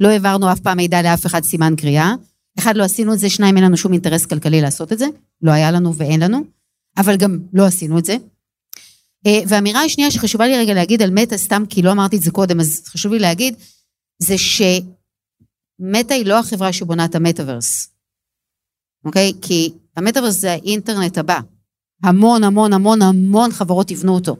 [0.00, 2.14] לא העברנו אף פעם מידע לאף אחד סימן קריאה.
[2.58, 5.06] אחד, לא עשינו את זה, שניים, אין לנו שום אינטרס כלכלי לעשות את זה.
[5.42, 6.44] לא היה לנו ואין לנו,
[6.96, 8.16] אבל גם לא עשינו את זה.
[9.26, 12.30] אה, והאמירה השנייה שחשובה לי רגע להגיד על מטא, סתם כי לא אמרתי את זה
[12.30, 13.54] קודם, אז חשוב לי להגיד,
[14.22, 17.88] זה שמטא היא לא החברה שבונה את המטאוורס,
[19.04, 19.32] אוקיי?
[19.42, 21.40] כי המטאוורס זה האינטרנט הבא.
[22.02, 24.36] המון המון המון המון חברות יבנו אותו.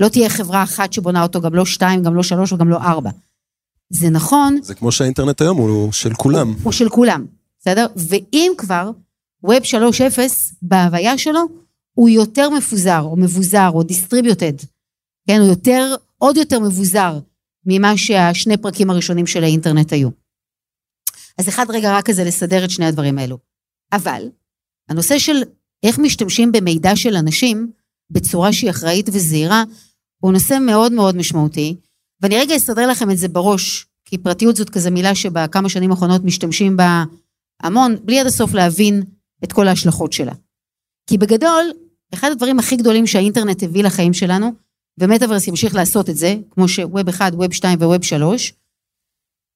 [0.00, 3.10] לא תהיה חברה אחת שבונה אותו, גם לא שתיים, גם לא שלוש וגם לא ארבע.
[3.90, 4.58] זה נכון.
[4.62, 6.48] זה כמו שהאינטרנט היום הוא של כולם.
[6.48, 7.26] הוא, הוא של כולם,
[7.60, 7.86] בסדר?
[7.96, 8.90] ואם כבר,
[9.46, 10.20] Web 3.0
[10.62, 11.40] בהוויה שלו
[11.92, 14.52] הוא יותר מפוזר או מבוזר או distributed,
[15.28, 15.40] כן?
[15.40, 17.18] הוא יותר, עוד יותר מבוזר
[17.66, 20.08] ממה שהשני פרקים הראשונים של האינטרנט היו.
[21.38, 23.38] אז אחד רגע רק כזה לסדר את שני הדברים האלו.
[23.92, 24.28] אבל
[24.88, 25.42] הנושא של
[25.82, 27.72] איך משתמשים במידע של אנשים
[28.10, 29.64] בצורה שהיא אחראית וזהירה,
[30.20, 31.76] הוא נושא מאוד מאוד משמעותי,
[32.20, 36.24] ואני רגע אסדר לכם את זה בראש, כי פרטיות זאת כזה מילה שבכמה שנים האחרונות
[36.24, 37.04] משתמשים בה
[37.60, 39.02] המון, בלי עד הסוף להבין
[39.44, 40.32] את כל ההשלכות שלה.
[41.06, 41.72] כי בגדול,
[42.14, 44.52] אחד הדברים הכי גדולים שהאינטרנט הביא לחיים שלנו,
[45.00, 48.52] ומטאברס ימשיך לעשות את זה, כמו שווב 1, ווב 2 וווב 3,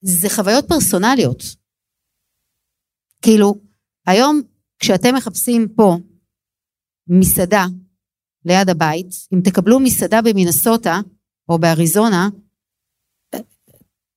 [0.01, 1.43] זה חוויות פרסונליות.
[3.23, 3.55] כאילו,
[4.07, 4.41] היום
[4.79, 5.97] כשאתם מחפשים פה
[7.09, 7.67] מסעדה
[8.45, 11.01] ליד הבית, אם תקבלו מסעדה במינסוטה
[11.49, 12.29] או באריזונה,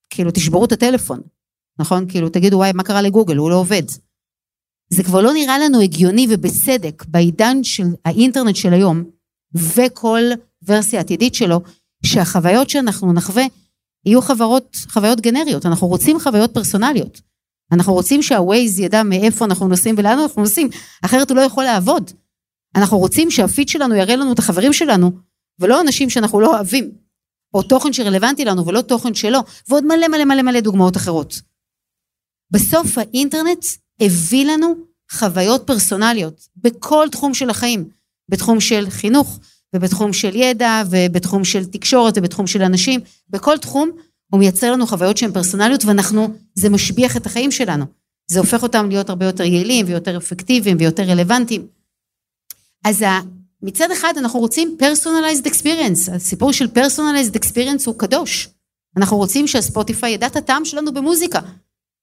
[0.09, 1.22] כאילו תשברו את הטלפון,
[1.79, 2.05] נכון?
[2.09, 3.83] כאילו תגידו וואי מה קרה לגוגל, הוא לא עובד.
[4.89, 9.03] זה כבר לא נראה לנו הגיוני ובצדק בעידן של האינטרנט של היום
[9.55, 10.21] וכל
[10.67, 11.61] ורסיה עתידית שלו,
[12.05, 13.43] שהחוויות שאנחנו נחווה
[14.05, 17.21] יהיו חברות, חוויות גנריות, אנחנו רוצים חוויות פרסונליות.
[17.71, 20.69] אנחנו רוצים שהווייז ידע מאיפה אנחנו נוסעים ולאן אנחנו נוסעים,
[21.05, 22.11] אחרת הוא לא יכול לעבוד.
[22.75, 25.11] אנחנו רוצים שהפיד שלנו יראה לנו את החברים שלנו,
[25.59, 26.91] ולא אנשים שאנחנו לא אוהבים,
[27.53, 29.39] או תוכן שרלוונטי לנו ולא תוכן שלו,
[29.69, 31.41] ועוד מלא מלא מלא מלא דוגמאות אחרות.
[32.51, 33.65] בסוף האינטרנט
[34.01, 34.75] הביא לנו
[35.11, 37.89] חוויות פרסונליות בכל תחום של החיים,
[38.29, 39.39] בתחום של חינוך
[39.75, 42.99] ובתחום של ידע ובתחום של תקשורת ובתחום של אנשים,
[43.29, 43.91] בכל תחום
[44.29, 47.85] הוא מייצר לנו חוויות שהן פרסונליות ואנחנו, זה משביח את החיים שלנו.
[48.27, 51.67] זה הופך אותם להיות הרבה יותר יעילים ויותר אפקטיביים ויותר רלוונטיים.
[52.85, 53.03] אז
[53.61, 58.49] מצד אחד אנחנו רוצים personalized experience, הסיפור של personalized experience הוא קדוש.
[58.97, 61.39] אנחנו רוצים שהספוטיפיי ידע את הטעם שלנו במוזיקה,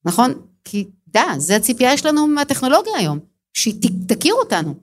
[0.04, 0.34] נכון?
[0.64, 3.18] כי דע, זה הציפייה שלנו מהטכנולוגיה היום,
[3.52, 3.74] שהיא
[4.08, 4.74] תכיר אותנו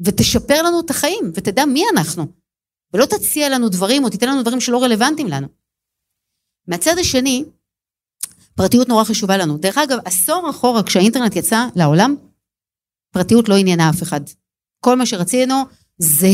[0.00, 2.26] ותשפר לנו את החיים ותדע מי אנחנו,
[2.92, 5.46] ולא תציע לנו דברים או תיתן לנו דברים שלא רלוונטיים לנו.
[6.68, 7.44] מהצד השני,
[8.54, 9.58] פרטיות נורא חשובה לנו.
[9.58, 12.16] דרך אגב, עשור אחורה כשהאינטרנט יצא לעולם,
[13.10, 14.20] פרטיות לא עניינה אף אחד.
[14.80, 15.54] כל מה שרצינו
[15.98, 16.28] זה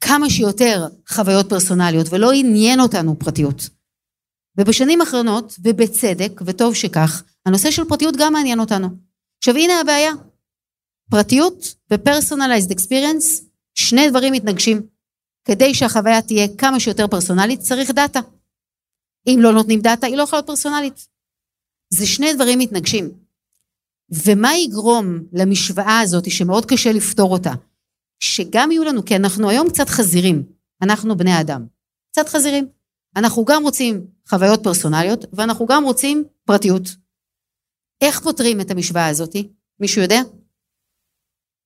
[0.00, 3.68] כמה שיותר חוויות פרסונליות, ולא עניין אותנו פרטיות.
[4.58, 8.88] ובשנים האחרונות, ובצדק, וטוב שכך, הנושא של פרטיות גם מעניין אותנו.
[9.38, 10.12] עכשיו הנה הבעיה,
[11.10, 13.42] פרטיות ו-personalized experience,
[13.74, 14.82] שני דברים מתנגשים.
[15.44, 18.20] כדי שהחוויה תהיה כמה שיותר פרסונלית, צריך דאטה.
[19.26, 21.08] אם לא נותנים דאטה, היא לא יכולה להיות פרסונלית.
[21.92, 23.10] זה שני דברים מתנגשים.
[24.26, 27.52] ומה יגרום למשוואה הזאת, שמאוד קשה לפתור אותה,
[28.20, 30.42] שגם יהיו לנו, כי אנחנו היום קצת חזירים,
[30.82, 31.66] אנחנו בני אדם,
[32.12, 32.68] קצת חזירים.
[33.16, 36.82] אנחנו גם רוצים חוויות פרסונליות, ואנחנו גם רוצים פרטיות.
[38.00, 39.52] איך פותרים את המשוואה הזאתי?
[39.80, 40.20] מישהו יודע?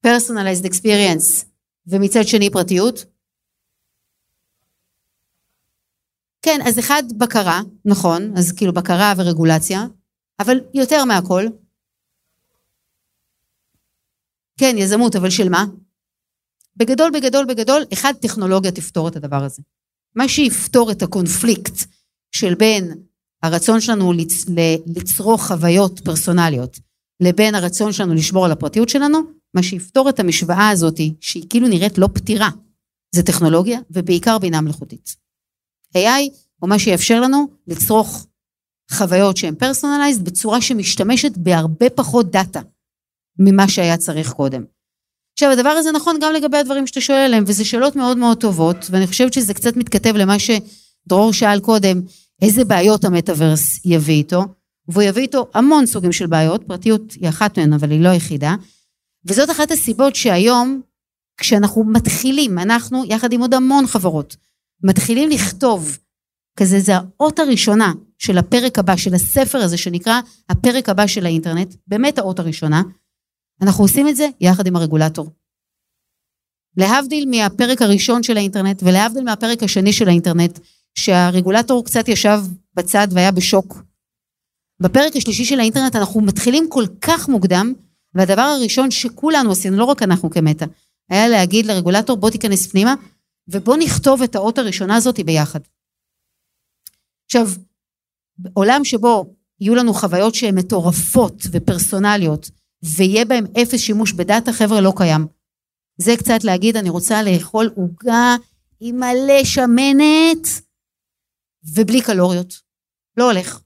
[0.07, 1.45] personalized experience
[1.87, 3.05] ומצד שני פרטיות?
[6.43, 9.87] כן, אז אחד בקרה, נכון, אז כאילו בקרה ורגולציה,
[10.41, 11.45] אבל יותר מהכל.
[14.61, 15.65] כן, יזמות, אבל של מה?
[16.77, 19.63] בגדול, בגדול, בגדול, אחד, טכנולוגיה תפתור את הדבר הזה.
[20.19, 21.75] מה שיפתור את הקונפליקט
[22.33, 23.03] של בין
[23.43, 24.45] הרצון שלנו לצ...
[24.97, 26.79] לצרוך חוויות פרסונליות
[27.23, 29.19] לבין הרצון שלנו לשמור על הפרטיות שלנו,
[29.55, 32.51] מה שיפתור את המשוואה הזאת, שהיא כאילו נראית לא פתירה,
[33.15, 35.17] זה טכנולוגיה ובעיקר בינה מלאכותית.
[35.97, 36.31] AI
[36.61, 38.27] הוא מה שיאפשר לנו לצרוך
[38.93, 42.61] חוויות שהן פרסונליזד בצורה שמשתמשת בהרבה פחות דאטה
[43.39, 44.65] ממה שהיה צריך קודם.
[45.39, 48.77] עכשיו הדבר הזה נכון גם לגבי הדברים שאתה שואל עליהם וזה שאלות מאוד מאוד טובות
[48.91, 52.01] ואני חושבת שזה קצת מתכתב למה שדרור שאל קודם
[52.43, 54.45] איזה בעיות המטאוורס יביא איתו
[54.89, 58.55] והוא יביא איתו המון סוגים של בעיות פרטיות היא אחת מהן אבל היא לא היחידה
[59.25, 60.81] וזאת אחת הסיבות שהיום
[61.37, 64.37] כשאנחנו מתחילים אנחנו יחד עם עוד המון חברות
[64.83, 65.99] מתחילים לכתוב
[66.59, 71.75] כזה, זה האות הראשונה של הפרק הבא, של הספר הזה שנקרא הפרק הבא של האינטרנט,
[71.87, 72.83] באמת האות הראשונה,
[73.63, 75.31] אנחנו עושים את זה יחד עם הרגולטור.
[76.77, 80.59] להבדיל מהפרק הראשון של האינטרנט ולהבדיל מהפרק השני של האינטרנט,
[80.95, 82.41] שהרגולטור קצת ישב
[82.75, 83.83] בצד והיה בשוק.
[84.81, 87.73] בפרק השלישי של האינטרנט אנחנו מתחילים כל כך מוקדם,
[88.15, 90.67] והדבר הראשון שכולנו עשינו, לא רק אנחנו כמטה,
[91.11, 92.95] היה להגיד לרגולטור בוא תיכנס פנימה
[93.49, 95.61] ובוא נכתוב את האות הראשונה הזאת ביחד.
[97.27, 97.49] עכשיו,
[98.55, 102.51] עולם שבו יהיו לנו חוויות שהן מטורפות ופרסונליות
[102.83, 105.27] ויהיה בהן אפס שימוש בדאטה, חבר'ה, לא קיים.
[105.97, 108.37] זה קצת להגיד, אני רוצה לאכול עוגה
[108.81, 110.49] עם מלא שמנת
[111.75, 112.55] ובלי קלוריות.
[113.17, 113.61] לא הולך.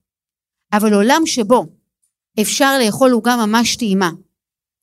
[0.72, 1.66] אבל עולם שבו
[2.40, 4.10] אפשר לאכול עוגה ממש טעימה,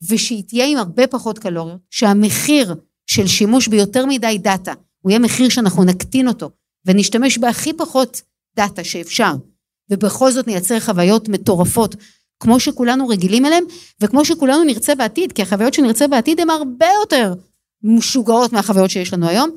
[0.10, 2.76] ושהיא תהיה עם הרבה פחות קלוריות, שהמחיר
[3.06, 6.50] של שימוש ביותר מדי דאטה, הוא יהיה מחיר שאנחנו נקטין אותו,
[6.86, 8.22] ונשתמש בהכי פחות
[8.56, 9.34] דאטה שאפשר,
[9.92, 11.96] ובכל זאת נייצר חוויות מטורפות,
[12.40, 13.64] כמו שכולנו רגילים אליהם,
[14.02, 17.34] וכמו שכולנו נרצה בעתיד, כי החוויות שנרצה בעתיד הן הרבה יותר
[17.84, 19.50] משוגעות מהחוויות שיש לנו היום.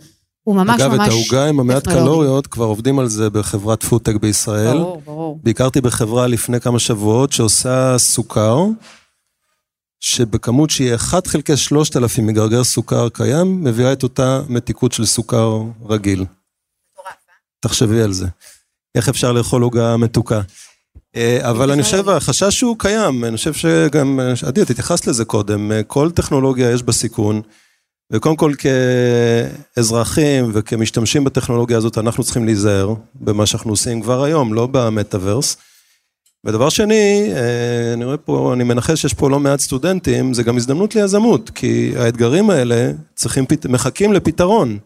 [0.43, 1.89] הוא ממש אגב, ממש אגב, את העוגה עם המעט.
[1.89, 4.79] קלוריות, כבר עובדים על זה בחברת פודטק בישראל.
[4.79, 5.41] ברור, ברור.
[5.43, 8.65] ביקרתי בחברה לפני כמה שבועות שעושה סוכר,
[10.01, 16.25] שבכמות שהיא 1 חלקי 3,000 מגרגר סוכר קיים, מביאה את אותה מתיקות של סוכר רגיל.
[17.61, 18.27] תחשבי על זה.
[18.95, 20.41] איך אפשר לאכול עוגה מתוקה.
[21.17, 25.73] אה, אבל אני חושב, החשש הוא קיים, אני חושב שגם, עדי, את התייחסת לזה קודם,
[25.73, 27.43] אה, כל טכנולוגיה יש בה סיכון,
[28.13, 28.53] וקודם כל
[29.77, 35.57] כאזרחים וכמשתמשים בטכנולוגיה הזאת, אנחנו צריכים להיזהר במה שאנחנו עושים כבר היום, לא במטאוורס.
[36.47, 40.57] ודבר שני, אה, אני רואה פה, אני מנחש שיש פה לא מעט סטודנטים, זה גם
[40.57, 44.79] הזדמנות ליזמות, כי האתגרים האלה צריכים, מחכים לפתרון.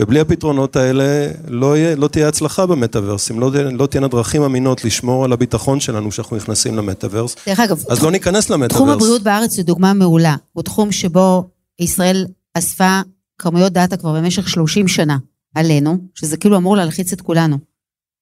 [0.00, 4.84] ובלי הפתרונות האלה לא, יהיה, לא תהיה הצלחה במטאוורס, אם לא, לא תהיינה דרכים אמינות
[4.84, 8.72] לשמור על הביטחון שלנו כשאנחנו נכנסים למטאוורס, דרך אגב, אז לא ניכנס למטאוורס.
[8.72, 10.36] תחום הבריאות בארץ הוא דוגמה מעולה.
[10.52, 11.48] הוא תחום שבו
[11.80, 13.00] ישראל אספה
[13.38, 15.18] כמויות דאטה כבר במשך 30 שנה
[15.54, 17.58] עלינו, שזה כאילו אמור להלחיץ את כולנו.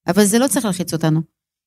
[0.06, 1.20] אבל זה לא צריך להלחיץ אותנו.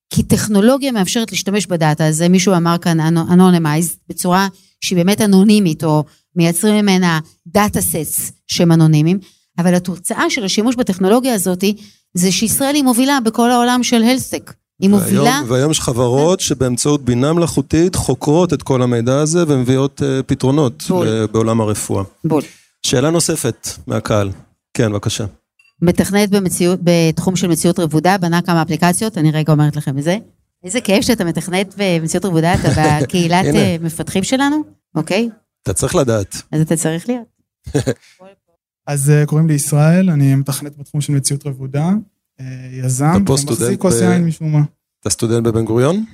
[0.09, 4.47] כי טכנולוגיה מאפשרת להשתמש בדאטה הזה, מישהו אמר כאן anonymize, בצורה
[4.81, 6.03] שהיא באמת אנונימית, או
[6.35, 9.19] מייצרים ממנה data sets שהם אנונימיים,
[9.61, 11.63] אבל התוצאה של השימוש בטכנולוגיה הזאת
[12.13, 14.53] זה שישראל היא מובילה בכל העולם של healthtech.
[14.81, 15.23] היא מובילה...
[15.23, 20.83] והיום, והיום יש חברות שבאמצעות בינה מלאכותית חוקרות את כל המידע הזה ומביאות uh, פתרונות
[20.89, 21.07] בול.
[21.07, 22.03] uh, בעולם הרפואה.
[22.25, 22.41] בול.
[22.85, 24.29] שאלה נוספת מהקהל.
[24.73, 25.25] כן, בבקשה.
[25.81, 30.17] מתכנת במציאות, בתחום של מציאות רבודה, בנה כמה אפליקציות, אני רגע אומרת לכם את זה.
[30.63, 32.69] איזה כיף שאתה מתכנת במציאות רבודה, אתה
[33.01, 33.45] בקהילת.
[33.45, 34.63] אה, מפתחים שלנו,
[34.95, 35.29] אוקיי?
[35.63, 36.35] אתה צריך לדעת.
[36.51, 37.27] אז אתה צריך להיות.
[38.87, 41.89] אז אה, קוראים לי ישראל, אני מתכנת בתחום של מציאות רבודה,
[42.39, 44.61] אה, יזם, ומחזיק כוס יין משום מה.
[45.01, 46.05] אתה סטודנט בבן גוריון?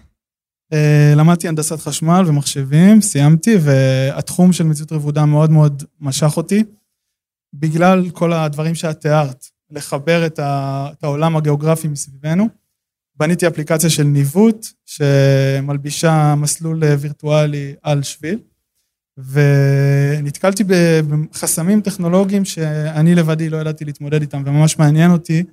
[0.74, 6.64] אה, למדתי הנדסת חשמל ומחשבים, סיימתי, והתחום של מציאות רבודה מאוד מאוד משך אותי,
[7.54, 12.48] בגלל כל הדברים שאת תיארת, לחבר את, ה, את העולם הגיאוגרפי מסביבנו.
[13.16, 18.40] בניתי אפליקציה של ניווט, שמלבישה מסלול וירטואלי על שביל,
[19.18, 25.44] ונתקלתי בחסמים טכנולוגיים שאני לבדי לא ידעתי להתמודד איתם, וממש מעניין אותי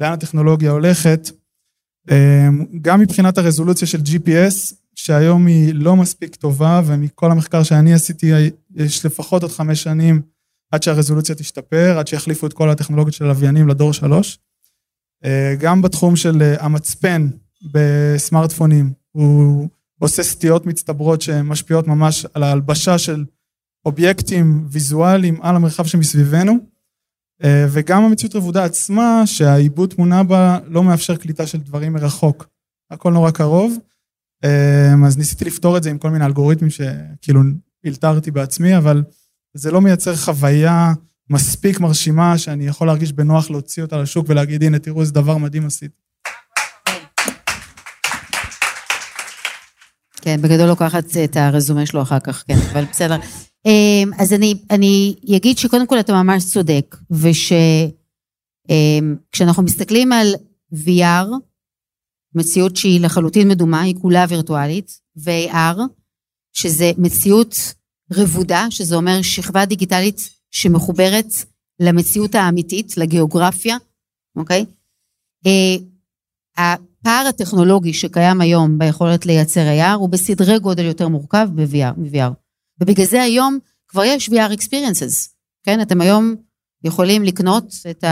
[0.00, 1.30] לאן הטכנולוגיה הולכת.
[2.10, 8.32] אמ, גם מבחינת הרזולוציה של GPS, שהיום היא לא מספיק טובה, ומכל המחקר שאני עשיתי,
[8.74, 10.22] יש לפחות עוד חמש שנים
[10.72, 14.38] עד שהרזולוציה תשתפר, עד שיחליפו את כל הטכנולוגיות של הלוויינים לדור שלוש.
[15.24, 17.28] אה, גם בתחום של אה, המצפן
[17.72, 19.68] בסמארטפונים, הוא
[20.00, 23.24] עושה סטיות מצטברות שמשפיעות ממש על ההלבשה של
[23.86, 26.52] אובייקטים ויזואליים על המרחב שמסביבנו.
[27.44, 32.46] אה, וגם המציאות רבודה עצמה, שהעיבוד תמונה בה לא מאפשר קליטה של דברים מרחוק.
[32.90, 33.78] הכל נורא קרוב.
[34.44, 37.40] אה, אז ניסיתי לפתור את זה עם כל מיני אלגוריתמים שכאילו
[37.86, 39.02] אלתרתי בעצמי, אבל
[39.54, 40.92] זה לא מייצר חוויה
[41.30, 45.66] מספיק מרשימה שאני יכול להרגיש בנוח להוציא אותה לשוק ולהגיד, הנה, תראו איזה דבר מדהים
[45.66, 46.00] עשיתי.
[50.20, 53.16] כן, בגדול לוקחת את הרזומה שלו אחר כך, כן, אבל בסדר.
[53.66, 60.34] אמ, אז אני, אני אגיד שקודם כל אתה ממש צודק, ושכשאנחנו מסתכלים על
[60.74, 61.26] VR,
[62.34, 65.78] מציאות שהיא לחלוטין מדומה, היא כולה וירטואלית, ו-AR,
[66.52, 67.74] שזה מציאות
[68.12, 71.26] רבודה, שזה אומר שכבה דיגיטלית שמחוברת
[71.80, 73.76] למציאות האמיתית, לגיאוגרפיה,
[74.36, 74.64] אוקיי?
[77.00, 82.32] הפער הטכנולוגי שקיים היום ביכולת לייצר AR הוא בסדרי גודל יותר מורכב ב-VR, מ-VR.
[82.80, 83.58] ובגלל זה היום
[83.88, 85.28] כבר יש VR experiences,
[85.62, 85.80] כן?
[85.80, 86.34] אתם היום
[86.84, 88.04] יכולים לקנות את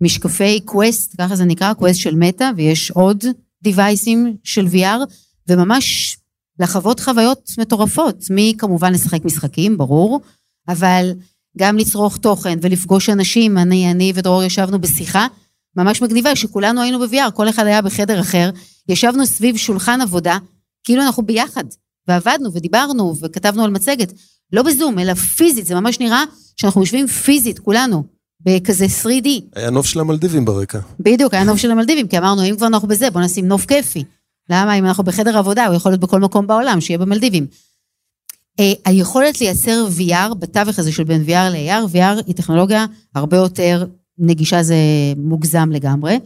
[0.00, 3.24] משקפי קווסט, ככה זה נקרא, קווסט של מטא, ויש עוד
[3.62, 5.12] דיווייסים של VR,
[5.48, 6.16] וממש
[6.58, 10.20] לחוות חוויות מטורפות, מי כמובן לשחק משחקים, ברור,
[10.68, 11.12] אבל
[11.58, 15.26] גם לצרוך תוכן ולפגוש אנשים, אני, אני ודרור ישבנו בשיחה
[15.78, 18.50] ממש מגניבה, שכולנו היינו ב-VR, כל אחד היה בחדר אחר,
[18.88, 20.38] ישבנו סביב שולחן עבודה,
[20.84, 21.64] כאילו אנחנו ביחד,
[22.08, 24.12] ועבדנו ודיברנו וכתבנו על מצגת,
[24.52, 26.24] לא בזום, אלא פיזית, זה ממש נראה
[26.56, 28.04] שאנחנו יושבים פיזית, כולנו,
[28.40, 29.28] בכזה 3D.
[29.54, 30.78] היה נוף של המלדיבים ברקע.
[31.00, 34.04] בדיוק, היה נוף של המלדיבים, כי אמרנו, אם כבר אנחנו בזה, בוא נשים נוף כיפי.
[34.50, 34.74] למה?
[34.74, 37.46] אם אנחנו בחדר עבודה, הוא יכול להיות בכל מקום בעולם, שיהיה במלדיבים.
[38.60, 43.86] אה, היכולת לייצר VR בתווך הזה של בין VR ל-AR, VR היא טכנולוגיה הרבה יותר
[44.18, 44.74] נגישה, זה
[45.16, 46.18] מוגזם לגמרי,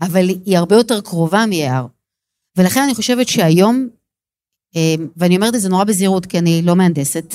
[0.00, 1.86] אבל היא הרבה יותר קרובה מ-AR.
[2.56, 3.88] ולכן אני חושבת שהיום,
[4.76, 7.34] אה, ואני אומרת את זה נורא בזהירות, כי אני לא מהנדסת,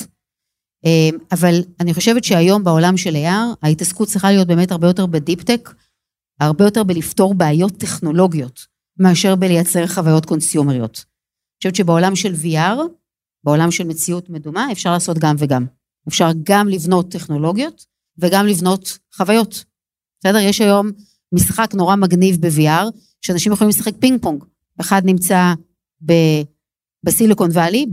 [0.86, 5.13] אה, אבל אני חושבת שהיום בעולם של AR, ההתעסקות צריכה להיות באמת הרבה יותר ב
[5.13, 5.74] deep tech,
[6.40, 8.66] הרבה יותר בלפתור בעיות טכנולוגיות,
[8.98, 10.96] מאשר בלייצר חוויות קונסיומריות.
[10.96, 12.78] אני חושבת שבעולם של VR,
[13.44, 15.66] בעולם של מציאות מדומה, אפשר לעשות גם וגם.
[16.08, 17.86] אפשר גם לבנות טכנולוגיות
[18.18, 19.64] וגם לבנות חוויות.
[20.20, 20.38] בסדר?
[20.38, 20.90] יש היום
[21.32, 22.90] משחק נורא מגניב ב-VR,
[23.22, 24.44] שאנשים יכולים לשחק פינג פונג.
[24.80, 25.52] אחד נמצא
[26.06, 26.12] ב...
[27.06, 27.86] בסיליקון וואלי,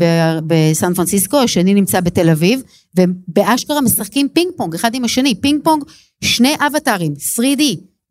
[0.48, 2.62] בסן פרנסיסקו, השני נמצא בתל אביב,
[2.98, 5.84] ובאשכרה משחקים פינג פונג אחד עם השני, פינג פונג,
[6.24, 7.62] שני אבטארים, 3D,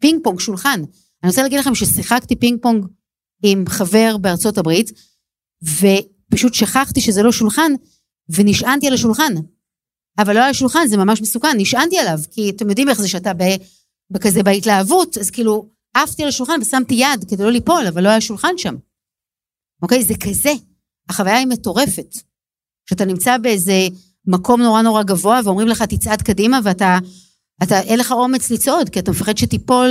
[0.01, 0.81] פינג פונג, שולחן.
[1.23, 2.87] אני רוצה להגיד לכם ששיחקתי פינג פונג
[3.43, 4.93] עם חבר בארצות הברית,
[5.63, 7.73] ופשוט שכחתי שזה לא שולחן,
[8.29, 9.33] ונשענתי על השולחן.
[10.19, 13.33] אבל לא על השולחן, זה ממש מסוכן, נשענתי עליו, כי אתם יודעים איך זה שאתה
[14.13, 18.21] בכזה בהתלהבות, אז כאילו עפתי על השולחן ושמתי יד כדי לא ליפול, אבל לא היה
[18.21, 18.75] שולחן שם.
[19.83, 20.05] אוקיי?
[20.05, 20.53] זה כזה.
[21.09, 22.15] החוויה היא מטורפת.
[22.87, 23.89] כשאתה נמצא באיזה
[24.27, 26.99] מקום נורא נורא גבוה ואומרים לך תצעד קדימה ואתה,
[27.63, 29.91] אתה, אין לך אומץ לצעוד, כי אתה מפחד שתיפול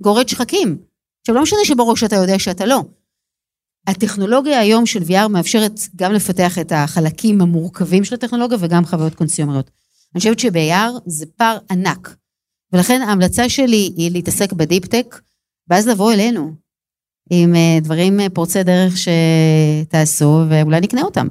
[0.00, 0.78] מגורד שחקים.
[1.20, 2.82] עכשיו לא משנה שבראש אתה יודע שאתה לא.
[3.86, 9.70] הטכנולוגיה היום של VR מאפשרת גם לפתח את החלקים המורכבים של הטכנולוגיה וגם חוויות קונסיומריות.
[10.14, 12.16] אני חושבת שב-AR זה פער ענק.
[12.72, 15.20] ולכן ההמלצה שלי היא להתעסק ב deep tech,
[15.68, 16.52] ואז לבוא אלינו
[17.30, 21.28] עם אה, דברים אה, פורצי דרך שתעשו, ואולי נקנה אותם.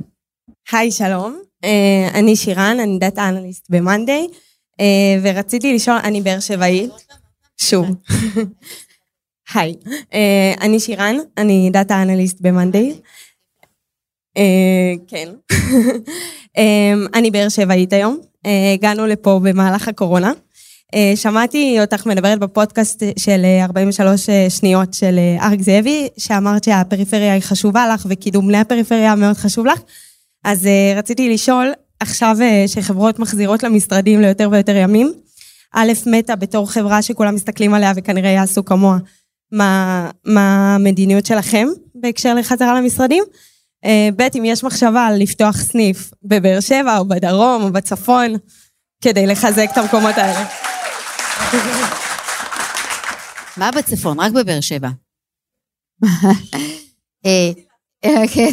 [0.72, 1.42] היי, שלום.
[1.66, 4.84] אה, אני שירן, אני דאטה אנליסט אה,
[5.24, 6.92] ורציתי לשאול, אני באר שבעית,
[7.58, 7.88] שוב.
[9.54, 9.76] היי,
[10.62, 12.42] אני שירן, אני דאטה אנליסט.
[14.38, 14.42] Uh,
[15.08, 15.30] כן.
[17.18, 18.20] אני באר שבעית היום,
[18.74, 20.32] הגענו לפה במהלך הקורונה.
[20.96, 27.34] אה, שמעתי אותך מדברת בפודקאסט של 43 אה, אה, שניות של אריק זאבי, שאמרת שהפריפריה
[27.34, 29.80] היא חשובה לך וקידום בני הפריפריה מאוד חשוב לך.
[30.44, 32.38] אז רציתי לשאול, עכשיו
[32.68, 35.14] שחברות מחזירות למשרדים ליותר ויותר ימים,
[35.74, 38.98] א', מתה בתור חברה שכולם מסתכלים עליה וכנראה יעשו כמוה,
[39.52, 43.24] מה, מה המדיניות שלכם בהקשר לחזרה למשרדים?
[44.16, 48.34] ב', אם יש מחשבה על לפתוח סניף בבאר שבע או בדרום או בצפון,
[49.02, 50.50] כדי לחזק את המקומות האלה.
[53.58, 54.20] מה בצפון?
[54.20, 54.90] רק בבאר שבע.
[57.26, 57.52] אה,
[58.06, 58.52] אה, כן.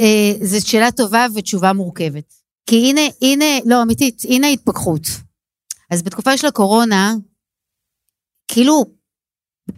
[0.00, 2.34] אה, זו שאלה טובה ותשובה מורכבת.
[2.66, 5.02] כי הנה, הנה, לא, אמיתית, הנה ההתפכחות.
[5.90, 7.14] אז בתקופה של הקורונה,
[8.48, 8.84] כאילו,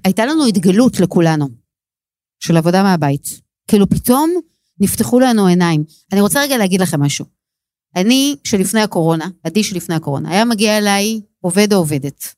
[0.04, 1.48] הייתה לנו התגלות לכולנו,
[2.40, 3.40] של עבודה מהבית.
[3.68, 4.30] כאילו, פתאום
[4.80, 5.84] נפתחו לנו עיניים.
[6.12, 7.24] אני רוצה רגע להגיד לכם משהו.
[7.96, 12.34] אני, שלפני הקורונה, עדי שלפני הקורונה, היה מגיע אליי עובד או עובדת.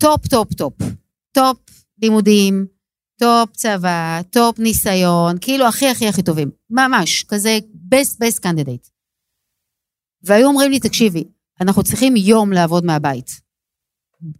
[0.00, 0.74] טופ, טופ, טופ.
[1.32, 1.58] טופ
[2.02, 2.66] לימודים,
[3.18, 6.50] טופ צבא, טופ ניסיון, כאילו הכי הכי הכי טובים.
[6.70, 7.58] ממש, כזה
[7.94, 8.90] best best candidate.
[10.22, 11.24] והיו אומרים לי, תקשיבי,
[11.60, 13.40] אנחנו צריכים יום לעבוד מהבית.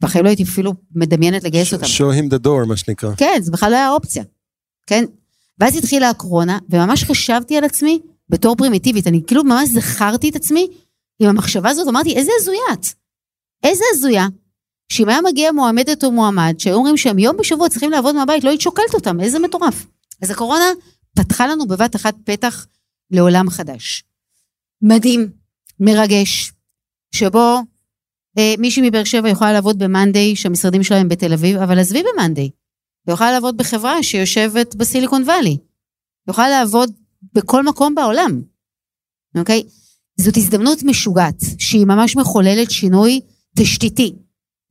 [0.01, 1.85] בחיים לא הייתי אפילו מדמיינת לגייס אותם.
[1.85, 3.15] show him the door, מה שנקרא.
[3.17, 4.25] כן, זה בכלל לא היה אופציה.
[4.91, 5.05] כן?
[5.59, 10.69] ואז התחילה הקורונה, וממש חשבתי על עצמי בתור פרימיטיבית, אני כאילו ממש זכרתי את עצמי
[11.19, 12.87] עם המחשבה הזאת, אמרתי, איזה הזויה את.
[13.63, 14.27] איזה הזויה,
[14.89, 18.51] שאם היה מגיע מועמדת או מועמד, שהיו אומרים שהם יום בשבוע צריכים לעבוד מהבית, לא
[18.51, 19.87] היית שוקלת אותם, איזה מטורף.
[20.23, 20.65] אז הקורונה
[21.17, 22.67] פתחה לנו בבת אחת פתח
[23.11, 24.05] לעולם חדש.
[24.83, 25.31] מדהים,
[25.81, 26.53] מרגש,
[27.15, 27.63] שבו
[28.39, 32.51] אה, מישהי מבאר שבע יכולה לעבוד במאנדיי, שהמשרדים שלהם בתל אביב, אבל עזבי במאנדיי.
[33.13, 35.59] יכולה לעבוד בחברה שיושבת בסיליקון וואלי.
[36.29, 36.91] יכולה לעבוד
[37.35, 38.43] בכל מקום בעולם,
[39.39, 39.63] אוקיי?
[40.21, 43.21] זאת הזדמנות משוגעת, שהיא ממש מחוללת שינוי
[43.57, 44.15] תשתיתי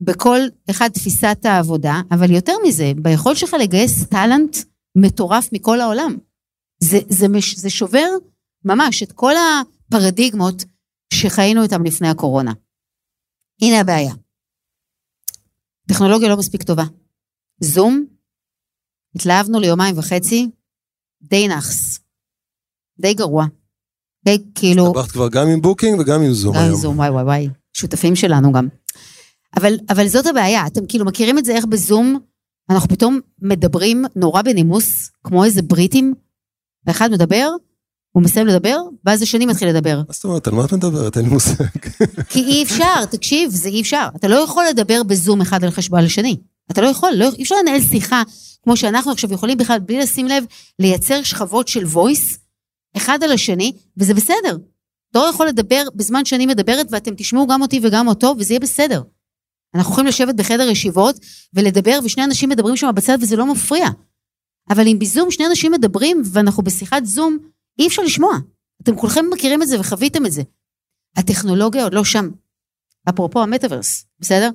[0.00, 0.38] בכל
[0.70, 4.56] אחד תפיסת העבודה, אבל יותר מזה, ביכולת שלך לגייס טאלנט
[4.96, 6.16] מטורף מכל העולם.
[6.82, 8.08] זה, זה, מש, זה שובר
[8.64, 10.64] ממש את כל הפרדיגמות
[11.14, 12.52] שחיינו איתם לפני הקורונה.
[13.62, 14.14] הנה הבעיה.
[15.88, 16.84] טכנולוגיה לא מספיק טובה.
[17.60, 18.06] זום,
[19.14, 20.50] התלהבנו ליומיים וחצי,
[21.22, 21.98] די נאחס.
[23.00, 23.46] די גרוע.
[24.24, 24.86] די כאילו...
[24.86, 26.80] הסתבכת כבר גם עם בוקינג וגם עם זום גם היום.
[26.80, 27.48] זום, וואי וואי וואי.
[27.72, 28.68] שותפים שלנו גם.
[29.56, 32.18] אבל, אבל זאת הבעיה, אתם כאילו מכירים את זה איך בזום,
[32.70, 36.14] אנחנו פתאום מדברים נורא בנימוס, כמו איזה בריטים,
[36.86, 37.48] ואחד מדבר,
[38.12, 39.96] הוא מסיים לדבר, ואז השני מתחיל לדבר.
[39.96, 41.16] מה זאת אומרת, על מה את מדברת?
[41.16, 41.64] אין לי מושג.
[42.30, 44.08] כי אי אפשר, תקשיב, זה אי אפשר.
[44.16, 46.36] אתה לא יכול לדבר בזום אחד על חשבון השני.
[46.70, 48.22] אתה לא יכול, לא, אי אפשר לנהל שיחה,
[48.64, 50.44] כמו שאנחנו עכשיו יכולים בכלל, בלי לשים לב,
[50.78, 52.38] לייצר שכבות של voice,
[52.96, 54.56] אחד על השני, וזה בסדר.
[55.14, 59.02] לא יכול לדבר בזמן שאני מדברת, ואתם תשמעו גם אותי וגם אותו, וזה יהיה בסדר.
[59.74, 61.16] אנחנו יכולים לשבת בחדר ישיבות
[61.54, 63.86] ולדבר, ושני אנשים מדברים שם בצד, וזה לא מפריע.
[64.70, 67.38] אבל אם בזום שני אנשים מדברים, ואנחנו בשיחת זום,
[67.78, 68.32] אי אפשר לשמוע.
[68.82, 70.42] אתם כולכם מכירים את זה וחוויתם את זה.
[71.16, 72.30] הטכנולוגיה עוד לא שם.
[73.08, 74.50] אפרופו המטאוורס, בסדר?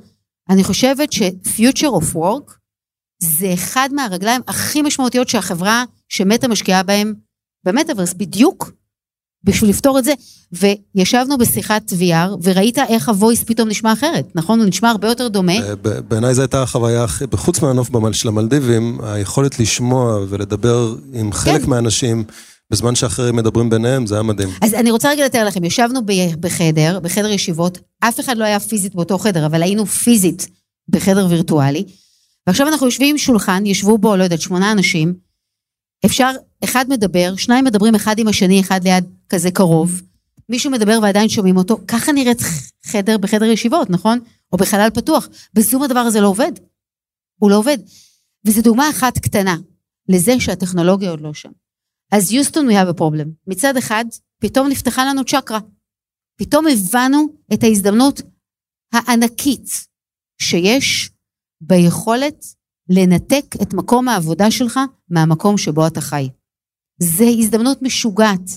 [0.50, 2.58] אני חושבת ש-future of work
[3.26, 7.14] זה אחד מהרגליים הכי משמעותיות שהחברה שמטה משקיעה בהם
[7.66, 8.72] במטאוורס, בדיוק
[9.44, 10.14] בשביל לפתור את זה.
[10.52, 14.60] וישבנו בשיחת VR, וראית איך הוויס פתאום נשמע אחרת, נכון?
[14.60, 15.58] הוא נשמע הרבה יותר דומה.
[15.58, 15.76] אה,
[16.08, 21.62] בעיניי זו הייתה החוויה הכי, חוץ מהנוף במל של המלדיבים, היכולת לשמוע ולדבר עם חלק
[21.62, 21.70] כן.
[21.70, 22.24] מהאנשים
[22.72, 24.50] בזמן שאחרים מדברים ביניהם, זה היה מדהים.
[24.62, 28.60] אז אני רוצה רגע לתאר לכם, ישבנו ב- בחדר, בחדר ישיבות, אף אחד לא היה
[28.60, 30.48] פיזית באותו חדר, אבל היינו פיזית
[30.90, 31.84] בחדר וירטואלי,
[32.48, 35.14] ועכשיו אנחנו יושבים עם שולחן, ישבו בו, לא יודעת, שמונה אנשים,
[36.06, 36.32] אפשר,
[36.64, 40.02] אחד מדבר, שניים מדברים אחד עם השני, אחד ליד כזה קרוב,
[40.50, 42.38] מישהו מדבר ועדיין שומעים אותו, ככה נראית
[42.86, 44.20] חדר בחדר ישיבות, נכון?
[44.52, 45.30] או בחלל פתוח.
[45.54, 46.52] בזום הדבר הזה לא עובד.
[47.40, 47.78] הוא לא עובד.
[48.46, 49.58] וזו דוגמה אחת קטנה
[50.10, 51.52] לזה שהטכנולוגיה עוד לא שם.
[52.12, 53.28] אז יוסטון a problem.
[53.48, 54.06] מצד אחד,
[54.40, 55.60] פתאום נפתחה לנו צ'קרה.
[56.40, 58.22] פתאום הבנו את ההזדמנות
[58.94, 59.70] הענקית
[60.42, 61.10] שיש
[61.68, 62.46] ביכולת
[62.90, 64.80] לנתק את מקום העבודה שלך
[65.10, 66.30] מהמקום שבו אתה חי.
[67.00, 68.50] זו הזדמנות משוגעת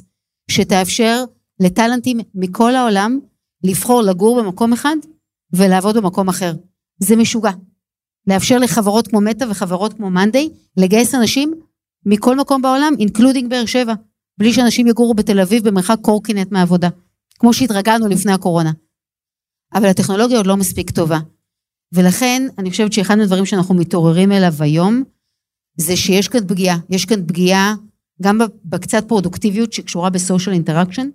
[0.51, 1.24] שתאפשר
[1.60, 3.18] לטאלנטים מכל העולם
[3.64, 4.97] לבחור לגור במקום אחד
[5.52, 6.52] ולעבוד במקום אחר.
[6.98, 7.51] זה משוגע.
[8.26, 11.55] לאפשר לחברות כמו מטא וחברות כמו מאנדיי לגייס אנשים
[12.06, 13.94] מכל מקום בעולם, including באר שבע,
[14.39, 16.89] בלי שאנשים יגורו בתל אביב במרחק קורקינט מהעבודה,
[17.39, 18.72] כמו שהתרגלנו לפני הקורונה.
[19.74, 21.18] אבל הטכנולוגיה עוד לא מספיק טובה.
[21.93, 25.02] ולכן אני חושבת שאחד מהדברים שאנחנו מתעוררים אליו היום,
[25.77, 26.78] זה שיש כאן פגיעה.
[26.90, 27.74] יש כאן פגיעה
[28.23, 31.09] גם בקצת פרודוקטיביות שקשורה ב social interaction.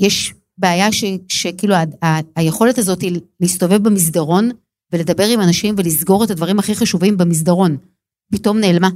[0.00, 4.50] יש בעיה ש, שכאילו ה, ה, היכולת הזאת היא להסתובב במסדרון
[4.92, 7.76] ולדבר עם אנשים ולסגור את הדברים הכי חשובים במסדרון,
[8.32, 8.88] פתאום נעלמה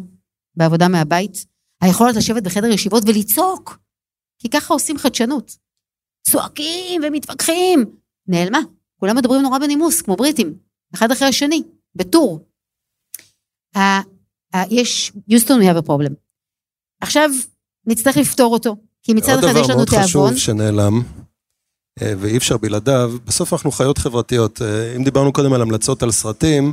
[0.57, 1.47] בעבודה מהבית.
[1.81, 3.79] היכולת לשבת בחדר ישיבות ולצעוק,
[4.39, 5.57] כי ככה עושים חדשנות.
[6.31, 7.85] צועקים ומתווכחים,
[8.27, 8.59] נעלמה.
[9.01, 10.55] כולם מדברים נורא בנימוס, כמו בריטים,
[10.95, 11.62] אחד אחרי השני,
[11.95, 12.49] בטור.
[13.77, 14.01] ה-
[14.57, 16.12] ה- יש, יוסטון a problem.
[17.01, 17.31] עכשיו,
[17.87, 20.27] נצטרך לפתור אותו, כי מצד אחד יש לנו עוד דבר מאוד תיאבון.
[20.29, 21.03] חשוב שנעלם,
[22.03, 24.62] אה, ואי אפשר בלעדיו, בסוף אנחנו חיות חברתיות.
[24.62, 26.73] אה, אם דיברנו קודם על המלצות על סרטים,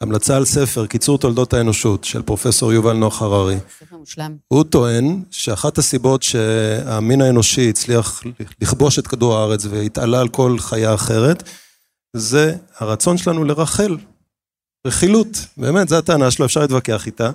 [0.00, 3.56] המלצה על ספר, קיצור תולדות האנושות, של פרופסור יובל נוח הררי.
[3.80, 4.36] ספר מושלם.
[4.48, 8.22] הוא טוען שאחת הסיבות שהמין האנושי הצליח
[8.60, 11.42] לכבוש את כדור הארץ והתעלה על כל חיה אחרת,
[12.16, 13.96] זה הרצון שלנו לרחל.
[14.86, 17.30] רכילות, באמת, זו הטענה שלו, אפשר להתווכח איתה.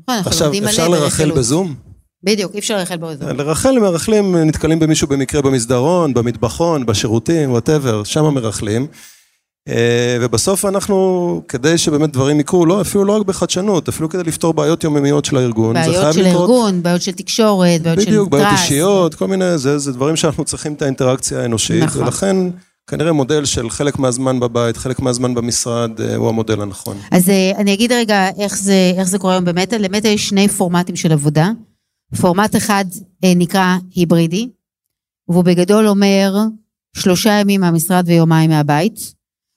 [0.00, 1.30] נכון, אנחנו עכשיו, אפשר לרכל.
[1.30, 1.74] בזום?
[2.22, 3.36] בדיוק, אי אפשר לרכל באוזן.
[3.36, 8.86] לרכל מרכלים, נתקלים במישהו במקרה במסדרון, במטבחון, בשירותים, whatever, שם מרכלים.
[9.68, 14.54] אה, ובסוף אנחנו, כדי שבאמת דברים יקרו, לא, אפילו לא רק בחדשנות, אפילו כדי לפתור
[14.54, 15.74] בעיות יומיומיות של הארגון.
[15.74, 16.50] בעיות של לקרות.
[16.50, 18.08] ארגון, בעיות של תקשורת, בעיות של trust.
[18.08, 22.02] בדיוק, בעיות אישיות, כל מיני, זה, זה דברים שאנחנו צריכים את האינטראקציה האנושית, נכון.
[22.02, 22.36] ולכן
[22.86, 26.96] כנראה מודל של חלק מהזמן בבית, חלק מהזמן במשרד, אה, הוא המודל הנכון.
[27.10, 29.74] אז אה, אני אגיד רגע איך זה, איך זה קורה היום במטא.
[29.74, 31.50] למטא יש שני פורמטים של עבודה.
[32.20, 32.84] פורמט אחד
[33.24, 34.48] נקרא היברידי,
[35.28, 36.34] והוא בגדול אומר
[36.96, 39.15] שלושה ימים מהמשרד ויומיים מהבית,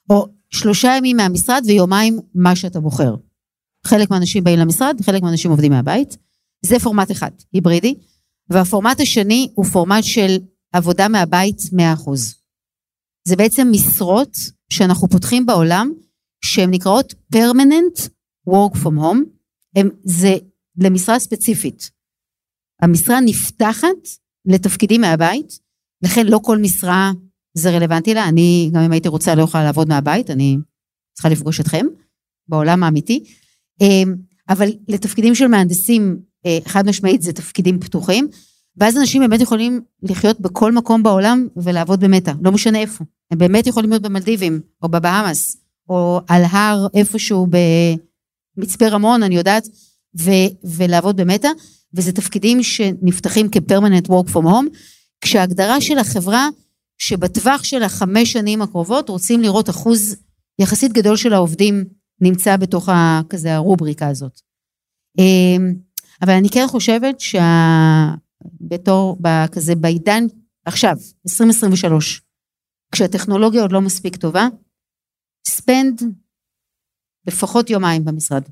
[0.09, 3.15] או שלושה ימים מהמשרד ויומיים מה שאתה בוחר.
[3.85, 6.17] חלק מהאנשים באים למשרד, חלק מהאנשים עובדים מהבית.
[6.65, 7.95] זה פורמט אחד, היברידי.
[8.49, 10.37] והפורמט השני הוא פורמט של
[10.73, 12.11] עבודה מהבית 100%.
[13.27, 14.37] זה בעצם משרות
[14.69, 15.91] שאנחנו פותחים בעולם,
[16.45, 18.09] שהן נקראות permanent
[18.49, 19.19] work from home,
[19.75, 20.35] הם, זה
[20.77, 21.91] למשרה ספציפית.
[22.81, 24.07] המשרה נפתחת
[24.45, 25.59] לתפקידים מהבית,
[26.03, 27.11] לכן לא כל משרה
[27.53, 30.57] זה רלוונטי לה, אני גם אם הייתי רוצה לא יכולה לעבוד מהבית, אני
[31.13, 31.85] צריכה לפגוש אתכם
[32.47, 33.23] בעולם האמיתי,
[33.81, 34.15] אמ,
[34.49, 38.27] אבל לתפקידים של מהנדסים אה, חד משמעית זה תפקידים פתוחים,
[38.77, 43.03] ואז אנשים באמת יכולים לחיות בכל מקום בעולם ולעבוד במטא, לא משנה איפה.
[43.31, 45.57] הם באמת יכולים להיות במלדיבים, או בבהאמאס,
[45.89, 47.47] או על הר איפשהו
[48.57, 49.67] במצפה רמון, אני יודעת,
[50.19, 51.49] ו- ולעבוד במטא,
[51.93, 54.77] וזה תפקידים שנפתחים כ-permanent work from home,
[55.21, 56.49] כשההגדרה של החברה,
[57.01, 60.15] שבטווח של החמש שנים הקרובות רוצים לראות אחוז
[60.59, 61.85] יחסית גדול של העובדים
[62.21, 64.41] נמצא בתוך ה- כזה הרובריקה הזאת.
[65.19, 65.73] אמ,
[66.21, 67.15] אבל אני כן חושבת
[68.59, 69.17] שבתור,
[69.51, 70.23] כזה בעידן,
[70.65, 70.95] עכשיו,
[71.27, 72.21] 2023,
[72.91, 74.47] כשהטכנולוגיה עוד לא מספיק טובה,
[75.47, 76.01] ספנד
[77.27, 78.43] לפחות יומיים במשרד.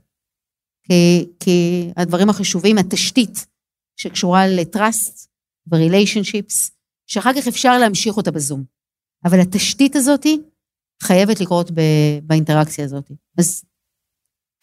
[0.84, 3.48] כי, כי הדברים החשובים, התשתית
[4.00, 5.32] שקשורה לטראסט
[5.72, 6.77] וריליישנשיפס,
[7.08, 8.64] שאחר כך אפשר להמשיך אותה בזום.
[9.26, 10.26] אבל התשתית הזאת
[11.04, 11.82] חייבת לקרות ב,
[12.24, 13.12] באינטראקציה הזאת.
[13.38, 13.64] אז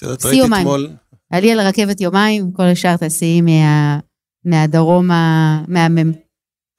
[0.01, 0.97] תראי, ראיתי אתמול...
[1.31, 3.99] היה לי על הרכבת יומיים, כל השאר תעשי מה,
[4.45, 5.07] מהדרום,
[5.69, 6.24] מהמם.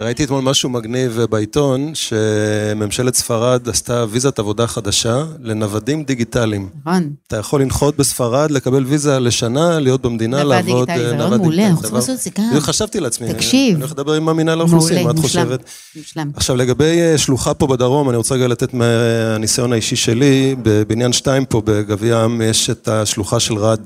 [0.01, 6.69] ראיתי אתמול משהו מגניב בעיתון, שממשלת ספרד עשתה ויזת עבודה חדשה לנוודים דיגיטליים.
[6.81, 7.09] נכון.
[7.27, 10.87] אתה יכול לנחות בספרד, לקבל ויזה לשנה, להיות במדינה, נווד לעבוד...
[10.87, 11.67] דיגיטלי, זה נווד רעיון מעולה, דיגיטלי.
[11.67, 12.59] אנחנו צריכים לעשות את זה גם.
[12.59, 13.75] חשבתי לעצמי, תקשיב.
[13.75, 15.19] אני הולך לדבר עם המינהל האוכלוסין, מה את.
[15.19, 15.63] חושבת?
[15.95, 16.31] מושלם.
[16.35, 21.45] עכשיו לגבי אה, שלוחה פה בדרום, אני רוצה רגע לתת מהניסיון האישי שלי, בבניין 2
[21.45, 23.79] פה בגביע העם יש את השלוחה של רד.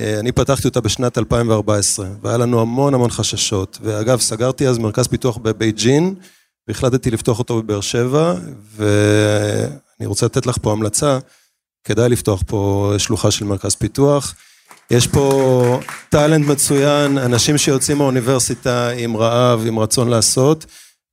[0.00, 3.78] אה, אני פתחתי אותה בשנת 2014, והיה לנו המון המון חששות.
[3.82, 6.14] ואגב, סגרתי אז מרכז פיתוח בבייג'ין,
[6.68, 8.34] והחלטתי לפתוח אותו בבאר שבע,
[8.76, 11.18] ואני רוצה לתת לך פה המלצה,
[11.84, 14.34] כדאי לפתוח פה שלוחה של מרכז פיתוח.
[14.90, 20.66] יש פה טאלנט מצוין, אנשים שיוצאים מהאוניברסיטה עם רעב, עם רצון לעשות,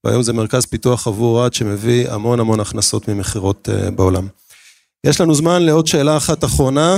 [0.03, 4.27] והיום זה מרכז פיתוח עבור רד שמביא המון המון הכנסות ממכירות אה, בעולם.
[5.05, 6.97] יש לנו זמן לעוד שאלה אחת אחרונה.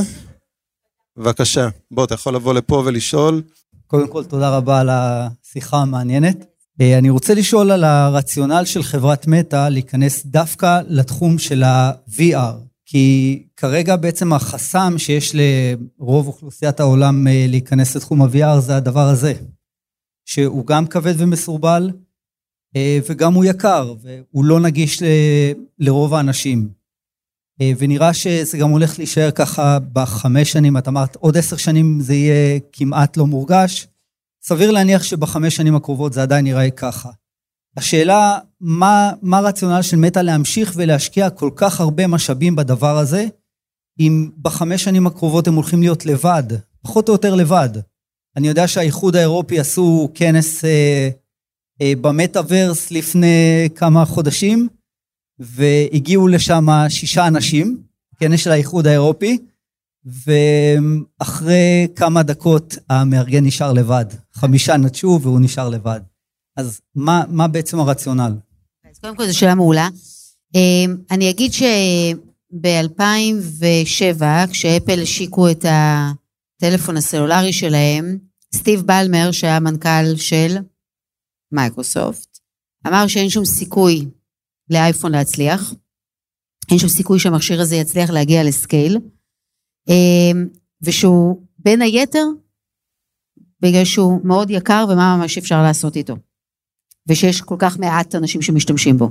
[1.18, 3.42] בבקשה, בוא, אתה יכול לבוא לפה ולשאול.
[3.88, 6.46] קודם כל, תודה רבה על השיחה המעניינת.
[6.82, 12.56] אה, אני רוצה לשאול על הרציונל של חברת מטא להיכנס דווקא לתחום של ה-VR,
[12.86, 19.34] כי כרגע בעצם החסם שיש לרוב אוכלוסיית העולם אה, להיכנס לתחום ה-VR זה הדבר הזה,
[20.26, 21.92] שהוא גם כבד ומסורבל,
[22.76, 25.04] אה, וגם הוא יקר, והוא לא נגיש
[25.80, 26.81] לרוב האנשים.
[27.62, 32.14] אה, ונראה שזה גם הולך להישאר ככה בחמש שנים, את אמרת עוד עשר שנים זה
[32.14, 33.88] יהיה כמעט לא מורגש.
[34.44, 37.10] סביר להניח שבחמש שנים הקרובות זה עדיין ייראה ככה.
[37.78, 43.26] השאלה, מה, מה הרציונל של מטא להמשיך ולהשקיע כל כך הרבה משאבים בדבר הזה,
[44.00, 46.44] אם בחמש שנים הקרובות הם הולכים להיות לבד,
[46.82, 47.70] פחות או יותר לבד.
[48.38, 51.10] אני יודע שהאיחוד האירופי עשו כנס אה,
[51.82, 54.68] אה, במטאוורס לפני כמה חודשים,
[55.42, 57.84] והגיעו לשם שישה אנשים,
[58.20, 59.38] כנס של האיחוד האירופי,
[60.06, 64.06] ואחרי כמה דקות המארגן נשאר לבד.
[64.34, 66.00] חמישה נטשו והוא נשאר לבד.
[66.58, 68.34] אז מה, מה בעצם הרציונל?
[68.92, 69.90] אז קודם כל זו שאלה מעולה.
[70.56, 78.18] אמ, אני אגיד שב-2007, כשאפל השיקו את הטלפון הסלולרי שלהם,
[78.56, 80.58] סטיב בלמר, שהיה מנכ"ל של
[81.52, 82.40] מייקרוסופט,
[82.88, 84.06] אמר שאין שום סיכוי
[84.72, 85.73] לאייפון להצליח,
[86.72, 88.98] אין שום סיכוי שהמכשיר הזה יצליח להגיע ל scale,
[89.88, 90.48] אמ,
[90.81, 92.26] ושהוא בין היתר,
[93.61, 96.15] בגלל שהוא מאוד יקר ומה ממש אפשר לעשות איתו.
[97.07, 99.10] ושיש כל כך מעט אנשים שמשתמשים בו.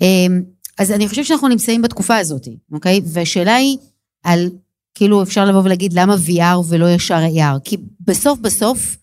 [0.00, 0.42] אמ,
[0.78, 3.00] אז אני חושבת שאנחנו נמצאים בתקופה הזאת, אוקיי?
[3.04, 3.78] והשאלה היא
[4.22, 4.50] על,
[4.94, 8.96] כאילו אפשר לבוא ולהגיד למה VR ולא ישר AR, כי בסוף בסוף,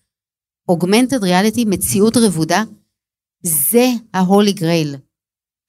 [0.71, 2.63] Augmented Reality, מציאות רבודה,
[3.43, 4.97] זה ה-Holy Grail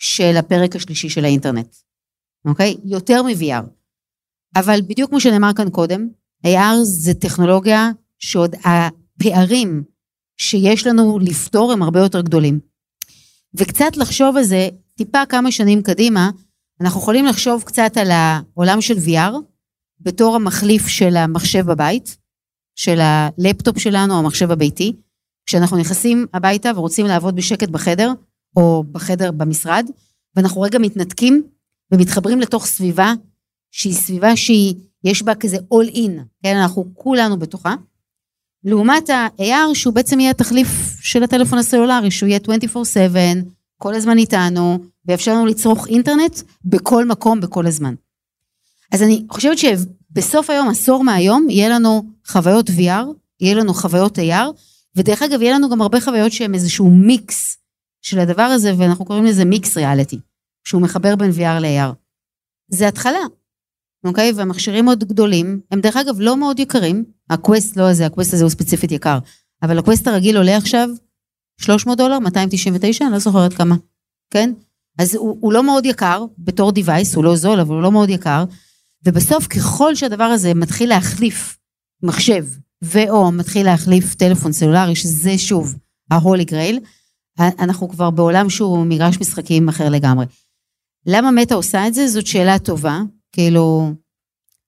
[0.03, 1.77] של הפרק השלישי של האינטרנט,
[2.45, 2.77] אוקיי?
[2.85, 3.65] יותר מ-VR.
[4.57, 6.09] אבל בדיוק כמו שנאמר כאן קודם,
[6.47, 9.83] AR זה טכנולוגיה שעוד הפערים
[10.37, 12.61] שיש לנו לפתור הם הרבה יותר גדולים.
[13.55, 16.31] וקצת לחשוב על זה, טיפה כמה שנים קדימה,
[16.81, 19.33] אנחנו יכולים לחשוב קצת על העולם של VR,
[20.01, 22.17] בתור המחליף של המחשב בבית,
[22.77, 24.93] של הלפטופ שלנו, המחשב הביתי,
[25.47, 28.13] כשאנחנו נכנסים הביתה ורוצים לעבוד בשקט בחדר,
[28.57, 29.87] או בחדר במשרד,
[30.37, 31.43] ואנחנו רגע מתנתקים
[31.93, 33.15] ומתחברים לתוך סביבה
[33.71, 34.75] שהיא סביבה שהיא,
[35.05, 36.11] יש בה כזה all in,
[36.43, 37.75] כן, אנחנו כולנו בתוכה.
[38.65, 40.69] לעומת ה-AR שהוא בעצם יהיה התחליף
[41.01, 43.45] של הטלפון הסלולרי, שהוא יהיה 24/7,
[43.79, 47.95] כל הזמן איתנו, ויאפשר לנו לצרוך אינטרנט בכל מקום, בכל הזמן.
[48.93, 53.05] אז אני חושבת שבסוף היום, עשור מהיום, יהיה לנו חוויות VR,
[53.41, 54.47] יהיה לנו חוויות AR,
[54.97, 57.57] ודרך אגב, יהיה לנו גם הרבה חוויות שהן איזשהו מיקס
[58.03, 60.19] של הדבר הזה, ואנחנו קוראים לזה מיקס ריאליטי,
[60.65, 61.95] שהוא מחבר בין VR ל-AR.
[62.69, 63.21] זה התחלה,
[64.05, 64.33] אוקיי?
[64.33, 68.35] והמכשירים מאוד גדולים, הם דרך אגב לא מאוד יקרים, ה Quest לא הזה, ה Quest
[68.35, 69.19] הזה הוא ספציפית יקר,
[69.63, 70.89] אבל ה Quest הרגיל עולה עכשיו
[71.61, 73.77] 300 דולר, 299, אני לא זוכרת כמה,
[74.31, 74.53] כן?
[74.99, 78.09] אז הוא, הוא לא מאוד יקר בתור device, הוא לא זול, אבל הוא לא מאוד
[78.09, 78.45] יקר.
[79.07, 81.59] ובסוף, ככל שהדבר הזה מתחיל להחליף
[82.03, 82.47] מחשב,
[82.85, 85.75] ו/או מתחיל להחליף טלפון סלולרי, שזה שוב
[86.11, 86.81] ה-Holy Grail,
[87.39, 90.27] אנחנו כבר בעולם שהוא מגרש משחקים אחר לגמרי.
[91.07, 92.09] למה מטא עושה את זה?
[92.09, 93.01] זאת שאלה טובה.
[93.33, 93.93] כאילו,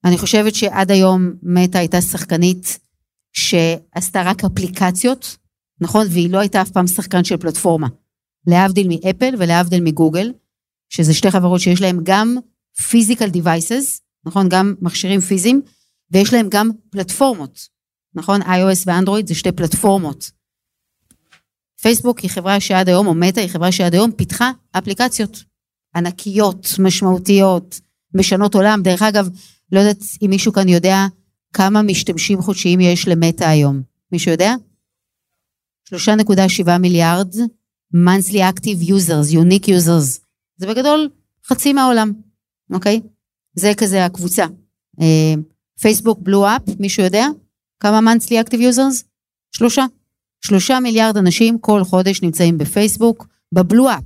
[0.05, 2.78] אני חושבת שעד היום מטא הייתה שחקנית
[3.32, 5.36] שעשתה רק אפליקציות,
[5.81, 6.07] נכון?
[6.11, 7.89] והיא לא הייתה אף פעם שחקן של פלטפורמה.
[8.47, 10.32] להבדיל מאפל ולהבדיל מגוגל,
[10.89, 12.36] שזה שתי חברות שיש להן גם
[12.89, 14.49] פיזיקל דיווייסס, נכון?
[14.49, 15.62] גם מכשירים פיזיים,
[16.11, 17.69] ויש להן גם פלטפורמות,
[18.15, 18.43] נכון?
[18.43, 20.31] iOS ואנדרואיד זה שתי פלטפורמות.
[21.85, 25.44] פייסבוק היא חברה שעד היום, או מטא היא חברה שעד היום פיתחה אפליקציות
[25.97, 27.81] ענקיות, משמעותיות,
[28.15, 28.81] משנות עולם.
[28.82, 29.28] דרך אגב,
[29.73, 31.06] לא יודעת אם מישהו כאן יודע
[31.52, 33.82] כמה משתמשים חודשיים יש למטא היום.
[34.12, 34.55] מישהו יודע?
[35.94, 37.35] 3.7 מיליארד
[37.94, 40.20] monthly active users, unique users.
[40.56, 41.11] זה בגדול
[41.47, 42.12] חצי מהעולם,
[42.73, 43.01] אוקיי?
[43.55, 44.47] זה כזה הקבוצה.
[45.81, 47.27] פייסבוק בלו אפ, מישהו יודע?
[47.81, 49.05] כמה monthly active users?
[49.56, 49.85] שלושה.
[50.47, 54.05] שלושה מיליארד אנשים כל חודש נמצאים בפייסבוק, בבלו אפ,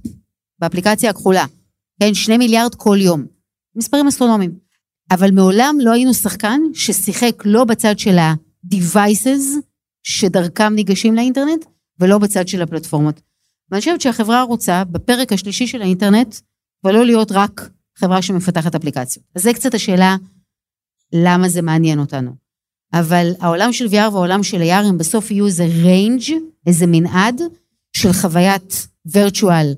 [0.58, 1.44] באפליקציה הכחולה.
[2.00, 3.24] כן, שני מיליארד כל יום.
[3.76, 4.58] מספרים אסטרונומיים.
[5.10, 9.60] אבל מעולם לא היינו שחקן ששיחק לא בצד של ה-devices
[10.02, 11.64] שדרכם ניגשים לאינטרנט,
[12.00, 13.20] ולא בצד של הפלטפורמות.
[13.70, 16.36] ואני חושבת שהחברה רוצה, בפרק השלישי של האינטרנט,
[16.84, 19.24] ולא להיות רק חברה שמפתחת אפליקציות.
[19.34, 20.16] אז זה קצת השאלה,
[21.12, 22.47] למה זה מעניין אותנו.
[22.92, 26.22] אבל העולם של VR והעולם של AR הם בסוף יהיו איזה ריינג',
[26.66, 27.40] איזה מנעד
[27.92, 29.74] של חוויית וירטואל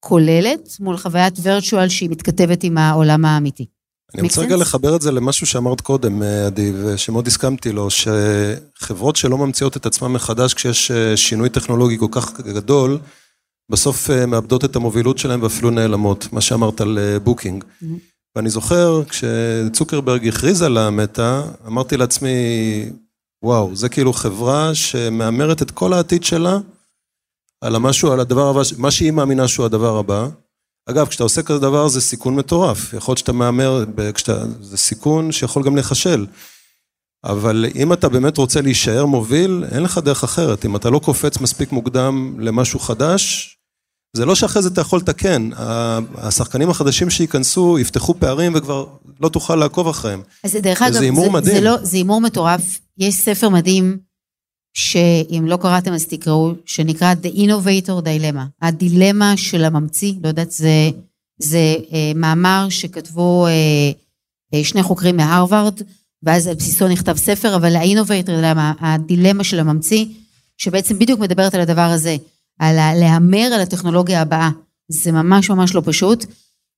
[0.00, 3.66] כוללת, מול חוויית וירטואל שהיא מתכתבת עם העולם האמיתי.
[4.14, 9.16] אני רוצה רגע לחבר את זה למשהו שאמרת קודם, אה, עדי, ושמאוד הסכמתי לו, שחברות
[9.16, 12.98] שלא ממציאות את עצמן מחדש כשיש אה, שינוי טכנולוגי כל כך גדול,
[13.70, 17.64] בסוף אה, מאבדות את המובילות שלהם ואפילו נעלמות, מה שאמרת על Booking.
[17.64, 17.86] Mm-hmm.
[18.36, 22.30] ואני זוכר, כשצוקרברג הכריז על המטא, אמרתי לעצמי,
[23.42, 26.58] וואו, זה כאילו חברה שמהמרת את כל העתיד שלה
[27.60, 30.28] על המשהו, על הדבר הבא, מה שהיא מאמינה שהוא הדבר הבא.
[30.86, 33.84] אגב, כשאתה עושה כזה דבר זה סיכון מטורף, יכול להיות שאתה מהמר,
[34.14, 36.26] כשאתה, זה סיכון שיכול גם להיכשל.
[37.24, 40.64] אבל אם אתה באמת רוצה להישאר מוביל, אין לך דרך אחרת.
[40.64, 43.56] אם אתה לא קופץ מספיק מוקדם למשהו חדש,
[44.16, 45.50] זה לא שאחרי זה אתה יכול לתקן.
[46.14, 48.86] השחקנים החדשים שייכנסו יפתחו פערים וכבר
[49.20, 50.22] לא תוכל לעקוב אחריהם.
[50.44, 51.56] אז דרך אגב, זה הימור מדהים.
[51.56, 52.80] זה, לא, זה הימור מטורף.
[52.98, 53.98] יש ספר מדהים,
[54.74, 58.42] שאם לא קראתם אז תקראו, שנקרא The Innovator Dilemma.
[58.62, 60.90] הדילמה של הממציא, לא יודעת, זה,
[61.38, 63.52] זה אה, מאמר שכתבו אה,
[64.54, 65.80] אה, שני חוקרים מהרווארד,
[66.22, 70.06] ואז על בסיסו נכתב ספר, אבל ה-Innovator Dilemma, הדילמה של הממציא,
[70.56, 72.16] שבעצם בדיוק מדברת על הדבר הזה.
[72.60, 74.50] על להמר על הטכנולוגיה הבאה.
[74.88, 76.24] זה ממש ממש לא פשוט.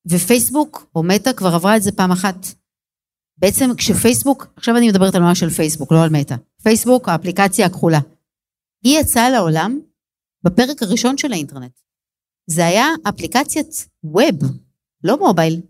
[0.08, 2.46] ופייסבוק, או מטא, כבר עברה את זה פעם אחת.
[3.38, 6.34] בעצם כשפייסבוק, עכשיו אני מדברת על ממש של פייסבוק, לא על מטא.
[6.62, 8.00] פייסבוק, האפליקציה הכחולה.
[8.84, 9.80] היא יצאה לעולם
[10.44, 11.72] בפרק הראשון של האינטרנט.
[12.46, 14.36] זה היה אפליקציית web,
[15.04, 15.60] לא mobile.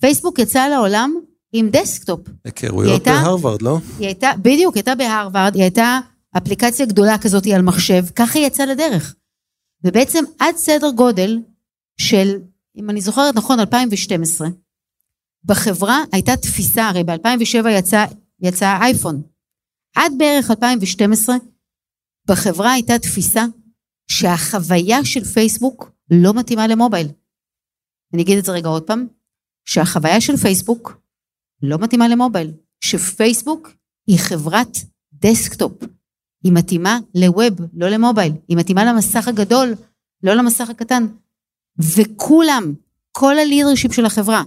[0.00, 1.14] פייסבוק יצאה לעולם
[1.52, 2.20] עם desktop.
[2.44, 3.78] היכרויות בהרווארד, לא?
[3.98, 5.98] היא הייתה, בדיוק, היא הייתה בהרווארד, היא הייתה
[6.38, 9.14] אפליקציה גדולה כזאת על מחשב, ככה היא יצאה לדרך.
[9.84, 11.38] ובעצם עד סדר גודל
[12.00, 12.38] של,
[12.76, 14.48] אם אני זוכרת נכון, 2012,
[15.44, 18.04] בחברה הייתה תפיסה, הרי ב-2007 יצא,
[18.40, 19.22] יצא אייפון.
[19.96, 21.36] עד בערך 2012,
[22.28, 23.44] בחברה הייתה תפיסה
[24.10, 27.08] שהחוויה של פייסבוק לא מתאימה למובייל.
[28.14, 29.06] אני אגיד את זה רגע עוד פעם,
[29.64, 31.00] שהחוויה של פייסבוק
[31.62, 33.68] לא מתאימה ל mobile, שפייסבוק
[34.06, 34.76] היא חברת
[35.12, 35.95] desktop.
[36.44, 38.32] היא מתאימה ל web, לא ל mobile.
[38.48, 39.74] היא מתאימה למסך הגדול,
[40.22, 41.06] לא למסך הקטן.
[41.78, 42.74] וכולם,
[43.12, 44.42] כל ה leadership של החברה,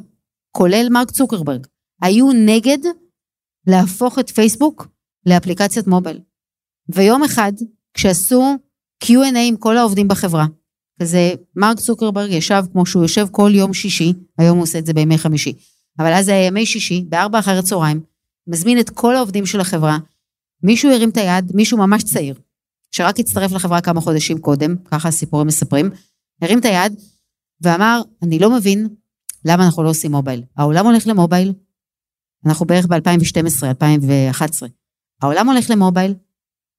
[0.51, 1.67] כולל מרק צוקרברג,
[2.01, 2.77] היו נגד
[3.67, 4.87] להפוך את פייסבוק
[5.25, 6.19] לאפליקציית mobile.
[6.89, 7.51] ויום אחד,
[7.93, 8.55] כשעשו
[9.03, 10.45] Q&A עם כל העובדים בחברה,
[11.01, 14.93] כזה מרק צוקרברג ישב כמו שהוא יושב כל יום שישי, היום הוא עושה את זה
[14.93, 15.53] בימי חמישי,
[15.99, 18.01] אבל אז זה היה ימי שישי, בארבע אחר הצהריים,
[18.47, 19.97] מזמין את כל העובדים של החברה,
[20.63, 22.35] מישהו הרים את היד, מישהו ממש צעיר,
[22.91, 25.89] שרק הצטרף לחברה כמה חודשים קודם, ככה הסיפורים מספרים,
[26.41, 26.93] הרים את היד
[27.61, 28.87] ואמר, אני לא מבין
[29.45, 30.43] למה אנחנו לא עושים מובייל.
[30.57, 31.53] העולם הולך למובייל,
[32.45, 34.69] אנחנו בערך ב-2012, 2011.
[35.21, 36.15] העולם הולך ל mobile,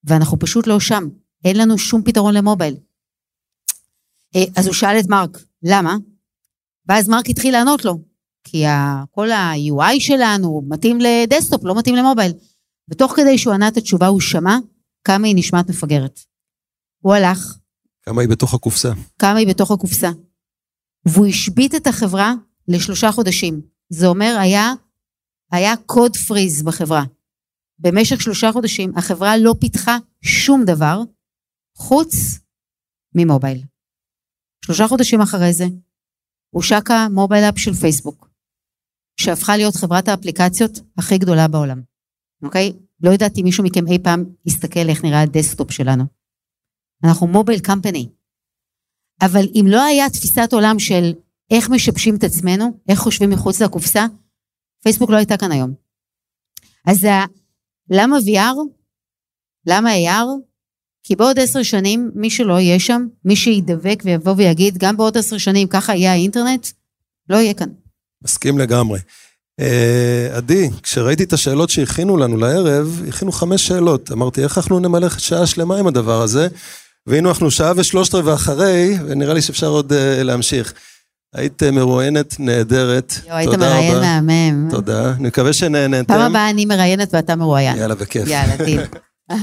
[0.04, 1.08] ואנחנו פשוט לא שם.
[1.44, 2.76] אין לנו שום פתרון ל mobile.
[4.36, 5.96] אה, אז הוא שאל את מרק, למה?
[6.88, 7.98] ואז מרק התחיל לענות לו,
[8.44, 8.64] כי
[9.10, 12.32] כל ה-UI שלנו מתאים ל desktop, לא מתאים ל mobile.
[12.90, 14.56] ותוך כדי שהוא ענה את התשובה, הוא שמע
[15.04, 16.20] כמה היא נשמעת מפגרת.
[17.02, 17.58] הוא הלך,
[18.02, 18.92] כמה היא בתוך הקופסה?
[19.18, 20.10] כמה היא בתוך הקופסה.
[21.08, 22.34] והוא השבית את החברה
[22.68, 23.60] לשלושה חודשים.
[23.88, 24.72] זה אומר, היה,
[25.52, 27.04] היה code freeze בחברה.
[27.78, 31.00] במשך שלושה חודשים החברה לא פיתחה שום דבר
[31.76, 32.14] חוץ
[33.14, 33.64] מ mobile.
[34.64, 35.64] שלושה חודשים אחרי זה
[36.50, 38.30] הושקה mobile app של פייסבוק,
[39.20, 41.82] שהפכה להיות חברת האפליקציות הכי גדולה בעולם,
[42.42, 42.72] אוקיי?
[43.02, 46.04] לא יודעת אם מישהו מכם אי פעם יסתכל איך נראה ה desktop שלנו.
[47.04, 48.08] אנחנו mobile company.
[49.22, 51.12] אבל אם לא היה תפיסת עולם של
[51.50, 54.06] איך משבשים את עצמנו, איך חושבים מחוץ לקופסה,
[54.82, 55.74] פייסבוק לא הייתה כאן היום.
[56.86, 57.06] אז
[57.90, 58.56] למה VR?
[59.66, 60.50] למה AR?
[61.02, 65.38] כי בעוד עשר שנים, מי שלא יהיה שם, מי שידבק ויבוא ויגיד, גם בעוד עשר
[65.38, 66.66] שנים ככה יהיה האינטרנט,
[67.28, 67.68] לא יהיה כאן.
[68.24, 68.98] מסכים לגמרי.
[69.60, 74.12] אה, עדי, כשראיתי את השאלות שהכינו לנו לערב, הכינו חמש שאלות.
[74.12, 76.48] אמרתי, איך אנחנו נמלא שעה שלמה עם הדבר הזה?
[77.06, 80.72] והנה אנחנו שעה ושלושת רבעי אחרי, ונראה לי שאפשר עוד uh, להמשיך.
[81.34, 84.70] היית מרואיינת נהדרת, יו, היית מראיין מהמם.
[84.70, 86.14] תודה, אני מקווה שנהנתם.
[86.14, 87.76] פעם הבאה אני מראיינת ואתה מרואיין.
[87.76, 88.28] יאללה, בכיף.
[88.28, 88.80] יאללה, דיל.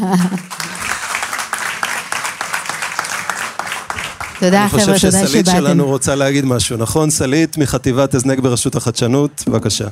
[4.39, 5.17] תודה חבר'ה, תודה שבאתם.
[5.17, 7.09] אני חושב שסלית שלנו רוצה להגיד משהו, נכון?
[7.09, 9.87] סלית מחטיבת הזנק ברשות החדשנות, בבקשה.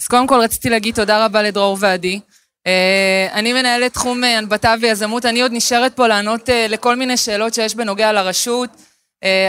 [0.00, 2.20] אז קודם כל רציתי להגיד תודה רבה לדרור ועדי.
[2.66, 7.16] אה, אני מנהלת תחום אה, הנבטה ויזמות, אני עוד נשארת פה לענות אה, לכל מיני
[7.16, 8.70] שאלות שיש בנוגע לרשות,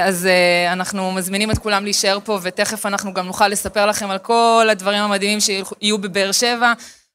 [0.03, 0.27] אז
[0.71, 5.03] אנחנו מזמינים את כולם להישאר פה, ותכף אנחנו גם נוכל לספר לכם על כל הדברים
[5.03, 6.73] המדהימים שיהיו בבאר שבע,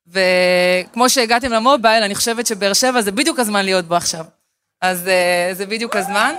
[0.09, 4.25] וכמו שהגעתם למובייל, אני חושבת שבאר שבע זה בדיוק הזמן להיות בו עכשיו.
[4.81, 5.09] אז
[5.53, 6.35] זה בדיוק הזמן,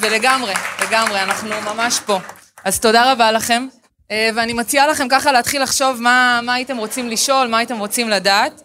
[0.00, 2.18] ולגמרי, לגמרי, אנחנו ממש פה.
[2.64, 3.66] אז תודה רבה לכם.
[4.10, 8.08] אה, ואני מציעה לכם ככה להתחיל לחשוב מה, מה הייתם רוצים לשאול, מה הייתם רוצים
[8.08, 8.62] לדעת.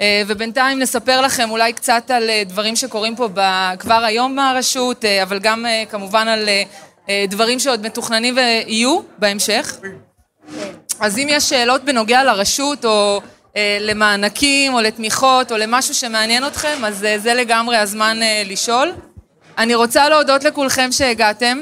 [0.00, 3.28] אה, ובינתיים נספר לכם אולי קצת על אה, דברים שקורים פה
[3.78, 6.48] כבר היום מהרשות, אבל גם כמובן על
[7.28, 9.76] דברים שעוד מתוכננים ויהיו בהמשך.
[11.00, 13.20] אז אם יש שאלות בנוגע לרשות, או
[13.80, 18.92] למענקים, או לתמיכות, או למשהו שמעניין אתכם, אז זה לגמרי הזמן לשאול.
[19.58, 21.58] אני רוצה להודות לכולכם שהגעתם.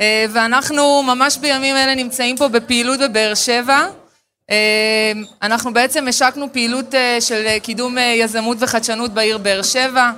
[0.00, 3.86] אה, ואנחנו ממש בימים אלה נמצאים פה בפעילות בבאר שבע.
[4.50, 5.12] אה,
[5.42, 10.10] אנחנו בעצם השקנו פעילות אה, של קידום יזמות וחדשנות בעיר באר שבע,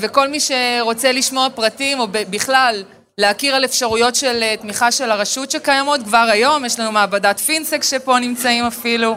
[0.00, 2.84] וכל מי שרוצה לשמוע פרטים או בכלל
[3.18, 8.18] להכיר על אפשרויות של תמיכה של הרשות שקיימות כבר היום, יש לנו מעבדת פינסק שפה
[8.18, 9.16] נמצאים אפילו,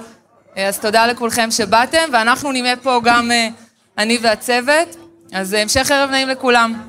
[0.55, 3.31] אז תודה לכולכם שבאתם, ואנחנו נהיה פה גם
[3.97, 4.95] אני והצוות,
[5.33, 6.87] אז המשך ערב נעים לכולם.